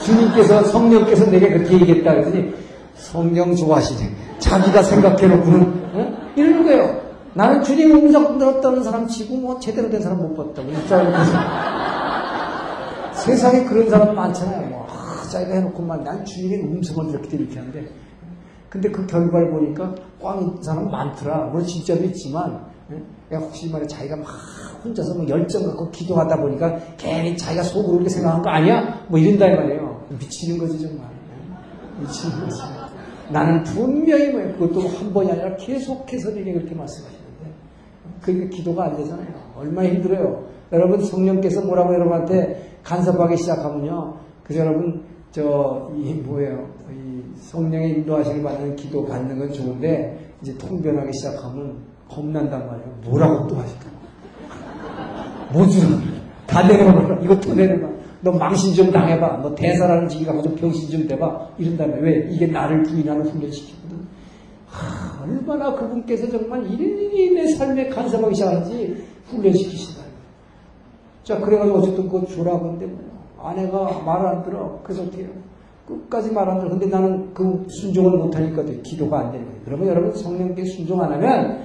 주님께서 0.04 0.62
성령께서 0.64 1.30
내게 1.30 1.48
그렇게 1.48 1.74
얘기했다 1.74 2.14
그랬더니 2.14 2.54
성령 2.94 3.54
좋아하시네. 3.54 4.10
자기가 4.38 4.82
생각해놓고는 4.82 5.90
어? 5.94 6.12
이러는 6.36 6.64
거예요. 6.64 7.04
나는 7.34 7.62
주님 7.62 7.90
음성 7.92 8.38
들었다는 8.38 8.82
사람 8.84 9.06
치고 9.08 9.36
뭐 9.36 9.58
제대로 9.58 9.90
된 9.90 10.00
사람 10.00 10.18
못 10.18 10.34
봤다고 10.34 10.68
세상에 13.14 13.64
그런 13.64 13.90
사람 13.90 14.14
많잖아요. 14.14 14.68
뭐 14.68 14.86
아, 14.88 15.28
자기가 15.28 15.54
해놓고만 15.54 16.04
난 16.04 16.24
주님의 16.24 16.60
음성을 16.60 17.10
이렇게 17.10 17.36
이렇게 17.36 17.58
하는데 17.58 17.88
근데 18.68 18.90
그 18.90 19.06
결과를 19.06 19.50
보니까 19.50 19.94
꽝인 20.22 20.62
사람 20.62 20.90
많더라. 20.90 21.46
물론 21.46 21.66
진짜도 21.66 22.04
있지만 22.04 22.64
예? 23.32 23.36
혹시 23.36 23.70
말해 23.70 23.86
자기가 23.86 24.16
막 24.16 24.26
혼자서 24.84 25.14
막 25.14 25.28
열정 25.28 25.64
갖고 25.64 25.90
기도하다 25.90 26.40
보니까 26.40 26.76
괜히 26.96 27.36
자기가 27.36 27.62
속으로 27.62 27.96
이렇게 27.96 28.10
생각한 28.10 28.42
거 28.42 28.50
아니야? 28.50 29.00
뭐 29.08 29.18
이런다 29.18 29.46
이 29.46 29.56
말이에요. 29.56 30.04
미치는 30.10 30.58
거지 30.58 30.80
정말. 30.80 31.08
예? 31.98 32.02
미치는 32.02 32.40
거지. 32.40 32.60
나는 33.34 33.64
분명히 33.64 34.28
뭐 34.30 34.42
그것도 34.58 34.86
한 34.88 35.12
번이 35.12 35.32
아니라 35.32 35.56
계속해서 35.56 36.30
내게 36.30 36.52
그렇게 36.52 36.72
말씀하시는데 36.72 37.44
그러니까 38.22 38.56
기도가 38.56 38.84
안 38.84 38.96
되잖아요. 38.96 39.26
얼마나 39.56 39.88
힘들어요. 39.88 40.44
여러분 40.72 41.04
성령께서 41.04 41.62
뭐라고 41.62 41.92
여러분한테 41.94 42.78
간섭하기 42.84 43.36
시작하면요. 43.36 44.14
그래서 44.44 44.64
여러분 44.64 45.02
저 45.32 45.90
이 45.96 46.14
뭐예요? 46.14 46.68
이 46.92 47.22
성령의 47.40 47.90
인도하심을 47.90 48.42
받는 48.44 48.76
기도 48.76 49.04
받는 49.04 49.36
건 49.36 49.52
좋은데 49.52 50.30
이제 50.40 50.56
통변하기 50.56 51.12
시작하면 51.12 51.76
겁난단 52.08 52.66
말이에요. 52.68 52.94
뭐라고 53.04 53.48
또 53.48 53.56
하실까? 53.56 53.86
뭐 55.52 55.66
주라? 55.66 55.88
다 56.46 56.66
내려놔. 56.68 57.20
이것도 57.22 57.54
내려놔. 57.54 57.93
너 58.24 58.32
망신 58.32 58.74
좀 58.74 58.90
당해봐. 58.90 59.40
너 59.42 59.54
대사라는 59.54 60.08
지기 60.08 60.24
가지고 60.24 60.54
병신 60.56 60.90
좀 60.90 61.06
대봐. 61.06 61.48
이런다면 61.58 62.00
왜? 62.00 62.26
이게 62.32 62.46
나를 62.46 62.82
부인하는 62.82 63.26
훈련시키거든. 63.26 63.98
하, 64.66 65.22
얼마나 65.22 65.74
그분께서 65.74 66.28
정말 66.30 66.66
일일이 66.70 67.34
내 67.34 67.46
삶에 67.54 67.88
간섭하기 67.90 68.34
시작하는지 68.34 69.04
훈련시키신다. 69.28 70.02
자, 71.22 71.38
그래가지고 71.38 71.78
어쨌든 71.78 72.08
그거 72.08 72.26
주라고 72.26 72.66
하는데 72.66 72.86
뭐 72.86 73.00
아내가 73.42 74.00
말 74.04 74.26
안 74.26 74.42
들어. 74.42 74.80
그래서 74.82 75.02
어떻게 75.02 75.22
해요? 75.22 75.30
끝까지 75.86 76.32
말 76.32 76.48
안 76.48 76.58
들어. 76.60 76.70
근데 76.70 76.86
나는 76.86 77.32
그 77.34 77.66
순종을 77.68 78.12
못하니까 78.18 78.62
기도가 78.82 79.20
안 79.20 79.32
되는 79.32 79.44
거예요. 79.46 79.60
그러면 79.66 79.88
여러분 79.88 80.12
성령께 80.14 80.64
순종 80.64 81.02
안 81.02 81.12
하면 81.12 81.60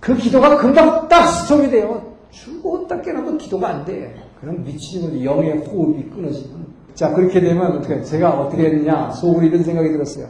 그 0.00 0.16
기도가 0.16 0.56
금방 0.56 1.08
딱 1.08 1.24
스톱이 1.26 1.70
돼요. 1.70 2.02
죽었다 2.30 3.00
깨어나도 3.00 3.36
기도가 3.38 3.68
안 3.68 3.84
돼. 3.84 4.14
그럼 4.40 4.64
미치는. 4.64 5.24
영의 5.24 5.58
호흡이 5.58 6.04
끊어지면. 6.10 6.66
자, 6.94 7.12
그렇게 7.14 7.40
되면 7.40 7.78
어떻게, 7.78 8.02
제가 8.02 8.40
어떻게 8.40 8.64
했느냐. 8.66 9.10
속으로 9.10 9.46
이런 9.46 9.62
생각이 9.62 9.90
들었어요. 9.90 10.26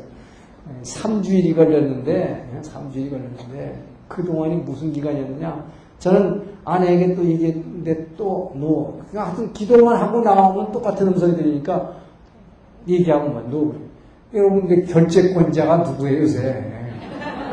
3주일이 0.83 1.55
걸렸는데, 1.55 2.49
3주일이 2.63 3.11
걸렸는데, 3.11 3.83
그동안이 4.09 4.57
무슨 4.57 4.93
기간이었느냐. 4.93 5.65
저는 5.99 6.43
아내에게 6.65 7.15
또 7.15 7.25
얘기했는데 7.25 8.09
또, 8.17 8.53
너. 8.57 8.99
그러니까 9.11 9.29
하여튼 9.29 9.53
기도만 9.53 9.97
하고 9.97 10.21
나오면 10.21 10.73
똑같은 10.73 11.07
음성이 11.09 11.37
들리니까 11.37 11.95
얘기하면 12.89 13.33
뭐, 13.33 13.43
너. 13.51 13.73
여러분 14.39 14.67
들 14.69 14.85
결재권자가 14.87 15.79
누구예요, 15.79 16.23
요새? 16.23 16.65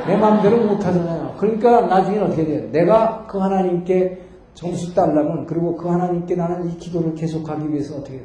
내 0.07 0.15
마음대로 0.15 0.57
못하잖아요. 0.65 1.35
그러니까 1.37 1.81
나중에 1.81 2.19
어떻게 2.19 2.45
돼요? 2.45 2.69
내가 2.71 3.25
그 3.27 3.37
하나님께 3.37 4.26
점수 4.57 4.93
따려면 4.95 5.45
그리고 5.45 5.75
그 5.77 5.87
하나님께 5.87 6.35
나는 6.35 6.67
이 6.67 6.77
기도를 6.77 7.13
계속하기 7.13 7.71
위해서 7.71 7.97
어떻게 7.97 8.15
해요? 8.15 8.23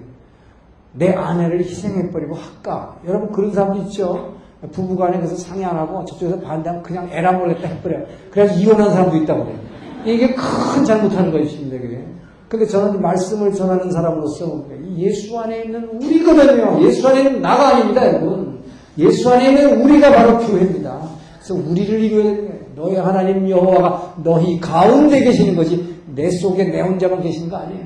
내 0.94 1.12
아내를 1.12 1.60
희생해버리고 1.60 2.34
할까? 2.34 2.96
여러분 3.06 3.30
그런 3.32 3.52
사람도 3.52 3.82
있죠? 3.82 4.34
부부간에 4.72 5.18
그래서 5.18 5.36
상의 5.36 5.64
안 5.64 5.76
하고 5.76 6.02
저쪽에서 6.06 6.40
반대하면 6.40 6.82
그냥 6.82 7.08
에라 7.12 7.32
모르겠다 7.32 7.68
해버려요. 7.68 8.06
그래서 8.30 8.54
이혼한 8.54 8.90
사람도 8.92 9.16
있다고 9.18 9.44
그래요. 9.44 9.58
이게 10.06 10.34
큰 10.34 10.84
잘못하는 10.84 11.30
것입니다. 11.32 11.78
그게. 11.78 12.02
근데 12.48 12.66
저는 12.66 13.02
말씀을 13.02 13.52
전하는 13.52 13.90
사람으로서 13.90 14.64
예수 14.96 15.38
안에 15.38 15.64
있는 15.64 15.84
우리거든요. 15.84 16.82
예수 16.82 17.08
안에 17.08 17.24
있는 17.24 17.42
나가 17.42 17.76
아닙니다, 17.76 18.06
여러분. 18.06 18.60
예수 18.96 19.30
안에 19.30 19.50
있는 19.50 19.82
우리가 19.82 20.10
바로 20.12 20.38
교회입니다. 20.38 20.98
그래서 21.34 21.54
우리를 21.54 22.10
거예요. 22.10 22.62
너희 22.74 22.96
하나님 22.96 23.48
여호와가 23.48 24.16
너희 24.22 24.58
가운데 24.60 25.22
계시는 25.22 25.56
거지 25.56 25.91
내 26.14 26.30
속에 26.30 26.64
내 26.64 26.80
혼자만 26.80 27.22
계시는 27.22 27.48
거 27.48 27.56
아니에요. 27.56 27.84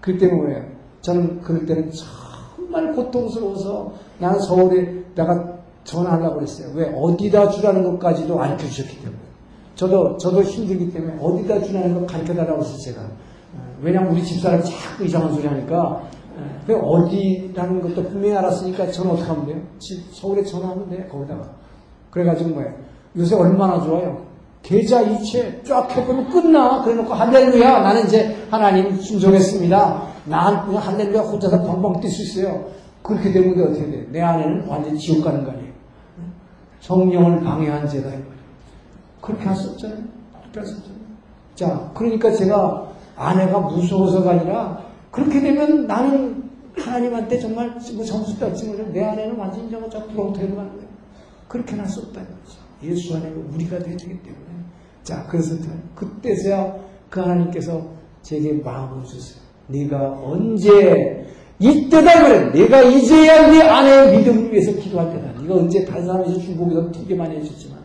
그 0.00 0.16
때문에 0.18 0.62
저는 1.00 1.40
그럴 1.40 1.66
때는 1.66 1.90
정말 1.92 2.92
고통스러워서 2.94 3.92
나는 4.18 4.40
서울에 4.40 5.04
내가 5.14 5.56
전화하려고 5.84 6.36
그랬어요. 6.36 6.72
왜? 6.74 6.92
어디다 6.94 7.50
주라는 7.50 7.84
것까지도 7.84 8.40
안 8.40 8.58
주셨기 8.58 9.00
때문에. 9.00 9.18
저도, 9.76 10.16
저도 10.16 10.42
힘들기 10.42 10.90
때문에 10.90 11.18
어디다 11.20 11.62
주라는 11.62 11.94
걸 11.94 12.06
가르쳐 12.06 12.34
달라고 12.34 12.62
했어요, 12.62 12.78
제가. 12.78 13.08
왜냐면 13.82 14.12
우리 14.12 14.24
집사람 14.24 14.62
자꾸 14.62 15.04
이상한 15.04 15.32
소리 15.34 15.46
하니까. 15.46 16.02
그 16.66 16.76
어디라는 16.76 17.80
것도 17.82 18.08
분명히 18.08 18.36
알았으니까 18.36 18.90
저는 18.90 19.12
어떻게 19.12 19.28
하면 19.28 19.46
돼요? 19.46 19.58
집, 19.78 20.12
서울에 20.12 20.42
전화하면 20.42 20.90
돼, 20.90 21.06
거기다가. 21.06 21.50
그래가지고 22.10 22.50
뭐예요? 22.50 22.74
요새 23.16 23.36
얼마나 23.36 23.80
좋아요. 23.80 24.25
계좌 24.66 25.00
이체 25.00 25.62
쫙 25.64 25.88
해보면 25.96 26.28
끝나. 26.28 26.82
그래 26.82 26.96
놓고 26.96 27.14
할렐루야. 27.14 27.82
나는 27.82 28.04
이제 28.06 28.36
하나님 28.50 29.00
순종했습니다. 29.00 30.02
난 30.24 30.66
그냥 30.66 30.82
할렐루야 30.82 31.20
혼자서 31.22 31.62
벙벙 31.62 32.00
뛸 32.00 32.08
수 32.10 32.22
있어요. 32.22 32.64
그렇게 33.00 33.30
되면 33.30 33.52
어떻게 33.62 33.88
돼? 33.88 34.06
내 34.10 34.20
안에는 34.20 34.66
완전히 34.66 34.98
지옥 34.98 35.22
가는 35.22 35.44
거 35.44 35.52
아니에요. 35.52 35.72
성령을 36.80 37.42
방해한 37.44 37.88
죄다. 37.88 38.10
그렇게 39.20 39.44
할 39.44 39.54
수 39.56 39.70
없잖아요. 39.70 39.98
그렇습니다. 40.52 40.88
자, 41.54 41.90
그러니까 41.94 42.32
제가 42.32 42.88
아내가 43.16 43.60
무서워서가 43.60 44.32
아니라 44.32 44.80
그렇게 45.12 45.40
되면 45.40 45.86
나는 45.86 46.42
하나님한테 46.76 47.38
정말 47.38 47.70
뭐 47.94 48.04
점수 48.04 48.36
땄지 48.40 48.66
내 48.92 49.04
아내는 49.04 49.36
완전히 49.38 49.70
저거 49.70 49.88
저 49.88 50.04
부렁텅이로 50.06 50.56
가는 50.56 50.70
거예요. 50.72 50.88
그렇게 51.46 51.76
할 51.76 51.86
수 51.88 52.00
없다 52.00 52.20
이거죠. 52.20 52.65
예수 52.82 53.16
안에 53.16 53.28
우리가 53.30 53.78
되기 53.78 53.96
때문에. 53.96 54.46
자, 55.02 55.26
그래서 55.28 55.54
그때서야 55.94 56.76
그 57.08 57.20
하나님께서 57.20 57.86
제게 58.22 58.52
마음을 58.52 59.04
주세요. 59.04 59.40
네가 59.68 60.20
언제 60.22 61.26
이때다 61.58 62.22
그래. 62.22 62.52
내가 62.52 62.82
이제야 62.82 63.50
네 63.50 63.62
아내의 63.62 64.18
믿음을 64.18 64.52
위해서 64.52 64.72
기도할 64.72 65.10
때다. 65.12 65.40
네가 65.40 65.54
언제 65.54 65.84
다른 65.84 66.06
사람에서 66.06 66.38
중복에서 66.38 66.92
되게 66.92 67.14
많이 67.14 67.36
해줬지만 67.36 67.78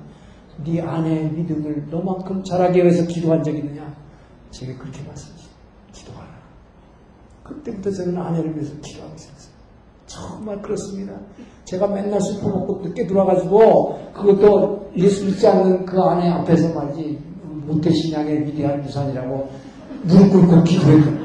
네 0.66 0.82
아내의 0.82 1.32
믿음을 1.32 1.88
너만큼 1.90 2.44
잘하기 2.44 2.80
위해서 2.80 3.06
기도한 3.08 3.44
적이 3.44 3.60
있느냐? 3.60 3.96
제가 4.52 4.78
그렇게 4.78 5.02
말씀하셨어요. 5.04 5.52
기도하라. 5.94 6.30
그때부터 7.44 7.92
저는 7.92 8.18
아내를 8.18 8.56
위해서 8.56 8.74
기도하고 8.82 9.16
있었어요. 9.16 9.41
정말 10.12 10.62
그렇습니다. 10.62 11.14
제가 11.64 11.88
맨날 11.88 12.20
술 12.20 12.42
퍼먹고 12.42 12.82
늦게 12.84 13.08
들어와가지고 13.08 14.12
그것도 14.14 14.92
예수 14.98 15.26
믿지 15.26 15.48
않는 15.48 15.86
그 15.86 16.02
아내 16.02 16.30
앞에서 16.30 16.74
말이지 16.74 17.18
모태신앙의 17.68 18.46
위대한 18.48 18.84
유산이라고 18.84 19.50
무릎 20.04 20.32
꿇고 20.32 20.64
기도했거든요. 20.64 21.22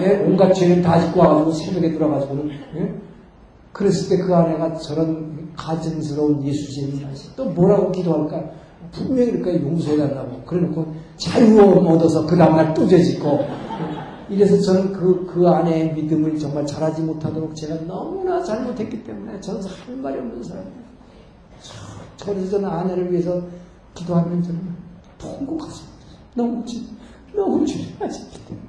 예, 0.00 0.24
온갖 0.26 0.52
죄를 0.52 0.82
다 0.82 1.00
짓고 1.00 1.20
와가지고 1.20 1.52
새벽에 1.52 1.92
들어가지고는 1.92 2.50
예? 2.76 2.94
그랬을 3.72 4.08
때 4.08 4.22
그 4.22 4.34
아내가 4.34 4.74
저런 4.74 5.50
가증스러운 5.56 6.44
예수쟁이 6.44 7.04
또 7.36 7.46
뭐라고 7.46 7.90
기도할까? 7.92 8.42
분명히 8.92 9.32
그럴까 9.40 9.64
용서해달라고 9.64 10.42
그래놓고 10.46 10.94
자유함 11.16 11.86
얻어서 11.86 12.26
그 12.26 12.36
다음날 12.36 12.74
또 12.74 12.86
죄짓고 12.86 13.40
이래서 14.34 14.60
저는 14.60 14.92
그, 14.92 15.24
그 15.26 15.48
아내의 15.48 15.94
믿음을 15.94 16.36
정말 16.38 16.66
잘하지 16.66 17.02
못하도록 17.02 17.54
제가 17.54 17.76
너무나 17.86 18.42
잘못했기 18.42 19.04
때문에 19.04 19.40
저는 19.40 19.62
할 19.62 19.96
말이 19.96 20.18
없는 20.18 20.42
사람이에요. 20.42 20.84
그래서 22.24 22.50
저는 22.50 22.68
아내를 22.68 23.12
위해서 23.12 23.40
기도하면 23.94 24.42
저는 24.42 24.60
통곡하습니다 25.18 25.94
너무, 26.34 26.64
너무 27.32 27.64
죄하셨기 27.64 28.44
때문에. 28.46 28.66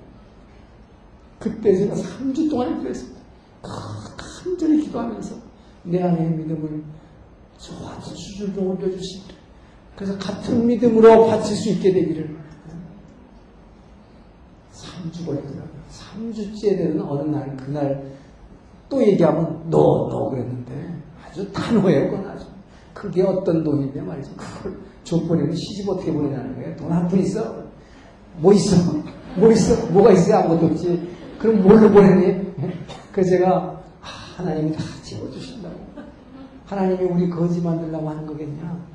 그때 1.39 1.75
제가 1.75 1.95
3주 1.95 2.49
동안 2.49 2.83
그랬습니다. 2.83 3.19
간절히 3.63 4.81
기도하면서 4.83 5.35
내 5.83 6.03
안의 6.03 6.29
믿음을 6.29 6.83
저한테 7.57 8.05
수준으로 8.05 8.71
올려주시기 8.71 9.33
그래서 9.95 10.15
같은 10.19 10.67
믿음으로 10.67 11.25
바칠 11.27 11.55
수 11.55 11.69
있게 11.69 11.91
되기를 11.91 12.44
3주 15.11 15.25
걸리더라고요. 15.25 15.69
3주째 15.89 16.77
되는 16.77 17.01
어느 17.01 17.29
날, 17.29 17.55
그날 17.57 18.11
또 18.89 19.01
얘기하면 19.01 19.63
너, 19.69 20.07
너 20.09 20.29
그랬는데 20.29 20.95
아주 21.25 21.51
단호해요, 21.51 22.09
그건 22.11 22.29
아주. 22.29 22.45
그게 22.93 23.21
어떤 23.23 23.63
돈인데 23.63 24.01
말이죠. 24.01 24.31
그걸 24.37 24.77
족보내면 25.03 25.53
시집 25.55 25.89
어떻게 25.89 26.11
보내냐는 26.13 26.55
거예요. 26.55 26.75
돈 26.77 26.91
한 26.91 27.07
푼 27.07 27.19
있어? 27.19 27.63
뭐 28.37 28.53
있어? 28.53 28.75
뭐 29.37 29.51
있어? 29.51 29.91
뭐가 29.91 30.11
있어야 30.11 30.39
아무것도 30.39 30.67
없지. 30.67 31.09
그럼 31.39 31.61
뭘로 31.61 31.89
보내니? 31.91 32.53
그래서 33.11 33.31
제가 33.31 33.81
하나님이 34.01 34.71
다 34.71 34.83
채워주신다고. 35.03 35.75
하나님이 36.65 37.03
우리 37.03 37.29
거지 37.29 37.61
만들려고 37.61 38.09
하는 38.09 38.25
거겠냐? 38.25 38.85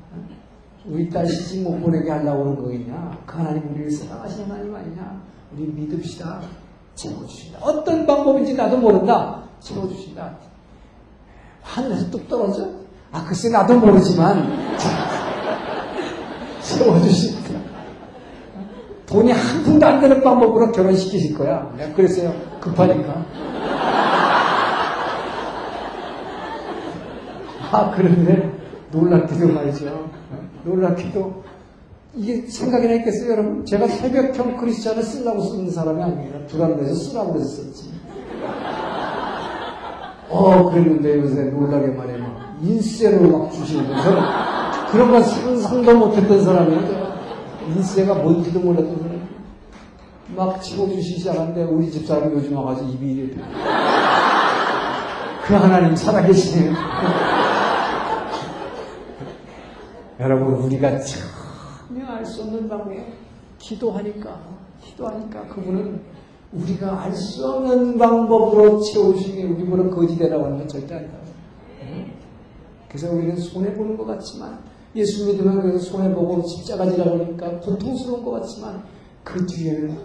우리 0.85 1.09
딸 1.09 1.25
시집 1.27 1.63
못 1.63 1.79
보내게 1.79 2.09
하려고 2.09 2.41
하는 2.41 2.55
거겠냐? 2.55 3.19
그 3.25 3.37
하나님 3.37 3.69
우리를 3.71 3.91
사랑하시는 3.91 4.49
하나님 4.49 4.75
아니냐? 4.75 5.21
우리 5.53 5.63
믿읍시다. 5.67 6.41
채워주신다. 6.95 7.59
어떤 7.61 8.05
방법인지 8.05 8.53
나도 8.53 8.77
모른다. 8.77 9.43
채워주신다. 9.59 10.37
하늘에서 11.61 12.09
뚝 12.09 12.27
떨어져? 12.27 12.69
아, 13.11 13.23
글쎄 13.25 13.49
나도 13.49 13.77
모르지만 13.79 14.77
채워주신다. 16.61 17.41
돈이 19.05 19.31
한 19.31 19.63
푼도 19.63 19.85
안 19.85 19.99
되는 19.99 20.21
방법으로 20.23 20.71
결혼시키실 20.71 21.37
거야. 21.37 21.69
내가 21.77 21.93
그랬어요. 21.93 22.33
급하니까. 22.61 23.25
아, 27.71 27.91
그런데 27.95 28.51
놀랍게도 28.91 29.47
말이죠. 29.47 30.09
놀랍게도 30.63 31.40
이게 32.13 32.45
생각이 32.45 32.87
나 32.87 32.93
있겠어요, 32.95 33.31
여러분? 33.31 33.65
제가 33.65 33.87
새벽형 33.87 34.57
크리스찬을 34.57 35.01
쓰려고 35.01 35.41
쓰는 35.43 35.71
사람이 35.71 36.03
아니에요. 36.03 36.45
불안해서 36.47 36.93
쓰라고 36.93 37.31
그래서 37.33 37.63
썼지. 37.63 37.89
어, 40.29 40.69
그랬는데 40.69 41.19
요새 41.19 41.43
놀라게 41.45 41.87
막, 42.17 42.57
인세를 42.61 43.29
막 43.29 43.49
거죠. 43.87 44.21
그런 44.91 45.11
건 45.11 45.23
상상도 45.23 45.97
못했던 45.97 46.43
사람이에요. 46.43 47.11
인세가 47.75 48.15
뭔지도 48.15 48.59
몰랐던 48.59 48.99
사람. 48.99 49.21
막 50.35 50.61
치고 50.61 50.89
주시기 50.89 51.19
시작하는데 51.19 51.63
우리 51.63 51.89
집사람이 51.91 52.33
요즘 52.33 52.57
와가지고 52.57 52.89
입이 52.89 53.11
이래. 53.11 53.35
그 55.45 55.53
하나님 55.53 55.95
살아계시네요. 55.95 56.73
여러분, 60.19 60.53
우리가 60.53 60.99
전혀 61.91 62.05
알 62.05 62.25
수 62.25 62.43
없는 62.43 62.69
방법에 62.69 63.05
기도하니까, 63.59 64.39
기도하니까 64.81 65.47
그분은 65.47 65.99
우리가 66.53 67.03
알 67.03 67.13
수 67.13 67.45
없는 67.45 67.97
방법으로 67.97 68.79
채우시기 68.79 69.43
우리보다 69.43 69.93
거지되라고 69.93 70.45
하는 70.45 70.59
건 70.59 70.67
절대 70.69 70.95
아니다. 70.95 71.17
그래서 72.87 73.11
우리는 73.11 73.35
손해보는 73.35 73.97
것 73.97 74.05
같지만, 74.05 74.59
예수 74.95 75.25
믿으면 75.25 75.61
그래서 75.61 75.79
손해보고 75.91 76.47
십자가 76.47 76.89
지라고 76.89 77.19
하니까 77.25 77.59
고통스러운 77.59 78.23
것 78.23 78.31
같지만 78.31 78.83
그 79.23 79.45
뒤에는 79.45 79.97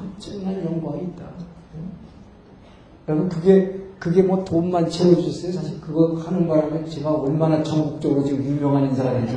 엄청난 0.00 0.64
영광이 0.64 1.02
있다. 1.02 1.24
여러분 3.08 3.28
그게 3.28 3.80
그게 3.98 4.22
뭐 4.22 4.44
돈만 4.44 4.88
채워주세요. 4.88 5.52
사실 5.52 5.80
그거 5.80 6.14
하는 6.16 6.46
바람에 6.46 6.84
제가 6.84 7.12
얼마나 7.12 7.62
전국적으로 7.62 8.24
지금 8.24 8.44
유명한 8.44 8.84
인사가 8.86 9.12
되지. 9.12 9.36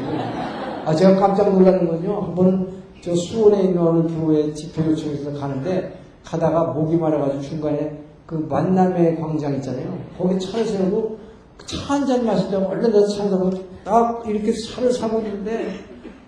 아 0.85 0.93
제가 0.95 1.15
깜짝 1.15 1.51
놀라는 1.51 1.87
건요. 1.87 2.21
한번 2.21 2.67
저 3.01 3.13
수원에 3.15 3.63
있는 3.63 3.77
어느 3.79 4.07
교회 4.07 4.53
집회 4.53 4.85
요청에서 4.85 5.33
가는데 5.39 5.97
가다가 6.23 6.65
목이 6.73 6.95
말아가지고 6.97 7.41
중간에 7.41 7.99
그 8.25 8.35
만남의 8.49 9.19
광장 9.19 9.53
있잖아요. 9.55 9.97
거기 10.17 10.39
차를 10.39 10.65
세우고 10.65 11.17
차 11.65 11.93
한 11.95 12.05
잔 12.05 12.25
마시자고 12.25 12.65
얼른 12.67 12.91
차를 12.91 13.07
사고 13.29 13.49
딱 13.83 14.23
이렇게 14.27 14.51
차를 14.53 14.91
사고 14.91 15.19
있는데 15.19 15.69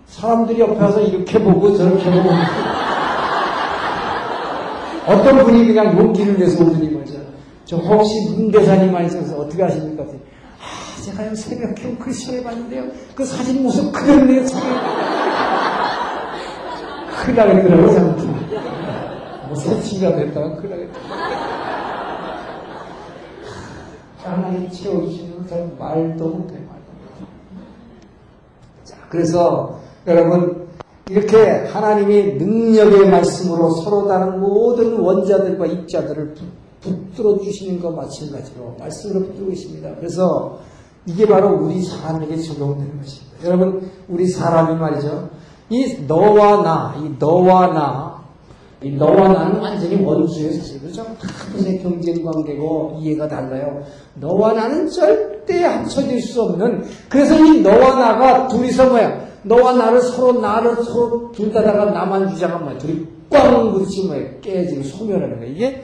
사람들이 0.06 0.60
옆에 0.60 0.80
와서 0.80 1.00
이렇게 1.00 1.38
보고 1.38 1.76
저렇게 1.76 2.10
보고 2.10 2.28
어떤 5.06 5.44
분이 5.44 5.66
그냥 5.66 5.98
용기를 5.98 6.38
내서 6.38 6.64
오더니 6.64 6.90
말이죠. 6.90 7.18
저 7.64 7.76
혹시 7.76 8.30
문 8.30 8.50
대사님 8.50 8.94
아니셔서 8.94 9.38
어떻게 9.40 9.62
하십니까? 9.62 10.04
아, 11.08 11.10
제가요 11.10 11.34
새벽에 11.34 11.96
크리스천에 11.96 12.42
봤는데요. 12.42 12.84
그 13.14 13.24
사진 13.24 13.62
모습 13.62 13.92
그대로네요. 13.92 14.44
큰일 17.24 17.36
나겠더라고요, 17.36 17.92
잘못하면. 17.92 19.48
뭐 19.48 19.54
새치기가 19.56 20.16
됐다가 20.16 20.56
큰일 20.56 20.70
나겠다. 20.70 21.00
하나님 24.22 24.70
채워주시는 24.70 25.46
건 25.46 25.76
말도 25.78 26.28
못해, 26.28 26.54
말도. 26.54 26.92
자, 28.84 28.96
그래서 29.08 29.80
여러분, 30.06 30.68
이렇게 31.08 31.64
하나님이 31.72 32.34
능력의 32.34 33.08
말씀으로 33.08 33.70
서로 33.70 34.06
다른 34.06 34.40
모든 34.40 34.98
원자들과 34.98 35.64
입자들을 35.64 36.34
붙들어 36.82 37.38
주시는 37.38 37.80
것 37.80 37.92
마찬가지로 37.94 38.76
말씀으로 38.78 39.26
붙들고 39.26 39.50
있습니다. 39.52 39.94
그래서 39.96 40.58
이게 41.08 41.26
바로 41.26 41.56
우리 41.56 41.82
사람에게 41.82 42.36
적용되는 42.36 43.00
것입니다. 43.00 43.46
여러분, 43.46 43.90
우리 44.08 44.26
사람이 44.26 44.78
말이죠. 44.78 45.30
이 45.70 46.04
너와 46.06 46.62
나, 46.62 46.94
이 47.02 47.10
너와 47.18 47.68
나, 47.68 48.18
이 48.82 48.90
너와 48.90 49.28
나는 49.28 49.58
완전히 49.58 50.04
원수예요, 50.04 50.52
사실. 50.52 50.80
그렇죠? 50.80 51.06
하나의 51.54 51.82
경쟁 51.82 52.22
관계고 52.22 52.98
이해가 53.00 53.26
달라요. 53.26 53.82
너와 54.16 54.52
나는 54.52 54.86
절대 54.90 55.64
합쳐질 55.64 56.20
수 56.20 56.42
없는, 56.42 56.84
그래서 57.08 57.42
이 57.42 57.62
너와 57.62 57.98
나가 57.98 58.46
둘이서 58.48 58.90
뭐야? 58.90 59.28
너와 59.44 59.72
나를 59.72 60.02
서로 60.02 60.40
나를 60.40 60.76
서로 60.84 61.32
둘 61.32 61.50
다다가 61.50 61.86
나만 61.86 62.28
주장한 62.28 62.64
뭐야? 62.64 62.76
둘이 62.76 63.06
꽝 63.30 63.72
부딪히 63.72 64.06
뭐야? 64.06 64.40
깨지고 64.42 64.82
소멸하는 64.82 65.38
거야. 65.38 65.48
이게 65.48 65.82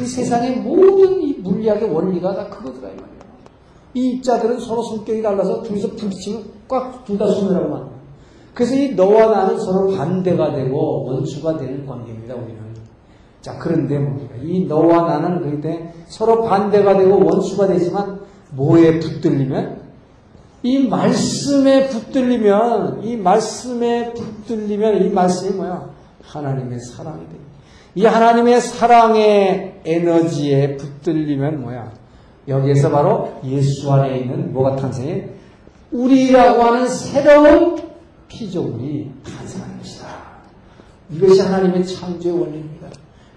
이 0.00 0.06
세상의 0.06 0.56
모든 0.60 1.20
이 1.20 1.34
물리학의 1.40 1.90
원리가 1.90 2.34
다 2.34 2.48
그거더라, 2.48 2.88
이 2.88 2.96
말이야. 2.96 3.17
이 3.98 4.10
입자들은 4.12 4.60
서로 4.60 4.82
성격이 4.82 5.22
달라서 5.22 5.62
둘이서 5.62 5.88
부딪히면 5.88 6.44
꽉 6.68 7.04
둘다 7.04 7.26
소멸하고 7.26 7.68
만 7.68 7.88
그래서 8.54 8.74
이 8.74 8.94
너와 8.94 9.26
나는 9.30 9.58
서로 9.58 9.96
반대가 9.96 10.52
되고 10.52 11.04
원수가 11.04 11.56
되는 11.58 11.86
관계입니다, 11.86 12.34
우리는. 12.34 12.58
자, 13.40 13.56
그런데 13.58 13.98
뭡니까? 13.98 14.34
이 14.42 14.66
너와 14.66 15.06
나는 15.06 15.42
그때 15.48 15.92
서로 16.06 16.42
반대가 16.42 16.96
되고 16.96 17.24
원수가 17.24 17.68
되지만 17.68 18.20
뭐에 18.50 18.98
붙들리면? 18.98 19.78
이 20.64 20.88
말씀에 20.88 21.88
붙들리면, 21.88 23.04
이 23.04 23.16
말씀에 23.16 24.12
붙들리면 24.14 25.04
이 25.04 25.10
말씀이 25.10 25.56
뭐야? 25.56 25.90
하나님의 26.22 26.80
사랑이 26.80 27.20
됩니다. 27.20 27.44
이 27.94 28.04
하나님의 28.04 28.60
사랑의 28.60 29.82
에너지에 29.84 30.76
붙들리면 30.76 31.62
뭐야? 31.62 31.92
여기에서 32.48 32.90
바로 32.90 33.28
예수 33.44 33.92
안에 33.92 34.18
있는 34.20 34.52
뭐가 34.52 34.76
탄생해? 34.76 35.28
우리라고 35.92 36.62
하는 36.62 36.88
새로운 36.88 37.76
피조물이 38.28 39.10
탄생하는 39.24 39.78
것이다. 39.78 40.06
이것이 41.10 41.40
하나님의 41.40 41.86
창조의 41.86 42.40
원리입니다. 42.40 42.88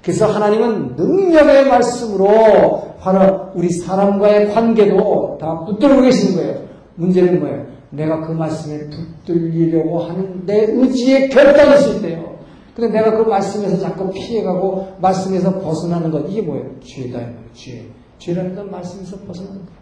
그래서 0.01 0.25
하나님은 0.27 0.95
능력의 0.95 1.67
말씀으로 1.67 2.95
바로 2.99 3.51
우리 3.55 3.69
사람과의 3.69 4.53
관계도 4.53 5.37
다 5.39 5.63
붙들고 5.65 6.01
계시는 6.01 6.35
거예요. 6.35 6.61
문제는 6.95 7.39
뭐예요? 7.39 7.65
내가 7.91 8.21
그 8.21 8.31
말씀에 8.31 8.89
붙들리려고 8.89 9.99
하는 9.99 10.45
내 10.45 10.65
의지의 10.65 11.29
결단이 11.29 11.79
있을 11.79 12.01
때요. 12.01 12.31
근데 12.75 12.99
내가 12.99 13.17
그 13.17 13.29
말씀에서 13.29 13.77
자꾸 13.79 14.09
피해가고 14.11 14.95
말씀에서 15.01 15.59
벗어나는 15.59 16.09
것 16.09 16.25
이게 16.29 16.41
뭐예요? 16.41 16.79
죄다 16.79 17.19
죄. 17.53 17.85
죄라는 18.21 18.55
건 18.55 18.69
말씀에서 18.69 19.17
벗어나는 19.25 19.57
거예요. 19.57 19.81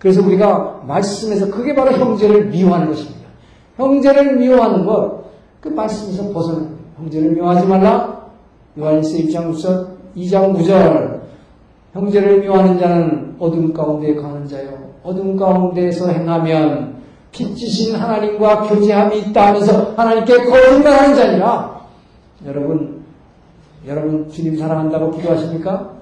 그래서 0.00 0.20
우리가 0.20 0.82
말씀에서 0.86 1.48
그게 1.50 1.74
바로 1.74 1.92
형제를 1.92 2.46
미워하는 2.46 2.88
것입니다. 2.88 3.28
형제를 3.76 4.36
미워하는 4.36 4.84
것, 4.84 5.24
그 5.60 5.68
말씀에서 5.68 6.32
거예요. 6.32 6.76
형제를 6.98 7.30
미워하지 7.32 7.66
말라. 7.68 8.26
요한일서 8.76 9.16
1장 9.18 9.52
9절, 9.52 9.86
2장 10.16 10.56
9절. 10.56 11.20
형제를 11.92 12.40
미워하는 12.40 12.78
자는 12.78 13.36
어둠 13.38 13.72
가운데 13.72 14.14
가는 14.16 14.46
자요. 14.46 14.90
어둠 15.02 15.36
가운데에서 15.36 16.08
행하면 16.08 16.96
빛지신 17.30 17.94
하나님과 17.94 18.62
교제함이 18.62 19.18
있다 19.20 19.48
하면서 19.48 19.92
하나님께 19.96 20.44
거짓말하는 20.44 21.14
자니라. 21.14 21.80
여러분, 22.44 23.04
여러분 23.86 24.28
주님 24.30 24.58
사랑한다고 24.58 25.12
기도하십니까? 25.12 25.96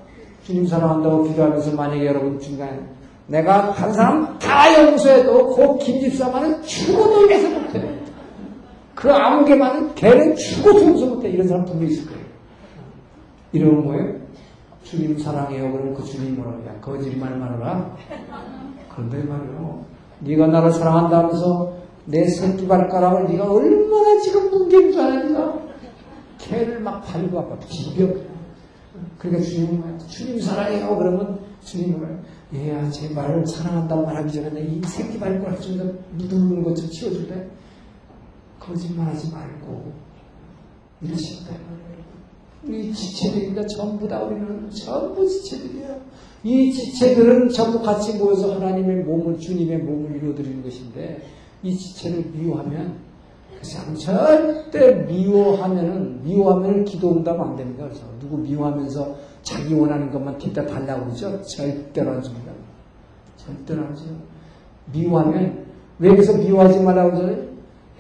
주님 0.45 0.67
사랑한다고 0.67 1.25
기도하면서 1.25 1.75
만약에 1.75 2.07
여러분 2.07 2.39
중간에 2.39 2.79
내가 3.27 3.71
한 3.71 3.93
사람 3.93 4.39
다 4.39 4.85
용서해도 4.85 5.55
그 5.55 5.79
김집사만은 5.79 6.63
죽어도 6.63 7.31
용서 7.31 7.49
못해. 7.59 7.91
그 8.95 9.11
아무개만은 9.11 9.95
걔는 9.95 10.37
죽어도 10.37 10.83
용서 10.83 11.07
못해. 11.07 11.31
이런 11.31 11.49
사람 11.49 11.65
분명히 11.65 11.93
있을 11.95 12.07
거예요. 12.07 12.25
이러는 13.53 13.87
거예요? 13.87 14.15
주님 14.83 15.19
사랑해요. 15.19 15.73
그러면 15.73 15.95
그 15.95 16.05
주님 16.05 16.37
뭐라고 16.37 16.67
야 16.67 16.75
거짓말 16.83 17.39
말하라. 17.39 17.97
그런데 18.95 19.23
말이요. 19.23 19.85
네가 20.21 20.47
나를 20.49 20.73
사랑한다면서 20.73 21.73
내 22.05 22.27
새끼 22.27 22.69
발가락을 22.69 23.29
네가 23.29 23.51
얼마나 23.51 24.21
지금 24.21 24.51
뭉개는 24.51 24.93
줄 24.93 25.01
아니까 25.01 25.59
개를 26.37 26.81
막 26.81 27.03
팔고 27.03 27.39
아파 27.39 27.57
비벼. 27.67 28.34
그러니까 29.19 29.43
주님은 29.45 29.99
주님 30.09 30.41
사랑해요. 30.41 30.97
그러면 30.97 31.41
주님은 31.65 32.21
얘야 32.55 32.91
제 32.91 33.09
말을 33.13 33.47
사랑한다고 33.47 34.03
말하기 34.03 34.33
전에 34.33 34.61
이 34.63 34.81
새끼 34.85 35.19
발가락 35.19 35.61
좀 35.61 35.99
묻는 36.13 36.63
것 36.63 36.75
좀 36.75 36.89
치워줄래? 36.91 37.49
거짓말하지 38.61 39.31
말고 39.33 39.93
이러신다. 41.03 41.55
우리 42.65 42.93
지체들입니다. 42.95 43.67
전부 43.67 44.09
다 44.09 44.23
우리는 44.23 44.71
전부 44.71 45.29
지체들이에요. 45.29 46.01
이 46.45 46.73
지체들은 46.73 47.49
전부 47.51 47.83
같이 47.83 48.17
모여서 48.17 48.55
하나님의 48.55 49.05
몸을 49.05 49.39
주님의 49.39 49.79
몸을 49.79 50.17
이루어드리는 50.17 50.63
것인데 50.63 51.23
이 51.63 51.77
지체를 51.77 52.31
미워하면 52.33 53.04
그 53.65 53.71
사람 53.71 53.95
절대 53.95 54.93
미워하면은 55.07 56.23
미워하면 56.23 56.85
기도 56.85 57.13
응답 57.13 57.41
안 57.41 57.57
됩니다. 57.57 57.85
그래서 57.85 58.03
누구 58.21 58.37
미워하면서 58.37 59.17
자기 59.43 59.73
원하는 59.73 60.13
것만 60.13 60.37
뒷다 60.37 60.67
달라고 60.67 61.07
그러죠? 61.07 61.41
절대로 61.41 62.11
안 62.11 62.23
줍니다. 62.23 62.53
절대로 63.39 63.87
안 63.87 63.97
줘요. 63.97 64.15
미워하면 64.93 65.65
왜 65.99 66.11
그래서 66.11 66.37
미워하지 66.37 66.81
말라고 66.81 67.13
그러죠? 67.13 67.43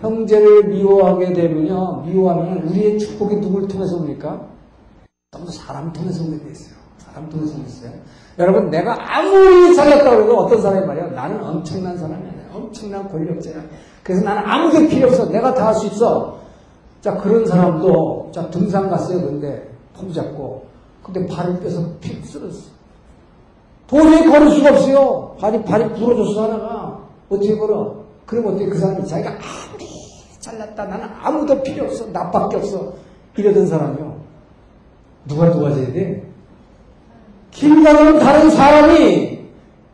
형제를 0.01 0.69
미워하게 0.69 1.33
되면요. 1.33 2.03
미워하면 2.07 2.65
우리의 2.65 2.99
축복이 2.99 3.37
누굴 3.37 3.67
통해서 3.67 3.97
옵니까? 3.97 4.47
전부 5.33 5.51
사람 5.51 5.91
통해서 5.95 6.25
오게 6.25 6.41
돼 6.41 6.51
있어요. 6.51 6.75
사람 6.99 7.27
통해서 7.31 7.59
있어요. 7.61 7.93
여러분, 8.39 8.69
내가 8.69 8.97
아무리 9.17 9.75
잘났다고 9.75 10.25
해도 10.25 10.39
어떤 10.41 10.61
사람이 10.61 10.87
말이야. 10.87 11.07
나는 11.13 11.43
엄청난 11.43 11.97
사람이야. 11.97 12.33
엄청난 12.53 13.09
권력자야. 13.09 13.63
그래서 14.05 14.23
나는 14.25 14.43
아무게 14.47 14.87
필요 14.87 15.09
없어. 15.09 15.27
내가 15.31 15.53
다 15.55 15.67
할 15.67 15.75
수 15.75 15.87
있어. 15.87 16.39
자, 17.01 17.17
그런 17.17 17.45
사람도, 17.47 18.31
자, 18.33 18.49
등산 18.51 18.89
갔어요. 18.89 19.21
근데, 19.23 19.69
폼 19.97 20.13
잡고. 20.13 20.65
근데 21.03 21.27
발을 21.27 21.61
빼서 21.61 21.83
픽 22.01 22.25
쓰러졌어. 22.25 22.71
도저히 23.87 24.27
걸을 24.27 24.51
수가 24.51 24.71
없어요. 24.71 25.37
발이, 25.41 25.63
발이 25.65 25.95
부러졌어, 25.95 26.45
하나가. 26.45 26.99
어떻게 27.29 27.57
걸어? 27.59 27.97
그럼 28.27 28.47
어떻게 28.47 28.67
그 28.67 28.79
사람이 28.79 29.07
자기가 29.07 29.31
아무리 29.31 29.87
잘났다. 30.41 30.85
나는 30.87 31.07
아무도 31.23 31.63
필요 31.63 31.85
없어. 31.87 32.07
나밖에 32.07 32.57
없어. 32.57 32.95
이러던 33.37 33.67
사람이요. 33.67 34.17
누가 35.27 35.51
도와줘야 35.51 35.93
돼? 35.93 36.27
길 37.51 37.83
가는 37.83 38.19
다른 38.19 38.51
사람이, 38.51 39.41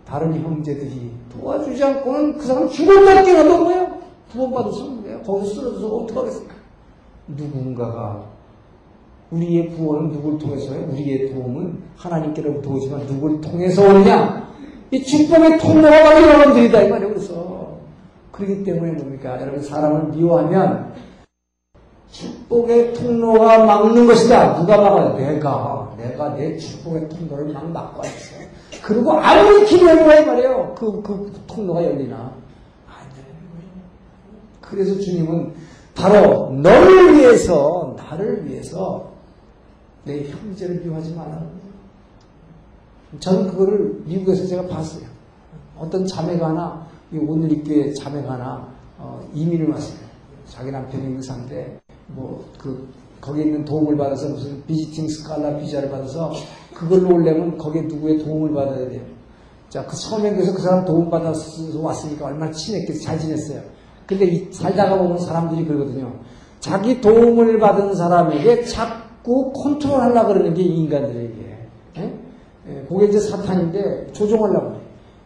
다른 0.07 0.35
형제들이 0.43 1.11
도와주지 1.33 1.83
않고는 1.83 2.39
그 2.39 2.45
사람 2.47 2.69
죽었다 2.69 3.23
뛰어도 3.25 3.59
뭐예요? 3.65 3.90
구원받을 4.33 4.73
수 4.73 4.83
없는 4.83 5.03
거예요. 5.03 5.23
거기서 5.23 5.55
쓰러져서 5.55 5.87
어떡하겠습니까? 5.97 6.55
누군가가 7.29 8.25
우리의 9.31 9.69
구원은 9.71 10.11
누굴 10.13 10.39
통해서요? 10.39 10.89
우리의 10.91 11.33
도움은 11.33 11.83
하나님께로부터 11.97 12.71
오지만 12.71 13.07
누굴 13.07 13.41
통해서 13.41 13.83
오느냐? 13.83 14.51
이 14.91 15.03
축복의 15.03 15.59
통로가 15.59 16.03
바로 16.03 16.23
여러분들이다 16.23 16.83
이 16.83 16.89
말이에요. 16.89 17.15
그래서 17.15 17.79
그렇기 18.33 18.65
때문에 18.65 18.93
뭡니까? 18.93 19.41
여러분 19.41 19.63
사람을 19.63 20.17
미워하면 20.17 20.93
축복의 22.11 22.95
통로가 22.95 23.65
막는 23.65 24.07
것이다. 24.07 24.57
누가 24.57 24.77
막아요? 24.79 25.17
내가 25.17 25.95
내가 25.97 26.35
내 26.35 26.57
축복의 26.57 27.09
통로를 27.09 27.53
막 27.53 27.71
막고 27.71 28.03
있어. 28.05 28.37
그리고 28.83 29.13
아무리 29.13 29.65
기도해봐야 29.67 30.27
말이에요. 30.27 30.75
그, 30.77 31.03
그 31.03 31.33
통로가 31.47 31.85
열리나? 31.85 32.40
그래서 34.71 34.99
주님은 34.99 35.53
바로 35.95 36.51
너를 36.51 37.19
위해서, 37.19 37.95
나를 37.97 38.47
위해서 38.47 39.11
내 40.05 40.25
형제를 40.25 40.81
미워하지 40.81 41.15
말라. 41.15 41.45
저는 43.19 43.51
그거를 43.51 44.03
미국에서 44.07 44.47
제가 44.47 44.67
봤어요. 44.69 45.05
어떤 45.77 46.07
자매가 46.07 46.49
하나, 46.49 46.87
오늘 47.13 47.51
입교에 47.53 47.93
자매가 47.93 48.33
하나 48.33 48.69
어, 48.99 49.21
이민을 49.35 49.71
왔어요. 49.71 49.99
자기 50.47 50.71
남편이 50.71 51.17
의사인데, 51.17 51.81
뭐, 52.09 52.45
그, 52.59 52.89
거기에 53.21 53.45
있는 53.45 53.65
도움을 53.65 53.97
받아서 53.97 54.29
무슨 54.29 54.65
비지팅 54.67 55.09
스칼라 55.09 55.59
비자를 55.59 55.91
받아서 55.91 56.33
그걸로 56.75 57.15
오려면 57.15 57.59
거기에 57.59 57.83
누구의 57.83 58.19
도움을 58.19 58.55
받아야 58.55 58.89
돼요. 58.89 59.03
자, 59.69 59.85
그 59.87 59.95
그래서 60.21 60.53
그 60.53 60.63
사람 60.63 60.85
도움 60.85 61.11
받아서 61.11 61.79
왔으니까 61.81 62.27
얼마나 62.27 62.51
친했겠어. 62.51 63.03
잘 63.03 63.19
지냈어요. 63.19 63.63
근데 64.11 64.25
이, 64.25 64.53
살다가 64.53 64.99
보면 64.99 65.19
사람들이 65.19 65.65
그러거든요. 65.65 66.13
자기 66.59 67.01
도움을 67.01 67.61
받은 67.61 67.95
사람에게 67.95 68.65
자꾸 68.65 69.53
컨트롤 69.53 70.01
하려고 70.01 70.29
그러는 70.35 70.53
게 70.53 70.63
인간들에게. 70.63 71.59
예? 71.99 72.15
예, 72.69 72.87
그게 72.89 73.07
이제 73.07 73.21
사탄인데 73.21 74.13
조종하려고 74.13 74.71
그래. 74.71 74.81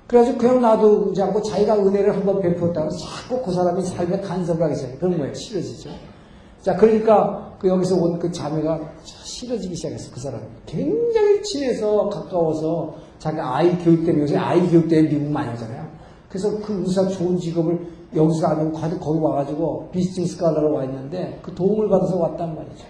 그래가지고 0.07 0.39
그냥 0.39 0.61
놔두지 0.61 1.23
않고 1.23 1.41
자기가 1.41 1.79
은혜를 1.79 2.15
한번 2.15 2.43
베풀었다고 2.43 2.91
자꾸 2.91 3.43
그 3.43 3.53
사람이 3.53 3.83
삶에 3.83 4.21
간섭을 4.21 4.63
하기 4.63 4.75
시작해. 4.77 4.99
그런 4.99 5.17
거예요. 5.17 5.33
싫어지죠. 5.33 5.91
자, 6.61 6.77
그러니까 6.77 7.57
그 7.59 7.69
여기서 7.69 7.97
온 7.97 8.19
그 8.19 8.31
자매가 8.31 8.81
싫어지기 9.03 9.75
시작했어. 9.75 10.11
그 10.13 10.21
사람이. 10.21 10.45
굉장히 10.67 11.43
친해서 11.43 12.11
가까워서 12.11 12.97
자기 13.19 13.41
아이 13.41 13.79
교육 13.79 14.05
때문에 14.05 14.25
요새 14.25 14.37
아이 14.37 14.61
교육 14.69 14.89
때문에 14.89 15.09
미국 15.09 15.31
많이 15.33 15.49
하잖아요. 15.49 15.87
그래서 16.29 16.51
그 16.59 16.83
의사 16.87 17.09
좋은 17.09 17.39
직업을 17.39 17.79
여기서 18.15 18.47
안 18.47 18.59
하고 18.59 18.73
거기 18.73 19.19
와가지고 19.21 19.89
비스팅 19.93 20.27
스칼라로 20.27 20.73
와 20.73 20.85
있는데 20.85 21.39
그 21.43 21.55
도움을 21.55 21.89
받아서 21.89 22.17
왔단 22.17 22.55
말이죠. 22.55 22.85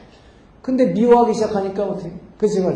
근데 0.62 0.86
미워하기 0.86 1.34
시작하니까 1.34 1.84
어떻게? 1.84 2.12
그래서 2.38 2.54
제가 2.54 2.72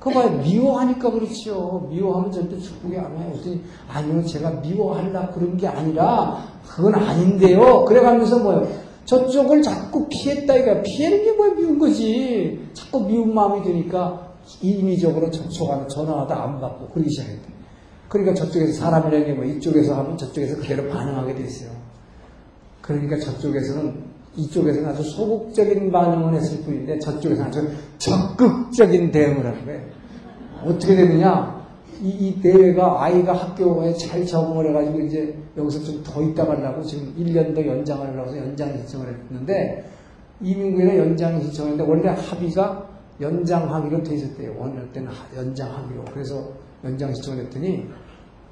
그거 0.00 0.12
봐요. 0.12 0.40
미워하니까 0.42 1.10
그렇죠. 1.10 1.86
미워하면 1.90 2.32
절대 2.32 2.58
축복이 2.58 2.96
안 2.96 3.14
와요. 3.14 3.30
그랬더니 3.32 3.60
아니요. 3.86 4.24
제가 4.24 4.50
미워하려 4.62 5.30
그런 5.30 5.56
게 5.56 5.66
아니라 5.66 6.42
그건 6.66 6.94
아닌데요. 6.94 7.84
그래가면서 7.84 8.38
뭐요? 8.38 8.66
저쪽을 9.04 9.60
자꾸 9.62 10.06
피했다 10.08 10.56
이가 10.56 10.82
피하는 10.82 11.22
게 11.22 11.32
뭐야 11.32 11.54
미운 11.54 11.78
거지. 11.78 12.66
자꾸 12.72 13.04
미운 13.04 13.34
마음이 13.34 13.62
드니까 13.62 14.30
인위적으로 14.62 15.30
접촉하는 15.30 15.86
전화하다 15.88 16.34
안 16.34 16.60
받고 16.60 16.88
그러기 16.88 17.10
시작했대. 17.10 17.59
그러니까 18.10 18.34
저쪽에서 18.34 18.72
사람이라는 18.72 19.24
게뭐 19.24 19.44
이쪽에서 19.44 19.94
하면 19.94 20.18
저쪽에서 20.18 20.56
그대로 20.56 20.88
반응하게 20.90 21.36
돼 21.36 21.44
있어요. 21.44 21.70
그러니까 22.82 23.16
저쪽에서는 23.18 24.10
이쪽에서는 24.36 24.88
아주 24.88 25.02
소극적인 25.04 25.92
반응을 25.92 26.34
했을 26.34 26.62
뿐인데 26.64 26.98
저쪽에서는 26.98 27.48
아주 27.48 27.68
적극적인 27.98 29.12
대응을 29.12 29.46
하는 29.46 29.64
거예요. 29.64 29.80
어떻게 30.64 30.96
되느냐? 30.96 31.60
이, 32.02 32.08
이 32.08 32.40
대회가 32.42 33.04
아이가 33.04 33.32
학교에 33.32 33.94
잘 33.94 34.26
적응을 34.26 34.70
해가지고 34.70 35.00
이제 35.02 35.36
여기서 35.56 35.84
좀 35.84 36.02
더 36.02 36.20
있다 36.22 36.46
가려고 36.46 36.82
지금 36.82 37.14
1년 37.16 37.54
더 37.54 37.64
연장을 37.64 38.04
하려고 38.04 38.30
해서 38.30 38.38
연장 38.38 38.76
신청을 38.76 39.06
했는데 39.06 39.88
이민구에는 40.40 40.96
연장 40.98 41.40
신청했는데 41.40 41.88
원래 41.88 42.08
합의가 42.08 42.88
연장하기로 43.20 44.02
돼 44.02 44.14
있었대요. 44.16 44.56
원할 44.58 44.90
때는 44.92 45.12
연장하기로. 45.36 46.04
그래서 46.12 46.48
연장 46.84 47.12
신청을 47.14 47.44
했더니 47.44 47.88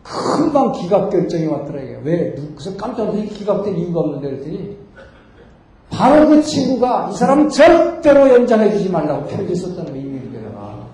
금방 0.03 0.73
기각 0.73 1.11
결정이 1.11 1.47
왔더라고요. 1.47 2.01
왜? 2.05 2.35
그래서 2.55 2.77
깜짝 2.77 3.07
놀라서 3.07 3.35
기각된 3.35 3.77
이유가 3.77 4.01
없는데 4.01 4.31
그랬더니 4.31 4.79
바로 5.91 6.29
그 6.29 6.43
친구가 6.43 7.11
이 7.13 7.17
사람 7.17 7.49
절대로 7.49 8.29
연장해 8.29 8.73
주지 8.73 8.91
말라고 8.91 9.27
편지 9.27 9.55
썼다는 9.55 9.93
거예요. 9.93 10.07
이민구에다가. 10.07 10.89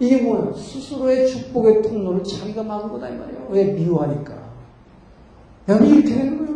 이게 0.00 0.22
뭐예요? 0.22 0.52
스스로의 0.54 1.28
축복의 1.28 1.82
통로를 1.82 2.24
자기가 2.24 2.62
막은 2.62 2.90
거다 2.90 3.08
이 3.08 3.16
말이에요. 3.16 3.46
왜? 3.50 3.64
미워하니까. 3.64 4.34
여기 5.68 5.88
이렇게 5.88 6.14
되는 6.14 6.38
거예요. 6.38 6.54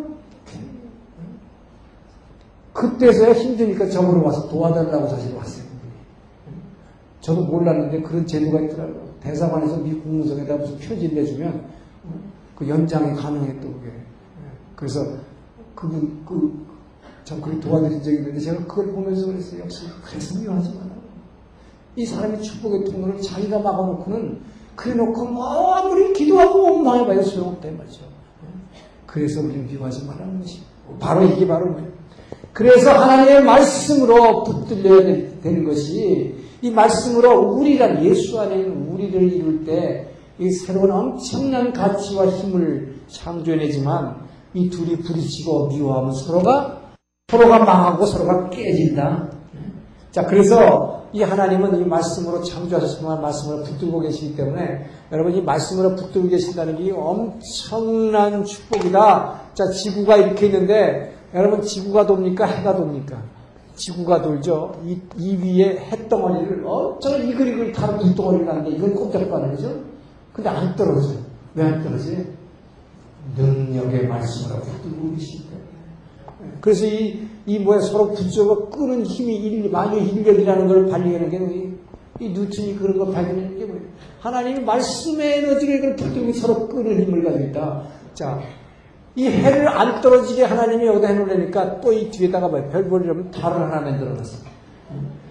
그때서야 2.72 3.33
힘드니까 3.33 3.89
저으로 3.89 4.24
와서 4.24 4.49
도와달라고 4.49 5.09
사실 5.09 5.35
왔어요. 5.35 5.64
저도 7.20 7.43
몰랐는데 7.43 8.03
그런 8.03 8.26
제도가 8.26 8.61
있더라고요. 8.61 9.08
대사관에서 9.21 9.79
미 9.79 9.95
국무성에다 9.95 10.57
무슨 10.57 10.79
표지를 10.79 11.14
내주면 11.14 11.64
그 12.57 12.69
연장이 12.69 13.14
가능했던 13.16 13.83
게. 13.83 13.93
그래서 14.75 15.01
그분, 15.75 16.25
그, 16.25 16.66
참 17.25 17.41
그렇게 17.41 17.61
도와드린 17.61 18.03
적이 18.03 18.16
있는데 18.16 18.41
제가 18.41 18.64
그걸 18.66 18.93
보면서 18.93 19.27
그랬어요. 19.27 19.61
역시 19.61 19.87
그래서 20.05 20.39
미워하지 20.39 20.71
마라. 20.71 20.89
이 21.97 22.07
사람의 22.07 22.43
축복의 22.43 22.85
통로를 22.85 23.21
자기가 23.21 23.59
막아놓고는 23.59 24.41
그래 24.77 24.95
놓고 24.95 25.25
뭐 25.27 25.75
아무리 25.75 26.12
기도하고 26.12 26.62
원망해봐야 26.62 27.23
소용없다 27.23 27.69
이 27.69 27.73
말이죠. 27.73 28.03
그래서 29.07 29.41
우리는 29.41 29.66
미워하지 29.66 30.07
말라는 30.07 30.41
것이 30.41 30.61
바로 31.01 31.25
이게 31.25 31.47
바로 31.47 31.66
뭐예요. 31.66 31.89
그래서 32.53 32.93
하나님의 32.93 33.45
말씀으로 33.45 34.45
붙들려야 34.45 35.41
되는 35.41 35.64
것이 35.64 36.35
이 36.63 36.71
말씀으로 36.71 37.53
우리란 37.53 38.05
예수 38.05 38.39
안에 38.41 38.57
있는 38.57 38.89
우리를 38.89 39.33
이룰 39.33 39.65
때 39.65 40.19
이 40.39 40.51
새로운 40.53 40.91
엄청난 40.91 41.73
가치와 41.73 42.29
힘을 42.29 42.95
창조해내지만 43.09 44.29
이 44.55 44.71
둘이 44.71 44.97
부딪히고 44.97 45.69
미워하면 45.69 46.13
서로가 46.13 46.79
서로가 47.29 47.59
망하고 47.59 48.07
서로가 48.07 48.49
깨진다. 48.51 49.31
자 50.13 50.25
그래서 50.27 51.07
이 51.13 51.23
하나님은 51.23 51.81
이 51.81 51.85
말씀으로 51.85 52.43
창조하셨지만 52.43 53.21
말씀으로 53.21 53.65
붙들고 53.65 54.01
계시기 54.01 54.37
때문에 54.37 54.87
여러분 55.11 55.35
이 55.35 55.43
말씀으로 55.43 55.97
붙들고 55.97 56.29
계신다는 56.29 56.79
게 56.79 56.93
엄청난 56.93 58.45
축복이다. 58.45 59.41
자 59.55 59.65
지구가 59.71 60.19
이렇게 60.19 60.47
있는데 60.47 61.15
여러분 61.35 61.63
지구가 61.63 62.07
돕니까 62.07 62.47
해가 62.47 62.77
돕니까? 62.77 63.21
지구가 63.79 64.22
돌죠. 64.22 64.81
이, 64.85 64.99
이 65.16 65.37
위에 65.37 65.79
햇덩어리를 65.79 66.62
어쩌면 66.66 67.29
이글이글 67.29 67.72
타는 67.72 67.99
눈덩어리가 67.99 68.53
나는데 68.53 68.76
이건 68.76 68.95
하죠. 69.53 69.81
근데 70.33 70.51
안 70.51 70.76
떨어져요. 70.76 71.18
왜 71.55 71.64
안 71.64 71.83
떨어져요? 71.83 72.18
능력의 73.37 74.07
말씀으로 74.07 74.61
붙들고 74.61 75.14
계시니까. 75.14 75.57
그래서 76.61 76.87
이, 76.87 77.26
이 77.47 77.59
뭐야 77.59 77.81
서로 77.81 78.12
붙잡아 78.12 78.68
끄는 78.70 79.05
힘이 79.05 79.37
일, 79.37 79.70
만유 79.70 79.99
인력이라는 79.99 80.68
걸 80.68 80.87
발휘하는 80.87 81.31
게 81.31 81.39
이, 81.39 81.72
이 82.20 82.31
뉴턴이 82.31 82.76
그런 82.79 82.99
걸 82.99 83.12
발휘하는 83.12 83.59
게 83.59 83.64
뭐예요? 83.64 83.85
하나님이 84.20 84.61
말씀의 84.61 85.39
에너지를 85.39 85.97
붙들고 85.97 86.33
서로 86.33 86.68
끄는 86.68 87.05
힘을 87.05 87.24
가지고 87.24 87.45
있다. 87.45 87.85
자, 88.14 88.41
이 89.19 89.27
해를 89.27 89.66
안 89.69 90.01
떨어지게 90.01 90.45
하나님이 90.45 90.87
여기다 90.87 91.09
해놓으려니까 91.09 91.81
또 91.81 91.93
이 91.93 92.09
뒤에다가 92.09 92.47
뭐 92.47 92.62
별벌이라면 92.71 93.33
달을 93.33 93.57
하나 93.57 93.81
만들어놨어. 93.81 94.47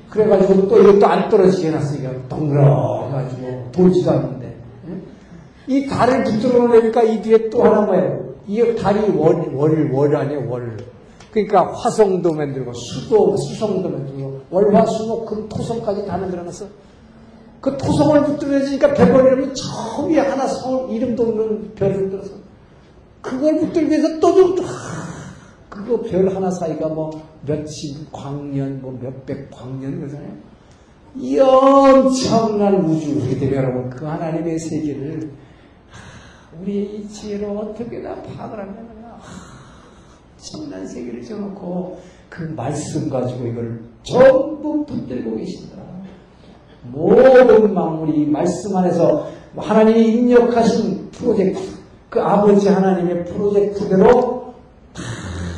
그래가지고 0.09 0.67
또 0.67 0.81
이것도 0.81 1.05
안 1.07 1.29
떨어지게 1.29 1.69
해놨으니까 1.69 2.27
동그라가지고 2.27 3.71
돌지도 3.71 4.11
않는데. 4.11 4.57
이 5.67 5.87
달을 5.87 6.23
붙들어 6.25 6.67
놓으니까 6.67 7.03
이 7.03 7.21
뒤에 7.21 7.49
또 7.49 7.63
하나 7.63 7.81
뭐예요? 7.81 8.27
이 8.47 8.75
달이 8.75 9.17
월, 9.17 9.53
월, 9.53 9.91
월 9.91 10.15
아니에요, 10.17 10.49
월. 10.49 10.77
그러니까 11.31 11.71
화성도 11.73 12.33
만들고 12.33 12.73
수도, 12.73 13.37
수성도 13.37 13.89
만들고 13.89 14.41
월화 14.49 14.85
수목 14.85 15.25
금 15.25 15.47
토성까지 15.47 16.05
다 16.05 16.17
만들어놨어. 16.17 16.65
그 17.61 17.77
토성을 17.77 18.21
붙들어지니까 18.25 18.93
별벌이라면 18.93 19.53
저 19.53 20.03
위에 20.03 20.19
하나 20.19 20.45
성 20.45 20.89
이름도 20.89 21.23
없는 21.23 21.75
별을 21.75 22.09
들어서 22.09 22.31
그걸 23.21 23.59
붙들기 23.59 23.89
위해서 23.89 24.19
또 24.19 24.33
좀, 24.33 24.65
그거 25.69 26.01
별 26.01 26.33
하나 26.33 26.49
사이가 26.49 26.87
뭐 26.89 27.21
몇십 27.45 28.11
광년, 28.11 28.81
뭐 28.81 28.97
몇백 29.01 29.49
광년 29.51 29.99
그러잖아요. 29.99 30.31
이 31.15 31.39
엄청난 31.39 32.75
우주, 32.85 33.15
그렇게 33.15 33.37
되면 33.39 33.55
여러분, 33.55 33.89
그 33.89 34.05
하나님의 34.05 34.59
세계를 34.59 35.31
우리의 36.61 36.95
이 36.95 37.07
지혜로 37.07 37.57
어떻게 37.57 38.01
다 38.01 38.15
파악을 38.21 38.59
하면, 38.59 38.97
엄청난 40.37 40.87
세계를 40.87 41.21
지어놓고 41.21 41.99
그 42.29 42.43
말씀 42.55 43.09
가지고 43.09 43.47
이걸 43.47 43.81
전부 44.03 44.85
붙들고 44.85 45.35
계신다. 45.35 45.77
모든 46.83 47.73
만물이 47.73 48.27
말씀 48.27 48.75
안에서 48.75 49.27
하나님이 49.55 50.07
입력하신 50.13 51.09
프로젝트, 51.11 51.59
그 52.09 52.21
아버지 52.21 52.69
하나님의 52.69 53.25
프로젝트대로 53.25 54.53
다 54.93 55.03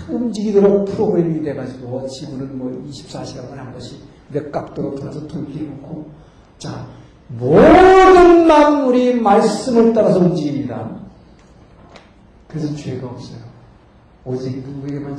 움직이도록 0.10 0.86
프로그램이 0.86 1.44
돼가지고 1.44 2.08
지구는 2.08 2.58
뭐 2.58 2.72
24시간만에 2.90 3.56
한 3.56 3.72
번씩 3.72 4.00
몇 4.30 4.52
각도로 4.52 4.96
돌아서 4.96 5.28
돌리고 5.28 6.10
자 6.58 6.88
모든 7.28 8.48
만물이 8.48 9.22
말씀을 9.22 9.94
따라서 9.94 10.20
움직입니다. 10.20 10.90
그래서 12.48 12.76
죄가 12.76 13.08
없어요. 13.08 13.40
오직 14.26 14.58
누구에게만? 14.68 15.18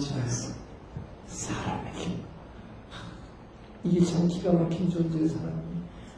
사람의 1.27 1.93
힘. 1.95 2.19
이게 3.85 4.05
참 4.05 4.27
기가 4.27 4.53
막힌 4.53 4.91
존재의 4.91 5.29
사람이 5.29 5.53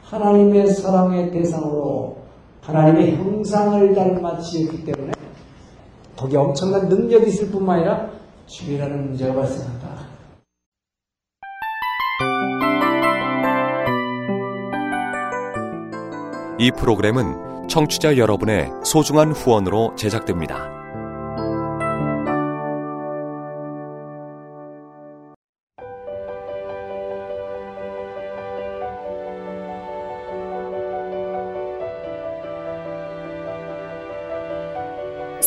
하나님의 0.04 0.66
사랑의 0.68 1.30
대상으로 1.30 2.21
하나님의 2.62 3.16
형상을 3.16 3.94
닮아 3.94 4.38
지었기 4.38 4.84
때문에 4.84 5.12
거기에 6.16 6.38
엄청난 6.38 6.88
능력이 6.88 7.26
있을 7.26 7.50
뿐만 7.50 7.78
아니라 7.78 8.08
죄라는 8.46 9.08
문제가 9.08 9.34
발생한다. 9.34 9.82
이 16.58 16.70
프로그램은 16.70 17.66
청취자 17.68 18.16
여러분의 18.16 18.70
소중한 18.84 19.32
후원으로 19.32 19.96
제작됩니다. 19.96 20.81